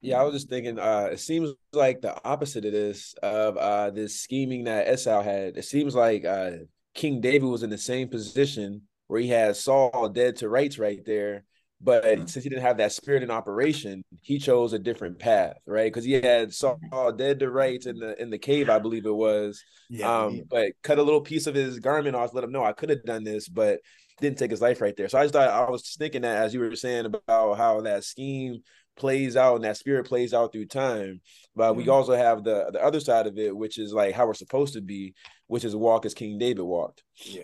[0.00, 0.78] yeah, I was just thinking.
[0.78, 5.56] Uh, it seems like the opposite of this of uh this scheming that Esau had.
[5.56, 6.50] It seems like uh
[6.94, 11.04] King David was in the same position where he had Saul dead to rights right
[11.04, 11.44] there,
[11.80, 12.26] but mm-hmm.
[12.26, 15.92] since he didn't have that spirit in operation, he chose a different path, right?
[15.92, 16.78] Because he had Saul
[17.16, 19.62] dead to rights in the in the cave, I believe it was.
[19.90, 20.42] Yeah, um, yeah.
[20.48, 23.04] but cut a little piece of his garment off, let him know I could have
[23.04, 23.80] done this, but
[24.20, 25.08] didn't take his life right there.
[25.08, 28.04] So I just thought I was thinking that as you were saying about how that
[28.04, 28.62] scheme
[28.96, 31.20] plays out and that spirit plays out through time.
[31.54, 31.78] But mm-hmm.
[31.78, 34.74] we also have the the other side of it, which is like how we're supposed
[34.74, 35.14] to be,
[35.46, 37.02] which is walk as King David walked.
[37.24, 37.42] Yeah.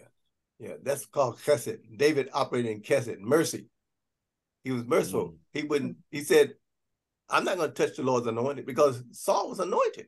[0.58, 0.74] Yeah.
[0.82, 1.78] That's called chesed.
[1.96, 3.66] David operated in chesed, mercy.
[4.64, 5.28] He was merciful.
[5.28, 5.58] Mm-hmm.
[5.58, 6.54] He wouldn't, he said,
[7.30, 10.06] I'm not going to touch the Lord's anointed because Saul was anointed.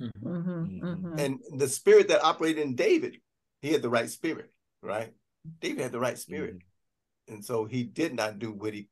[0.00, 0.28] Mm-hmm.
[0.28, 0.84] mm-hmm.
[0.84, 1.18] mm-hmm.
[1.18, 3.16] And the spirit that operated in David,
[3.60, 4.52] he had the right spirit,
[4.82, 5.12] right?
[5.60, 6.54] David had the right spirit.
[6.56, 7.34] Mm-hmm.
[7.34, 8.88] And so he did not do what he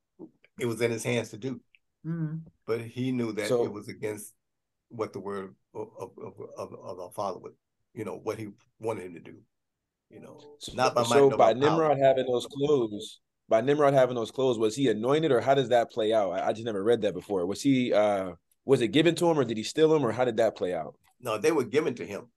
[0.58, 1.60] it was in his hands to do.
[2.06, 2.36] Mm-hmm.
[2.66, 4.32] But he knew that so, it was against
[4.88, 6.10] what the word of, of,
[6.56, 7.54] of, of our father would,
[7.94, 9.34] you know, what he wanted him to do.
[10.10, 12.06] You know, so, not by so by Nimrod power.
[12.06, 15.90] having those clothes, by Nimrod having those clothes, was he anointed or how does that
[15.90, 16.30] play out?
[16.30, 17.44] I, I just never read that before.
[17.44, 18.32] Was he uh
[18.64, 20.74] was it given to him or did he steal them or how did that play
[20.74, 20.94] out?
[21.20, 22.28] No, they were given to him.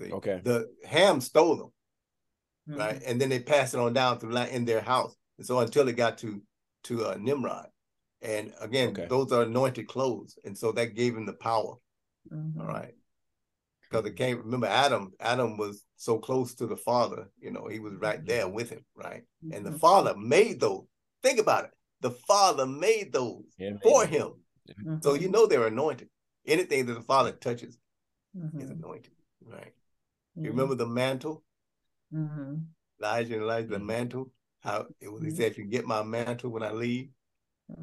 [0.00, 0.40] See, okay.
[0.42, 1.72] The Ham stole them,
[2.68, 2.80] mm-hmm.
[2.80, 3.02] right?
[3.06, 5.14] And then they passed it on down through in their house.
[5.38, 6.42] And so until it got to
[6.84, 7.68] to uh, Nimrod.
[8.22, 9.06] And again, okay.
[9.08, 10.38] those are anointed clothes.
[10.44, 11.74] And so that gave him the power.
[12.32, 12.60] Mm-hmm.
[12.60, 12.94] All right.
[13.82, 17.80] Because it came, remember Adam, Adam was so close to the father, you know, he
[17.80, 19.22] was right there with him, right?
[19.44, 19.56] Mm-hmm.
[19.56, 19.78] And the mm-hmm.
[19.78, 20.84] father made those.
[21.22, 21.70] Think about it.
[22.00, 24.34] The father made those yeah, for him.
[24.68, 24.96] Mm-hmm.
[25.02, 26.08] So you know they're anointed.
[26.46, 28.60] Anything that the father touches is mm-hmm.
[28.60, 29.12] anointed,
[29.44, 29.72] right?
[30.36, 31.42] You remember the mantle?
[33.00, 34.30] Elijah and Elijah, the mantle,
[34.60, 37.08] how it was, he said, if you get my mantle when I leave,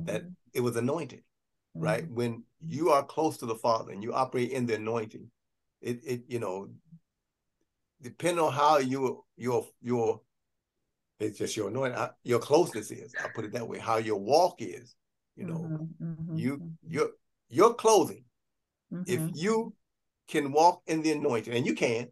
[0.05, 0.31] that mm-hmm.
[0.53, 1.85] it was anointed, mm-hmm.
[1.85, 2.09] right?
[2.09, 5.29] When you are close to the Father and you operate in the anointing,
[5.81, 6.69] it it you know,
[8.01, 10.21] depending on how your your your
[11.19, 13.13] it's just your anointing, your closeness is.
[13.21, 13.79] I'll put it that way.
[13.79, 14.95] How your walk is,
[15.35, 16.05] you know, mm-hmm.
[16.05, 17.09] mm-hmm you your
[17.49, 18.23] your clothing.
[19.05, 19.73] If you
[20.27, 22.09] can walk in the anointing, and you can,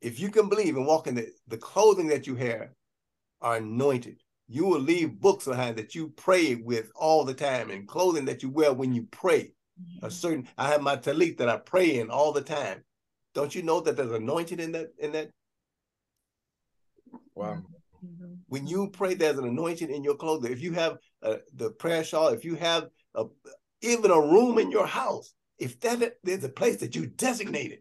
[0.00, 2.68] if you can believe and walk in the the clothing that you have
[3.40, 7.88] are anointed, you will leave books behind that you pray with all the time and
[7.88, 9.52] clothing that you wear when you pray.
[10.02, 12.82] A certain I have my talit that I pray in all the time.
[13.34, 15.30] Don't you know that there's anointing in that in that?
[17.34, 17.62] Wow.
[18.04, 18.34] Mm-hmm.
[18.46, 20.52] When you pray, there's an anointing in your clothing.
[20.52, 23.24] If you have uh, the prayer shawl, if you have a,
[23.82, 27.80] even a room in your house, if that there's a place that you designated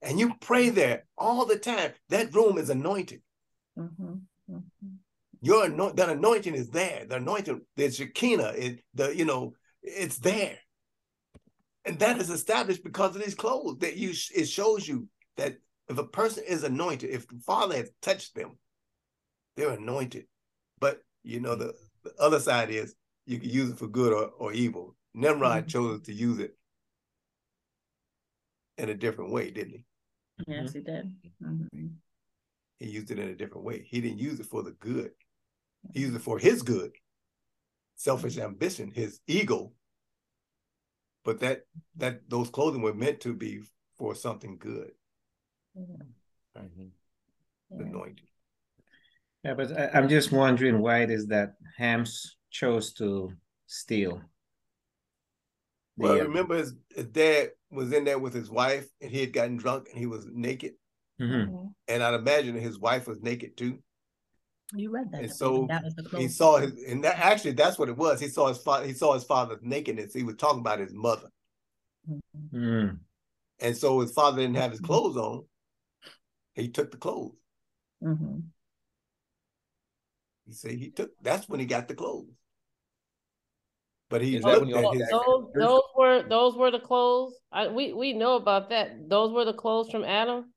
[0.00, 3.20] and you pray there all the time, that room is anointed.
[3.78, 4.14] Mm-hmm.
[4.50, 4.93] Mm-hmm
[5.44, 7.04] your anoint, that anointing is there.
[7.06, 9.52] The anointing, the Shekinah, it, the you know,
[9.82, 10.56] it's there,
[11.84, 13.76] and that is established because of these clothes.
[13.80, 15.06] That you, it shows you
[15.36, 15.56] that
[15.88, 18.58] if a person is anointed, if the Father has touched them,
[19.56, 20.24] they're anointed.
[20.80, 22.94] But you know, the, the other side is
[23.26, 24.96] you can use it for good or, or evil.
[25.12, 25.68] Nimrod mm-hmm.
[25.68, 26.56] chose to use it
[28.78, 29.84] in a different way, didn't he?
[30.46, 31.14] Yes, he did.
[31.42, 31.86] Mm-hmm.
[32.80, 33.86] He used it in a different way.
[33.86, 35.10] He didn't use it for the good.
[35.92, 36.92] He used it for his good,
[37.96, 39.72] selfish ambition, his ego.
[41.24, 41.62] But that
[41.96, 43.62] that those clothing were meant to be
[43.96, 44.92] for something good.
[45.76, 46.62] Mm-hmm.
[46.62, 47.80] Mm-hmm.
[47.80, 48.26] Anointing.
[49.42, 53.32] Yeah, but I, am just wondering why it is that Hams chose to
[53.66, 54.22] steal.
[55.96, 59.32] Well, the, remember his, his, dad was in there with his wife, and he had
[59.32, 60.72] gotten drunk, and he was naked.
[61.20, 61.66] Mm-hmm.
[61.88, 63.78] And I'd imagine his wife was naked too.
[64.72, 65.22] You read that.
[65.22, 68.20] And so that was the he saw his, and that actually that's what it was.
[68.20, 68.86] He saw his father.
[68.86, 70.14] He saw his father's nakedness.
[70.14, 71.28] He was talking about his mother.
[72.52, 72.98] Mm.
[73.60, 74.86] And so his father didn't have his mm-hmm.
[74.86, 75.44] clothes on.
[76.54, 77.34] He took the clothes.
[78.02, 78.40] Mm-hmm.
[80.46, 81.10] He said he took.
[81.22, 82.28] That's when he got the clothes.
[84.10, 85.08] But he looked at his.
[85.10, 87.34] Those, those were those were the clothes.
[87.52, 89.08] I, we we know about that.
[89.08, 90.52] Those were the clothes from Adam.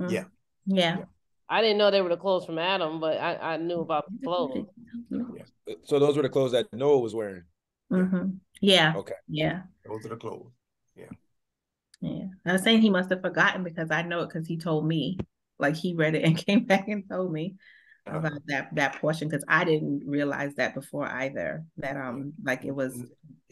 [0.00, 0.12] Mm-hmm.
[0.12, 0.24] Yeah.
[0.66, 0.98] yeah.
[0.98, 1.04] yeah.
[1.48, 4.24] I didn't know they were the clothes from Adam, but I, I knew about the
[4.24, 4.66] clothes.
[5.10, 5.74] Yeah.
[5.84, 7.44] So those were the clothes that Noah was wearing.
[7.92, 8.30] Mm-hmm.
[8.60, 8.94] Yeah.
[8.96, 9.14] Okay.
[9.28, 9.62] Yeah.
[9.86, 10.50] Those are the clothes.
[10.96, 11.10] Yeah.
[12.00, 12.26] Yeah.
[12.46, 15.18] I was saying he must have forgotten because I know it because he told me.
[15.58, 17.54] Like he read it and came back and told me.
[18.04, 18.18] Uh-huh.
[18.18, 21.64] about that that portion because I didn't realize that before either.
[21.76, 22.76] That um like it mm-hmm.
[22.76, 23.04] was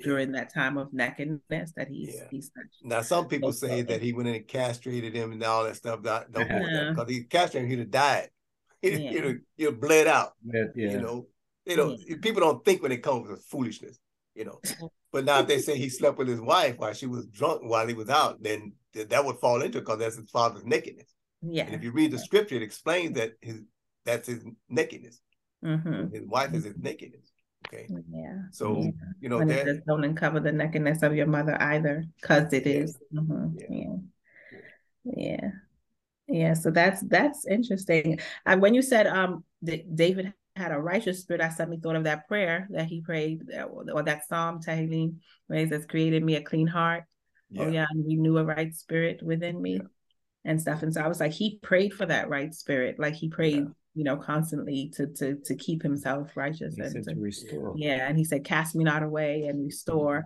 [0.02, 2.24] during that time of nakedness that he's yeah.
[2.32, 2.50] he's
[2.82, 5.76] now some people so, say that he went in and castrated him and all that
[5.76, 6.02] stuff.
[6.02, 6.90] Don't, don't yeah.
[6.90, 8.28] because he castrated him, he'd have died.
[8.82, 9.10] He'd, yeah.
[9.10, 10.32] he'd, have, he'd have bled out.
[10.42, 10.64] Yeah.
[10.74, 11.26] You know,
[11.66, 14.00] they don't people don't think when it comes to foolishness,
[14.34, 14.58] you know.
[15.12, 17.86] but now if they say he slept with his wife while she was drunk while
[17.86, 21.14] he was out, then that would fall into because that's his father's nakedness.
[21.42, 21.66] Yeah.
[21.66, 23.60] And if you read the scripture, it explains that his
[24.04, 25.20] that's his nakedness.
[25.64, 26.14] Mm-hmm.
[26.14, 27.32] His wife is his nakedness.
[27.68, 27.86] Okay.
[28.10, 28.38] Yeah.
[28.52, 28.90] So yeah.
[29.20, 32.96] you know that says, don't uncover the nakedness of your mother either, because it is.
[33.14, 33.58] Mm-hmm.
[33.58, 33.96] Yeah.
[35.04, 35.14] yeah.
[35.16, 35.50] yeah.
[36.26, 36.54] Yeah.
[36.54, 38.20] So that's that's interesting.
[38.46, 42.04] Uh, when you said um that David had a righteous spirit, I suddenly thought of
[42.04, 45.16] that prayer that he prayed, or that Psalm Tehillim,
[45.46, 47.04] where he says, "Created me a clean heart."
[47.58, 47.66] Oh, yeah.
[47.66, 49.74] Oh yeah, and renew a right spirit within me.
[49.74, 49.86] Yeah
[50.44, 50.82] and stuff.
[50.82, 52.98] And so I was like, he prayed for that right spirit.
[52.98, 53.72] Like he prayed, yeah.
[53.94, 57.74] You know, constantly to to to keep himself righteous he and to, to, restore.
[57.76, 58.06] Yeah.
[58.08, 60.24] And he said, cast me not away and restore.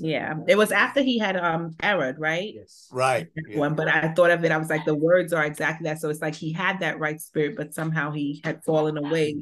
[0.00, 0.34] Yeah.
[0.48, 2.52] It was after he had um erred, right?
[2.54, 2.88] Yes.
[2.90, 3.28] Right.
[3.54, 6.00] One, but I thought of it, I was like, the words are exactly that.
[6.00, 9.36] So it's like he had that right spirit, but somehow he had fallen away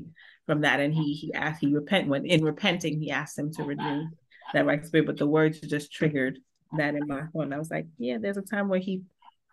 [0.46, 0.80] from that.
[0.80, 4.04] And he he asked, he repent when in repenting, he asked him to renew
[4.52, 5.06] that right spirit.
[5.06, 6.38] But the words just triggered
[6.76, 7.30] that in my heart.
[7.34, 9.02] And I was like, yeah, there's a time where he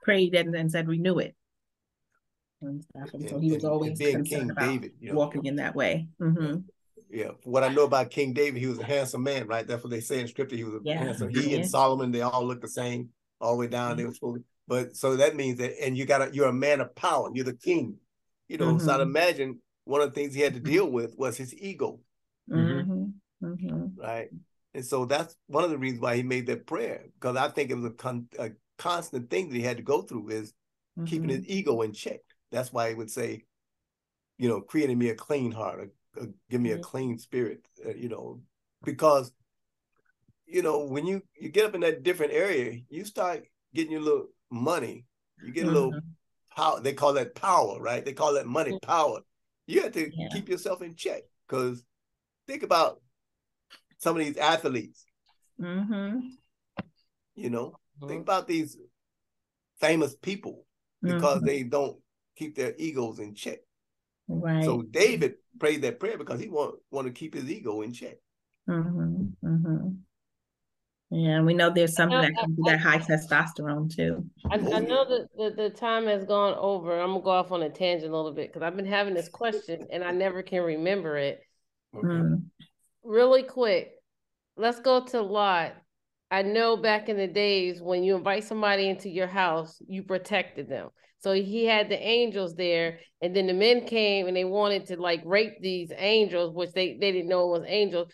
[0.04, 1.34] prayed and, and said renew it.
[2.62, 3.14] And, stuff.
[3.14, 6.08] and so he was always being King David, you know, walking in that way.
[6.22, 6.60] Mm-hmm.
[7.10, 9.68] Yeah, what I know about King David, he was a handsome man, right?
[9.68, 10.56] That's what they say in scripture.
[10.56, 11.04] He was a yeah.
[11.04, 11.30] handsome.
[11.30, 11.58] He yeah.
[11.58, 13.10] and Solomon, they all look the same
[13.42, 13.92] all the way down.
[13.92, 13.98] Mm-hmm.
[13.98, 16.96] They were supposed, but so that means that, and you got you're a man of
[16.96, 17.30] power.
[17.34, 17.98] You're the king,
[18.48, 18.68] you know.
[18.68, 18.86] Mm-hmm.
[18.86, 19.10] So I'd mm-hmm.
[19.10, 22.00] imagine one of the things he had to deal with was his ego,
[22.50, 23.08] mm-hmm.
[23.44, 24.00] Mm-hmm.
[24.00, 24.30] right?
[24.74, 27.72] And so that's one of the reasons why he made that prayer because I think
[27.72, 30.54] it was a, con- a constant thing that he had to go through is
[30.98, 31.06] mm-hmm.
[31.06, 32.22] keeping his ego in check.
[32.52, 33.46] That's why he would say,
[34.38, 36.84] you know, creating me a clean heart, a, a, give me a mm-hmm.
[36.84, 38.42] clean spirit, uh, you know,
[38.84, 39.32] because,
[40.46, 44.02] you know, when you you get up in that different area, you start getting your
[44.02, 45.06] little money,
[45.44, 46.60] you get a little mm-hmm.
[46.62, 46.82] power.
[46.82, 48.04] They call that power, right?
[48.04, 48.90] They call that money mm-hmm.
[48.90, 49.20] power.
[49.68, 50.28] You have to yeah.
[50.32, 51.84] keep yourself in check because
[52.48, 53.02] think about
[54.00, 55.06] some of these athletes.
[55.62, 56.20] Mm-hmm.
[57.36, 58.22] You know, Think uh-huh.
[58.22, 58.78] about these
[59.80, 60.66] famous people
[61.02, 61.46] because mm-hmm.
[61.46, 61.98] they don't
[62.36, 63.60] keep their egos in check.
[64.28, 64.64] Right.
[64.64, 68.18] So David prayed that prayer because he want want to keep his ego in check.
[68.70, 69.24] Mm-hmm.
[69.46, 69.88] Mm-hmm.
[71.14, 74.26] Yeah, we know there's something know, that can be that high testosterone too.
[74.50, 77.00] I, I know that the, the time has gone over.
[77.02, 79.28] I'm gonna go off on a tangent a little bit because I've been having this
[79.28, 81.42] question and I never can remember it.
[81.94, 82.08] Okay.
[82.08, 82.44] Mm.
[83.04, 83.92] Really quick,
[84.56, 85.74] let's go to Lot
[86.32, 90.70] I know back in the days when you invite somebody into your house, you protected
[90.70, 90.90] them.
[91.22, 95.00] So he had the angels there, and then the men came and they wanted to
[95.00, 98.12] like rape these angels, which they, they didn't know it was angels.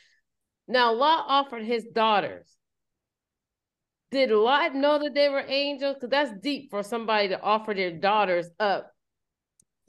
[0.68, 2.54] Now Lot offered his daughters.
[4.12, 5.96] Did Lot know that they were angels?
[5.96, 8.92] Because that's deep for somebody to offer their daughters up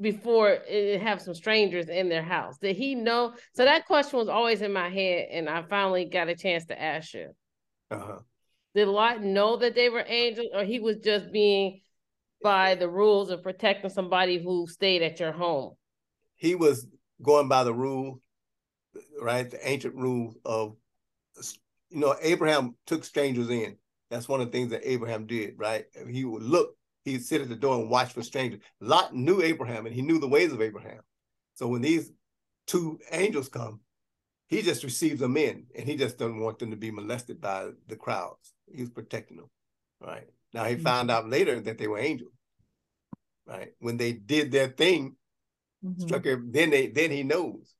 [0.00, 2.56] before it have some strangers in their house.
[2.58, 3.34] Did he know?
[3.54, 6.80] So that question was always in my head, and I finally got a chance to
[6.80, 7.30] ask you.
[7.90, 8.18] Uh-huh.
[8.76, 11.80] Did Lot know that they were angels, or he was just being
[12.42, 15.74] by the rules of protecting somebody who stayed at your home?
[16.36, 16.86] He was
[17.22, 18.20] going by the rule,
[19.20, 19.50] right?
[19.50, 20.76] The ancient rule of,
[21.90, 23.76] you know, Abraham took strangers in.
[24.10, 25.84] That's one of the things that Abraham did, right?
[26.08, 28.60] He would look, he'd sit at the door and watch for strangers.
[28.80, 31.00] Lot knew Abraham and he knew the ways of Abraham.
[31.54, 32.12] So when these
[32.66, 33.80] two angels come,
[34.46, 37.68] he just receives them in and he just doesn't want them to be molested by
[37.86, 38.54] the crowds.
[38.72, 39.50] He's protecting them.
[40.00, 40.28] Right.
[40.52, 40.84] Now he mm-hmm.
[40.84, 42.32] found out later that they were angels.
[43.46, 43.68] Right.
[43.78, 45.16] When they did their thing,
[45.84, 46.00] mm-hmm.
[46.02, 47.74] struck her, then they then he knows.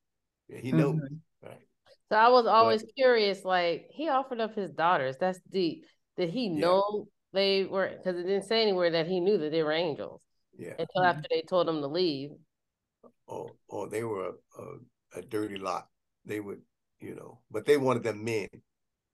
[0.47, 0.95] Yeah, he knows.
[0.95, 1.47] Mm-hmm.
[1.47, 1.61] Right.
[2.11, 5.15] So I was always but, curious, like he offered up his daughters.
[5.19, 5.85] That's deep.
[6.17, 6.59] Did he yeah.
[6.59, 10.21] know they were because it didn't say anywhere that he knew that they were angels.
[10.57, 10.73] Yeah.
[10.79, 12.31] Until after they told him to leave.
[13.27, 15.87] Oh, oh, they were a, a, a dirty lot
[16.25, 16.61] they would,
[16.99, 18.47] you know, but they wanted them men,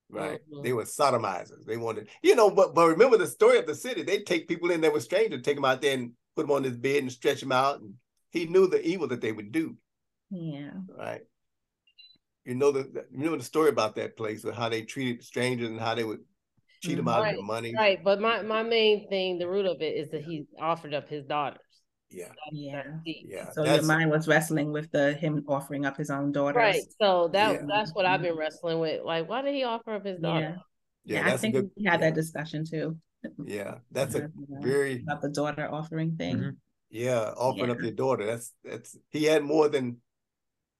[0.09, 0.39] right?
[0.41, 0.63] Mm-hmm.
[0.63, 1.65] They were sodomizers.
[1.65, 4.03] They wanted, you know, but but remember the story of the city.
[4.03, 6.63] They take people in that were strangers, take them out there and put them on
[6.63, 7.81] his bed and stretch them out.
[7.81, 7.95] And
[8.31, 9.75] he knew the evil that they would do.
[10.29, 10.71] Yeah.
[10.97, 11.21] Right.
[12.43, 15.69] You know the you know the story about that place, with how they treated strangers
[15.69, 16.19] and how they would
[16.83, 17.73] cheat them out right, of their money.
[17.75, 18.03] Right.
[18.03, 21.25] But my my main thing, the root of it, is that he offered up his
[21.25, 21.57] daughter.
[22.15, 22.31] Yeah.
[22.51, 22.83] Yeah.
[23.05, 23.51] Yeah.
[23.51, 26.59] So your mind was wrestling with the him offering up his own daughter.
[26.59, 26.81] Right.
[27.01, 27.61] So that yeah.
[27.67, 29.03] that's what I've been wrestling with.
[29.03, 30.57] Like, why did he offer up his daughter?
[31.03, 32.09] Yeah, I think good, we had yeah.
[32.09, 32.97] that discussion too.
[33.43, 34.29] Yeah, that's a
[34.61, 36.37] very about the daughter offering thing.
[36.37, 36.49] Mm-hmm.
[36.89, 37.75] Yeah, offering yeah.
[37.75, 38.25] up your daughter.
[38.25, 39.97] That's that's he had more than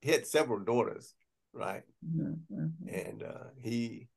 [0.02, 1.14] he had several daughters,
[1.53, 1.84] right?
[2.07, 2.88] Mm-hmm.
[2.88, 4.07] And uh he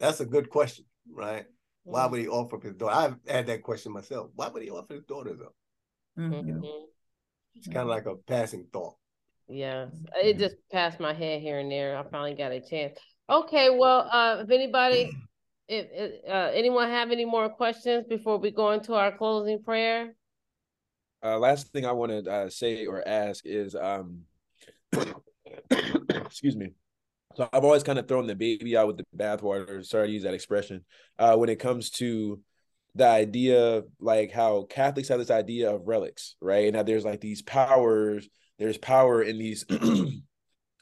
[0.00, 1.46] that's a good question, right?
[1.84, 2.94] Why would he offer up his daughter?
[2.94, 4.30] I've had that question myself.
[4.34, 5.54] Why would he offer his daughters up?
[6.18, 6.48] Mm-hmm.
[6.48, 6.86] You know,
[7.54, 8.94] it's kind of like a passing thought.
[9.48, 9.86] Yeah,
[10.22, 10.38] it mm-hmm.
[10.38, 11.96] just passed my head here and there.
[11.96, 12.98] I finally got a chance.
[13.28, 15.10] Okay, well, uh, if anybody,
[15.68, 20.14] if, if uh, anyone have any more questions before we go into our closing prayer?
[21.24, 24.22] Uh, last thing I want to uh, say or ask is, um,
[26.10, 26.72] excuse me.
[27.34, 29.84] So I've always kind of thrown the baby out with the bathwater.
[29.84, 30.84] Sorry to use that expression.
[31.18, 32.40] Uh, when it comes to
[32.96, 36.66] the idea, of like how Catholics have this idea of relics, right?
[36.66, 38.28] And that there's like these powers.
[38.58, 40.22] There's power in these in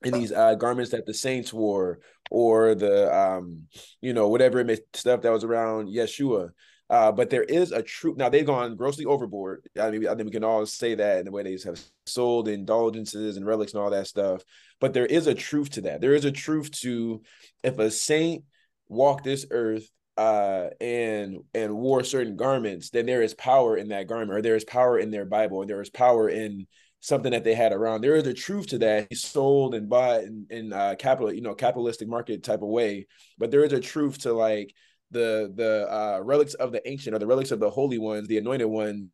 [0.02, 2.00] these uh, garments that the saints wore,
[2.30, 3.64] or the um,
[4.00, 6.50] you know, whatever it may stuff that was around Yeshua.
[6.90, 8.16] Uh, but there is a truth.
[8.16, 9.66] Now they've gone grossly overboard.
[9.80, 12.46] I mean, I think we can all say that in the way they have sold
[12.46, 14.42] indulgences and relics and all that stuff.
[14.80, 16.02] But there is a truth to that.
[16.02, 17.22] There is a truth to
[17.62, 18.44] if a saint
[18.88, 24.06] walked this earth uh, and and wore certain garments, then there is power in that
[24.06, 26.66] garment, or there is power in their Bible, and there is power in
[27.00, 28.00] something that they had around.
[28.00, 29.08] There is a truth to that.
[29.10, 33.06] He sold and bought in, in uh, capital, you know, capitalistic market type of way.
[33.38, 34.74] But there is a truth to like
[35.10, 38.38] the the uh, relics of the ancient or the relics of the holy ones, the
[38.38, 39.10] anointed ones,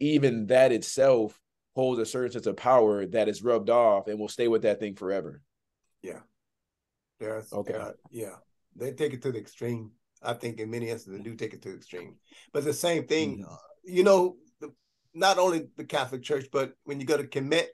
[0.00, 1.40] even that itself
[1.74, 4.80] holds a certain sense of power that is rubbed off and will stay with that
[4.80, 5.40] thing forever.
[6.02, 6.20] Yeah.
[7.18, 7.74] There's okay.
[7.74, 8.36] Uh, yeah.
[8.76, 9.92] They take it to the extreme.
[10.24, 12.16] I think in many instances they do take it to the extreme.
[12.52, 13.52] But the same thing, mm-hmm.
[13.52, 14.72] uh, you know, the,
[15.12, 17.66] not only the Catholic Church, but when you go to Kemet,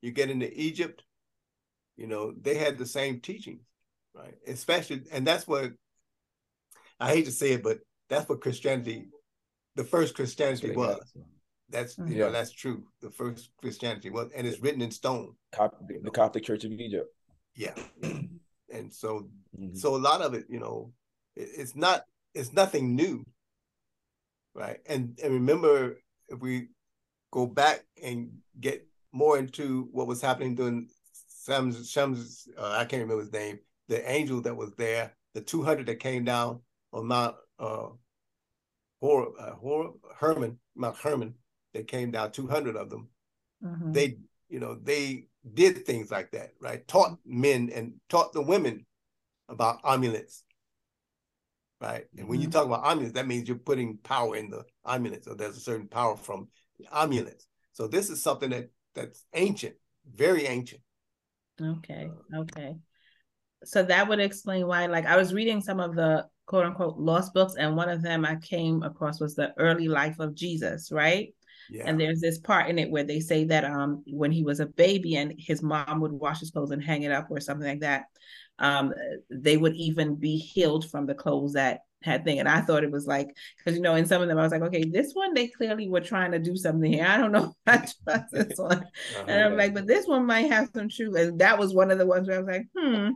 [0.00, 1.02] you get into Egypt,
[1.96, 3.62] you know, they had the same teachings,
[4.14, 4.34] right?
[4.46, 5.72] Especially, and that's what
[6.98, 7.78] I hate to say it, but
[8.08, 9.08] that's what Christianity,
[9.76, 11.00] the first Christianity was.
[11.70, 12.26] That's you yeah.
[12.26, 12.82] know that's true.
[13.00, 15.34] The first Christianity was, and it's written in stone.
[15.52, 17.08] Coptic, the Coptic Church of Egypt.
[17.54, 19.76] Yeah, and so mm-hmm.
[19.76, 20.92] so a lot of it, you know, it,
[21.36, 22.04] it's not
[22.34, 23.24] it's nothing new,
[24.54, 24.78] right?
[24.86, 26.68] And and remember, if we
[27.30, 28.30] go back and
[28.60, 30.88] get more into what was happening during
[31.46, 33.58] Shem's, Shem's uh, I can't remember his name,
[33.88, 36.60] the angel that was there, the two hundred that came down
[36.92, 37.88] on Mount uh,
[39.00, 41.34] Hor, uh, Hor, Hermon, Mount Hermon,
[41.72, 43.08] they came down 200 of them.
[43.64, 43.92] Mm-hmm.
[43.92, 46.86] They, you know, they did things like that, right?
[46.86, 48.86] Taught men and taught the women
[49.48, 50.44] about amulets,
[51.80, 52.04] right?
[52.16, 52.58] And when you mm-hmm.
[52.58, 55.88] talk about amulets, that means you're putting power in the amulets, or there's a certain
[55.88, 56.48] power from
[56.78, 57.46] the amulets.
[57.72, 59.74] So this is something that that's ancient,
[60.14, 60.82] very ancient.
[61.60, 62.76] Okay, okay.
[63.64, 67.32] So that would explain why, like, I was reading some of the quote unquote lost
[67.34, 71.34] books, and one of them I came across was the early life of Jesus, right?
[71.70, 71.84] Yeah.
[71.86, 74.66] And there's this part in it where they say that um when he was a
[74.66, 77.80] baby and his mom would wash his clothes and hang it up or something like
[77.80, 78.06] that,
[78.60, 78.94] um
[79.30, 82.38] they would even be healed from the clothes that had thing.
[82.38, 84.52] And I thought it was like because you know in some of them I was
[84.52, 87.06] like, okay, this one they clearly were trying to do something here.
[87.06, 87.98] I don't know I trust
[88.32, 88.78] this one.
[88.78, 89.24] uh-huh.
[89.28, 91.16] And I'm like, but this one might have some truth.
[91.16, 93.10] And that was one of the ones where I was like, hmm,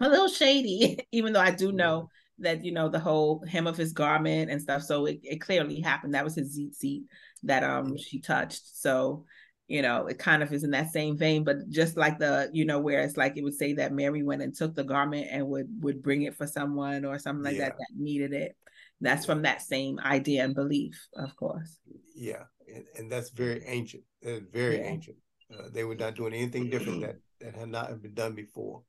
[0.00, 3.76] a little shady, even though I do know that you know the whole hem of
[3.76, 4.82] his garment and stuff.
[4.82, 6.14] So it, it clearly happened.
[6.14, 7.04] That was his seat seat
[7.44, 8.62] that um she touched.
[8.76, 9.24] So
[9.72, 12.66] you know it kind of is in that same vein, but just like the you
[12.66, 15.48] know where it's like it would say that Mary went and took the garment and
[15.48, 17.70] would would bring it for someone or something like yeah.
[17.70, 18.54] that that needed it.
[19.00, 21.78] That's from that same idea and belief, of course.
[22.14, 24.02] Yeah, and, and that's very ancient.
[24.20, 24.88] It's very yeah.
[24.88, 25.16] ancient.
[25.50, 28.82] Uh, they were not doing anything different that that had not been done before.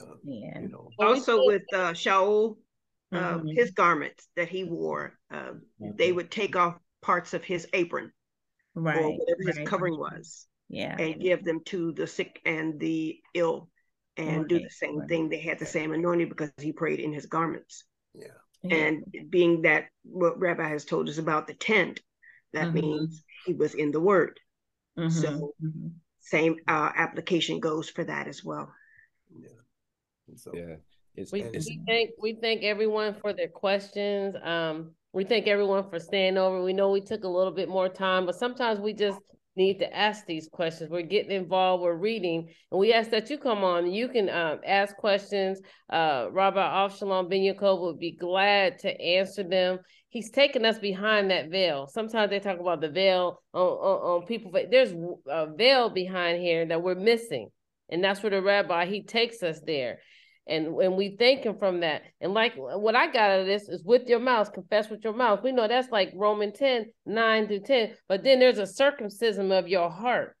[0.00, 0.60] Uh, yeah.
[0.60, 0.88] You know.
[1.00, 2.58] Also with uh, Shaul,
[3.12, 3.48] uh, mm-hmm.
[3.48, 5.96] his garments that he wore, uh, mm-hmm.
[5.96, 8.12] they would take off parts of his apron,
[8.74, 9.66] right, or whatever his right.
[9.66, 13.68] covering was, yeah, and give them to the sick and the ill,
[14.16, 15.08] and do the same right.
[15.08, 15.28] thing.
[15.28, 17.84] They had the same anointing because he prayed in his garments.
[18.14, 18.28] Yeah.
[18.70, 22.00] And being that what Rabbi has told us about the tent,
[22.52, 22.80] that mm-hmm.
[22.80, 24.38] means he was in the Word.
[25.08, 25.88] So mm-hmm.
[26.20, 28.70] same uh, application goes for that as well.
[29.34, 29.48] Yeah.
[30.36, 30.76] So yeah,
[31.14, 34.36] it's, we, it's, we thank we thank everyone for their questions.
[34.42, 36.62] Um, we thank everyone for staying over.
[36.62, 39.18] We know we took a little bit more time, but sometimes we just
[39.56, 40.88] need to ask these questions.
[40.88, 43.90] We're getting involved, we're reading, and we ask that you come on.
[43.90, 45.60] You can um, ask questions.
[45.92, 49.80] Uh, Rabbi Avshalom Ben Yaakov would be glad to answer them.
[50.10, 51.88] He's taking us behind that veil.
[51.88, 54.92] Sometimes they talk about the veil on, on, on people, but there's
[55.28, 57.48] a veil behind here that we're missing.
[57.90, 59.98] And that's where the rabbi, he takes us there.
[60.50, 62.02] And and we thank him from that.
[62.20, 65.14] And like what I got out of this is with your mouth, confess with your
[65.14, 65.42] mouth.
[65.42, 67.94] We know that's like Roman 10, 9 through 10.
[68.08, 70.36] But then there's a circumcision of your heart.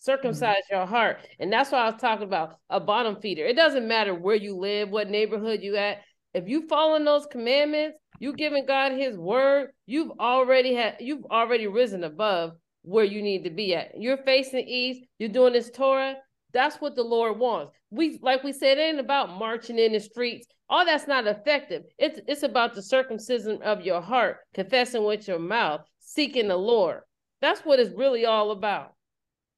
[0.00, 0.76] Circumcise mm-hmm.
[0.76, 1.18] your heart.
[1.38, 2.56] And that's what I was talking about.
[2.70, 3.44] A bottom feeder.
[3.44, 5.98] It doesn't matter where you live, what neighborhood you at.
[6.32, 11.66] If you following those commandments, you giving God his word, you've already had you've already
[11.66, 13.92] risen above where you need to be at.
[13.96, 16.16] You're facing east, you're doing this Torah.
[16.52, 17.72] That's what the Lord wants.
[17.90, 20.46] We like we said, it ain't about marching in the streets.
[20.68, 21.82] All that's not effective.
[21.98, 27.00] It's it's about the circumcision of your heart, confessing with your mouth, seeking the Lord.
[27.40, 28.94] That's what it's really all about.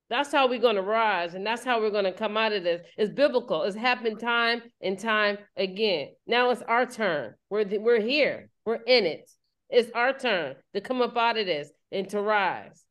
[0.08, 2.64] That's how we're going to rise, and that's how we're going to come out of
[2.64, 2.82] this.
[2.98, 3.62] It's biblical.
[3.62, 6.08] It's happened time and time again.
[6.26, 7.34] Now it's our turn.
[7.48, 8.50] We're the, we're here.
[8.66, 9.30] We're in it.
[9.70, 12.84] It's our turn to come up out of this and to rise.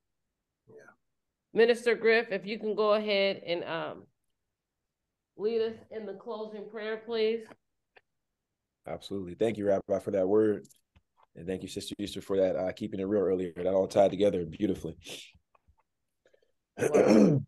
[1.53, 4.03] Minister Griff, if you can go ahead and um,
[5.37, 7.41] lead us in the closing prayer, please.
[8.87, 9.35] Absolutely.
[9.35, 10.65] Thank you, Rabbi, for that word.
[11.35, 13.53] And thank you, Sister Esther, for that uh, keeping it real earlier.
[13.55, 14.97] That all tied together beautifully.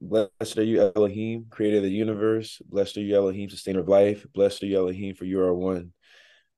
[0.00, 2.60] Blessed are you, Elohim, creator of the universe.
[2.66, 4.26] Blessed are you, Elohim, sustainer of life.
[4.34, 5.92] Blessed are you, Elohim, for you are one.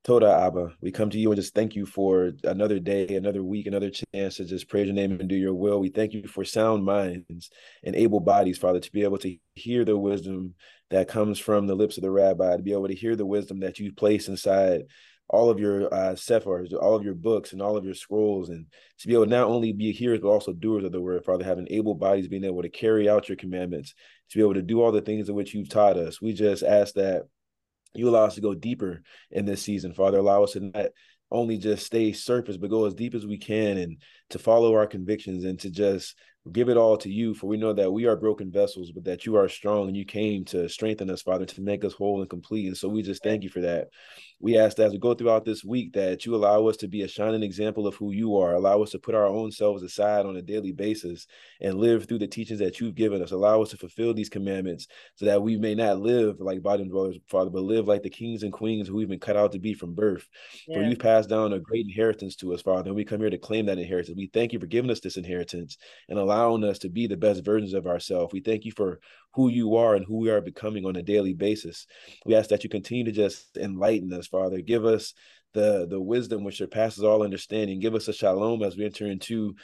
[0.07, 3.67] Toda Abba, we come to you and just thank you for another day, another week,
[3.67, 5.81] another chance to just praise your name and do your will.
[5.81, 7.51] We thank you for sound minds
[7.83, 10.55] and able bodies, Father, to be able to hear the wisdom
[10.91, 13.59] that comes from the lips of the rabbi, to be able to hear the wisdom
[13.59, 14.83] that you place inside
[15.29, 18.67] all of your uh, sephars, all of your books, and all of your scrolls, and
[19.01, 21.45] to be able to not only be hearers but also doers of the word, Father,
[21.45, 23.93] having able bodies, being able to carry out your commandments,
[24.31, 26.23] to be able to do all the things in which you've taught us.
[26.23, 27.23] We just ask that
[27.99, 30.19] you allow us to go deeper in this season, Father.
[30.19, 30.87] Allow us to not
[31.31, 33.99] only just stay surface, but go as deep as we can and
[34.31, 36.17] to follow our convictions and to just
[36.53, 37.35] give it all to you.
[37.35, 40.05] For we know that we are broken vessels, but that you are strong and you
[40.05, 42.67] came to strengthen us, Father, to make us whole and complete.
[42.67, 43.89] And so we just thank you for that.
[44.39, 47.03] We ask that as we go throughout this week that you allow us to be
[47.03, 48.55] a shining example of who you are.
[48.55, 51.27] Allow us to put our own selves aside on a daily basis
[51.61, 53.33] and live through the teachings that you've given us.
[53.33, 57.19] Allow us to fulfill these commandments so that we may not live like bottom dwellers,
[57.29, 59.73] Father, but live like the kings and queens who we've been cut out to be
[59.73, 60.29] from birth.
[60.69, 60.77] Yeah.
[60.77, 63.39] For you've passed down a great inheritance to us, Father, and we come here to
[63.39, 64.16] claim that inheritance.
[64.17, 65.77] We thank you for giving us this inheritance
[66.09, 68.33] and allowing us to be the best versions of ourselves.
[68.33, 69.01] We thank you for
[69.35, 71.87] who you are and who we are becoming on a daily basis.
[72.25, 74.61] We ask that you continue to just enlighten us, Father.
[74.61, 75.15] Give us
[75.55, 77.81] the the wisdom which surpasses all understanding.
[77.81, 79.55] Give us a shalom as we enter into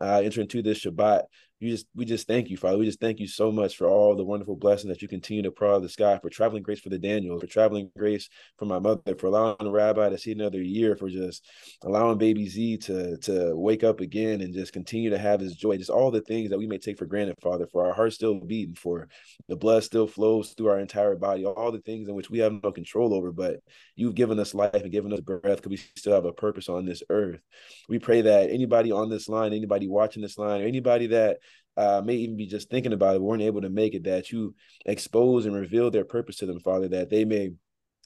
[0.00, 1.24] uh, enter into this Shabbat
[1.60, 2.78] you just we just thank you, Father.
[2.78, 5.50] We just thank you so much for all the wonderful blessings that you continue to
[5.50, 8.28] pour out of the sky, for traveling grace for the Daniels, for traveling grace
[8.58, 11.44] for my mother, for allowing the rabbi to see another year, for just
[11.82, 15.76] allowing baby Z to to wake up again and just continue to have his joy.
[15.76, 18.34] Just all the things that we may take for granted, Father, for our hearts still
[18.34, 19.08] beating, for
[19.48, 22.52] the blood still flows through our entire body, all the things in which we have
[22.62, 23.60] no control over, but
[23.96, 26.84] you've given us life and given us breath because we still have a purpose on
[26.84, 27.40] this earth.
[27.88, 31.38] We pray that anybody on this line, anybody watching this line, or anybody that
[31.78, 34.54] uh, may even be just thinking about it, weren't able to make it, that you
[34.84, 37.52] expose and reveal their purpose to them, Father, that they may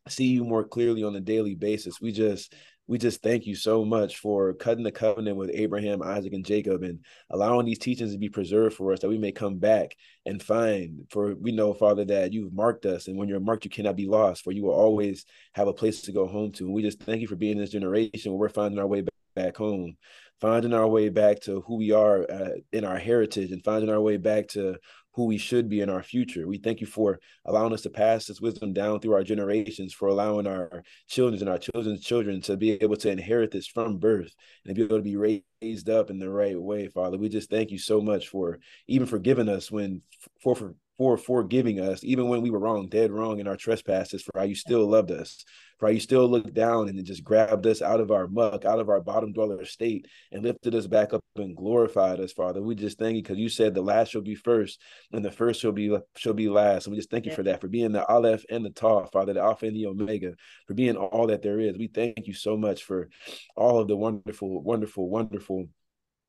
[0.08, 2.00] see you more clearly on a daily basis.
[2.00, 2.54] We just
[2.88, 6.82] we just thank you so much for cutting the covenant with Abraham, Isaac, and Jacob
[6.82, 6.98] and
[7.30, 9.96] allowing these teachings to be preserved for us that we may come back
[10.26, 11.06] and find.
[11.08, 14.06] For we know, Father, that you've marked us, and when you're marked, you cannot be
[14.08, 15.24] lost, for you will always
[15.54, 16.64] have a place to go home to.
[16.64, 19.04] And we just thank you for being in this generation where we're finding our way
[19.34, 19.96] back home
[20.42, 24.00] finding our way back to who we are uh, in our heritage and finding our
[24.00, 24.76] way back to
[25.14, 26.48] who we should be in our future.
[26.48, 30.08] We thank you for allowing us to pass this wisdom down through our generations, for
[30.08, 34.34] allowing our children and our children's children to be able to inherit this from birth
[34.66, 37.18] and be able to be raised up in the right way, Father.
[37.18, 38.58] We just thank you so much for
[38.88, 40.02] even forgiving us when
[40.42, 44.22] for, for for forgiving us, even when we were wrong, dead wrong in our trespasses,
[44.22, 45.44] for how you still loved us,
[45.76, 48.78] for how you still looked down and just grabbed us out of our muck, out
[48.78, 52.62] of our bottom dweller state, and lifted us back up and glorified us, Father.
[52.62, 54.80] We just thank you because you said the last shall be first,
[55.10, 56.86] and the first shall be shall be last.
[56.86, 59.32] And we just thank you for that, for being the Aleph and the Tav, Father,
[59.32, 60.34] the Alpha and the Omega,
[60.68, 61.76] for being all that there is.
[61.76, 63.08] We thank you so much for
[63.56, 65.66] all of the wonderful, wonderful, wonderful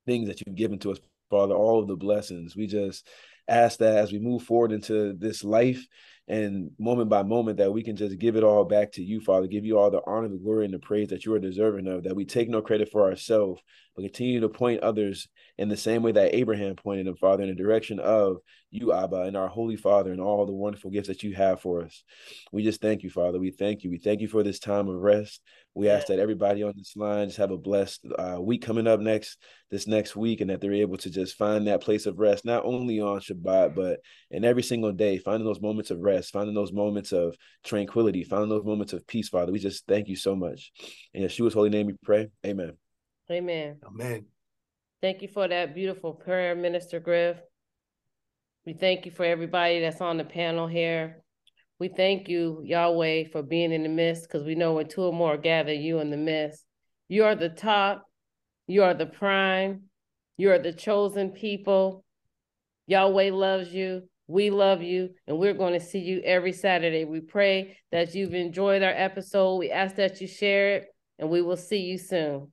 [0.08, 2.56] things that you've given to us, Father, all of the blessings.
[2.56, 3.08] We just
[3.48, 5.86] ask that as we move forward into this life,
[6.28, 9.48] and moment by moment that we can just give it all back to you, Father,
[9.48, 12.03] give you all the honor, the glory, and the praise that you are deserving of,
[12.03, 13.61] that we take no credit for ourselves,
[13.95, 17.49] but continue to point others in the same way that Abraham pointed them, Father, in
[17.49, 18.38] the direction of
[18.72, 21.84] you, Abba, and our Holy Father, and all the wonderful gifts that you have for
[21.84, 22.03] us.
[22.52, 23.40] We just thank you, Father.
[23.40, 23.91] We thank you.
[23.91, 25.41] We thank you for this time of rest.
[25.76, 28.99] We ask that everybody on this line just have a blessed uh, week coming up
[28.99, 29.38] next
[29.72, 32.64] this next week, and that they're able to just find that place of rest, not
[32.65, 33.99] only on Shabbat, but
[34.30, 38.49] in every single day, finding those moments of rest, finding those moments of tranquility, finding
[38.49, 39.52] those moments of peace, Father.
[39.52, 40.72] We just thank you so much.
[41.14, 42.30] In Yeshua's holy name we pray.
[42.45, 42.83] Amen.
[43.32, 43.78] Amen.
[43.86, 44.26] Amen.
[45.02, 47.38] Thank you for that beautiful prayer, Minister Griff.
[48.66, 51.24] We thank you for everybody that's on the panel here.
[51.80, 55.12] We thank you, Yahweh, for being in the midst because we know when two or
[55.12, 56.64] more gather, you in the midst.
[57.10, 58.06] You are the top,
[58.68, 59.84] you are the prime,
[60.38, 62.06] you are the chosen people.
[62.88, 64.04] Yahweh loves you.
[64.28, 67.04] We love you, and we're going to see you every Saturday.
[67.04, 69.58] We pray that you've enjoyed our episode.
[69.58, 70.86] We ask that you share it,
[71.20, 72.53] and we will see you soon.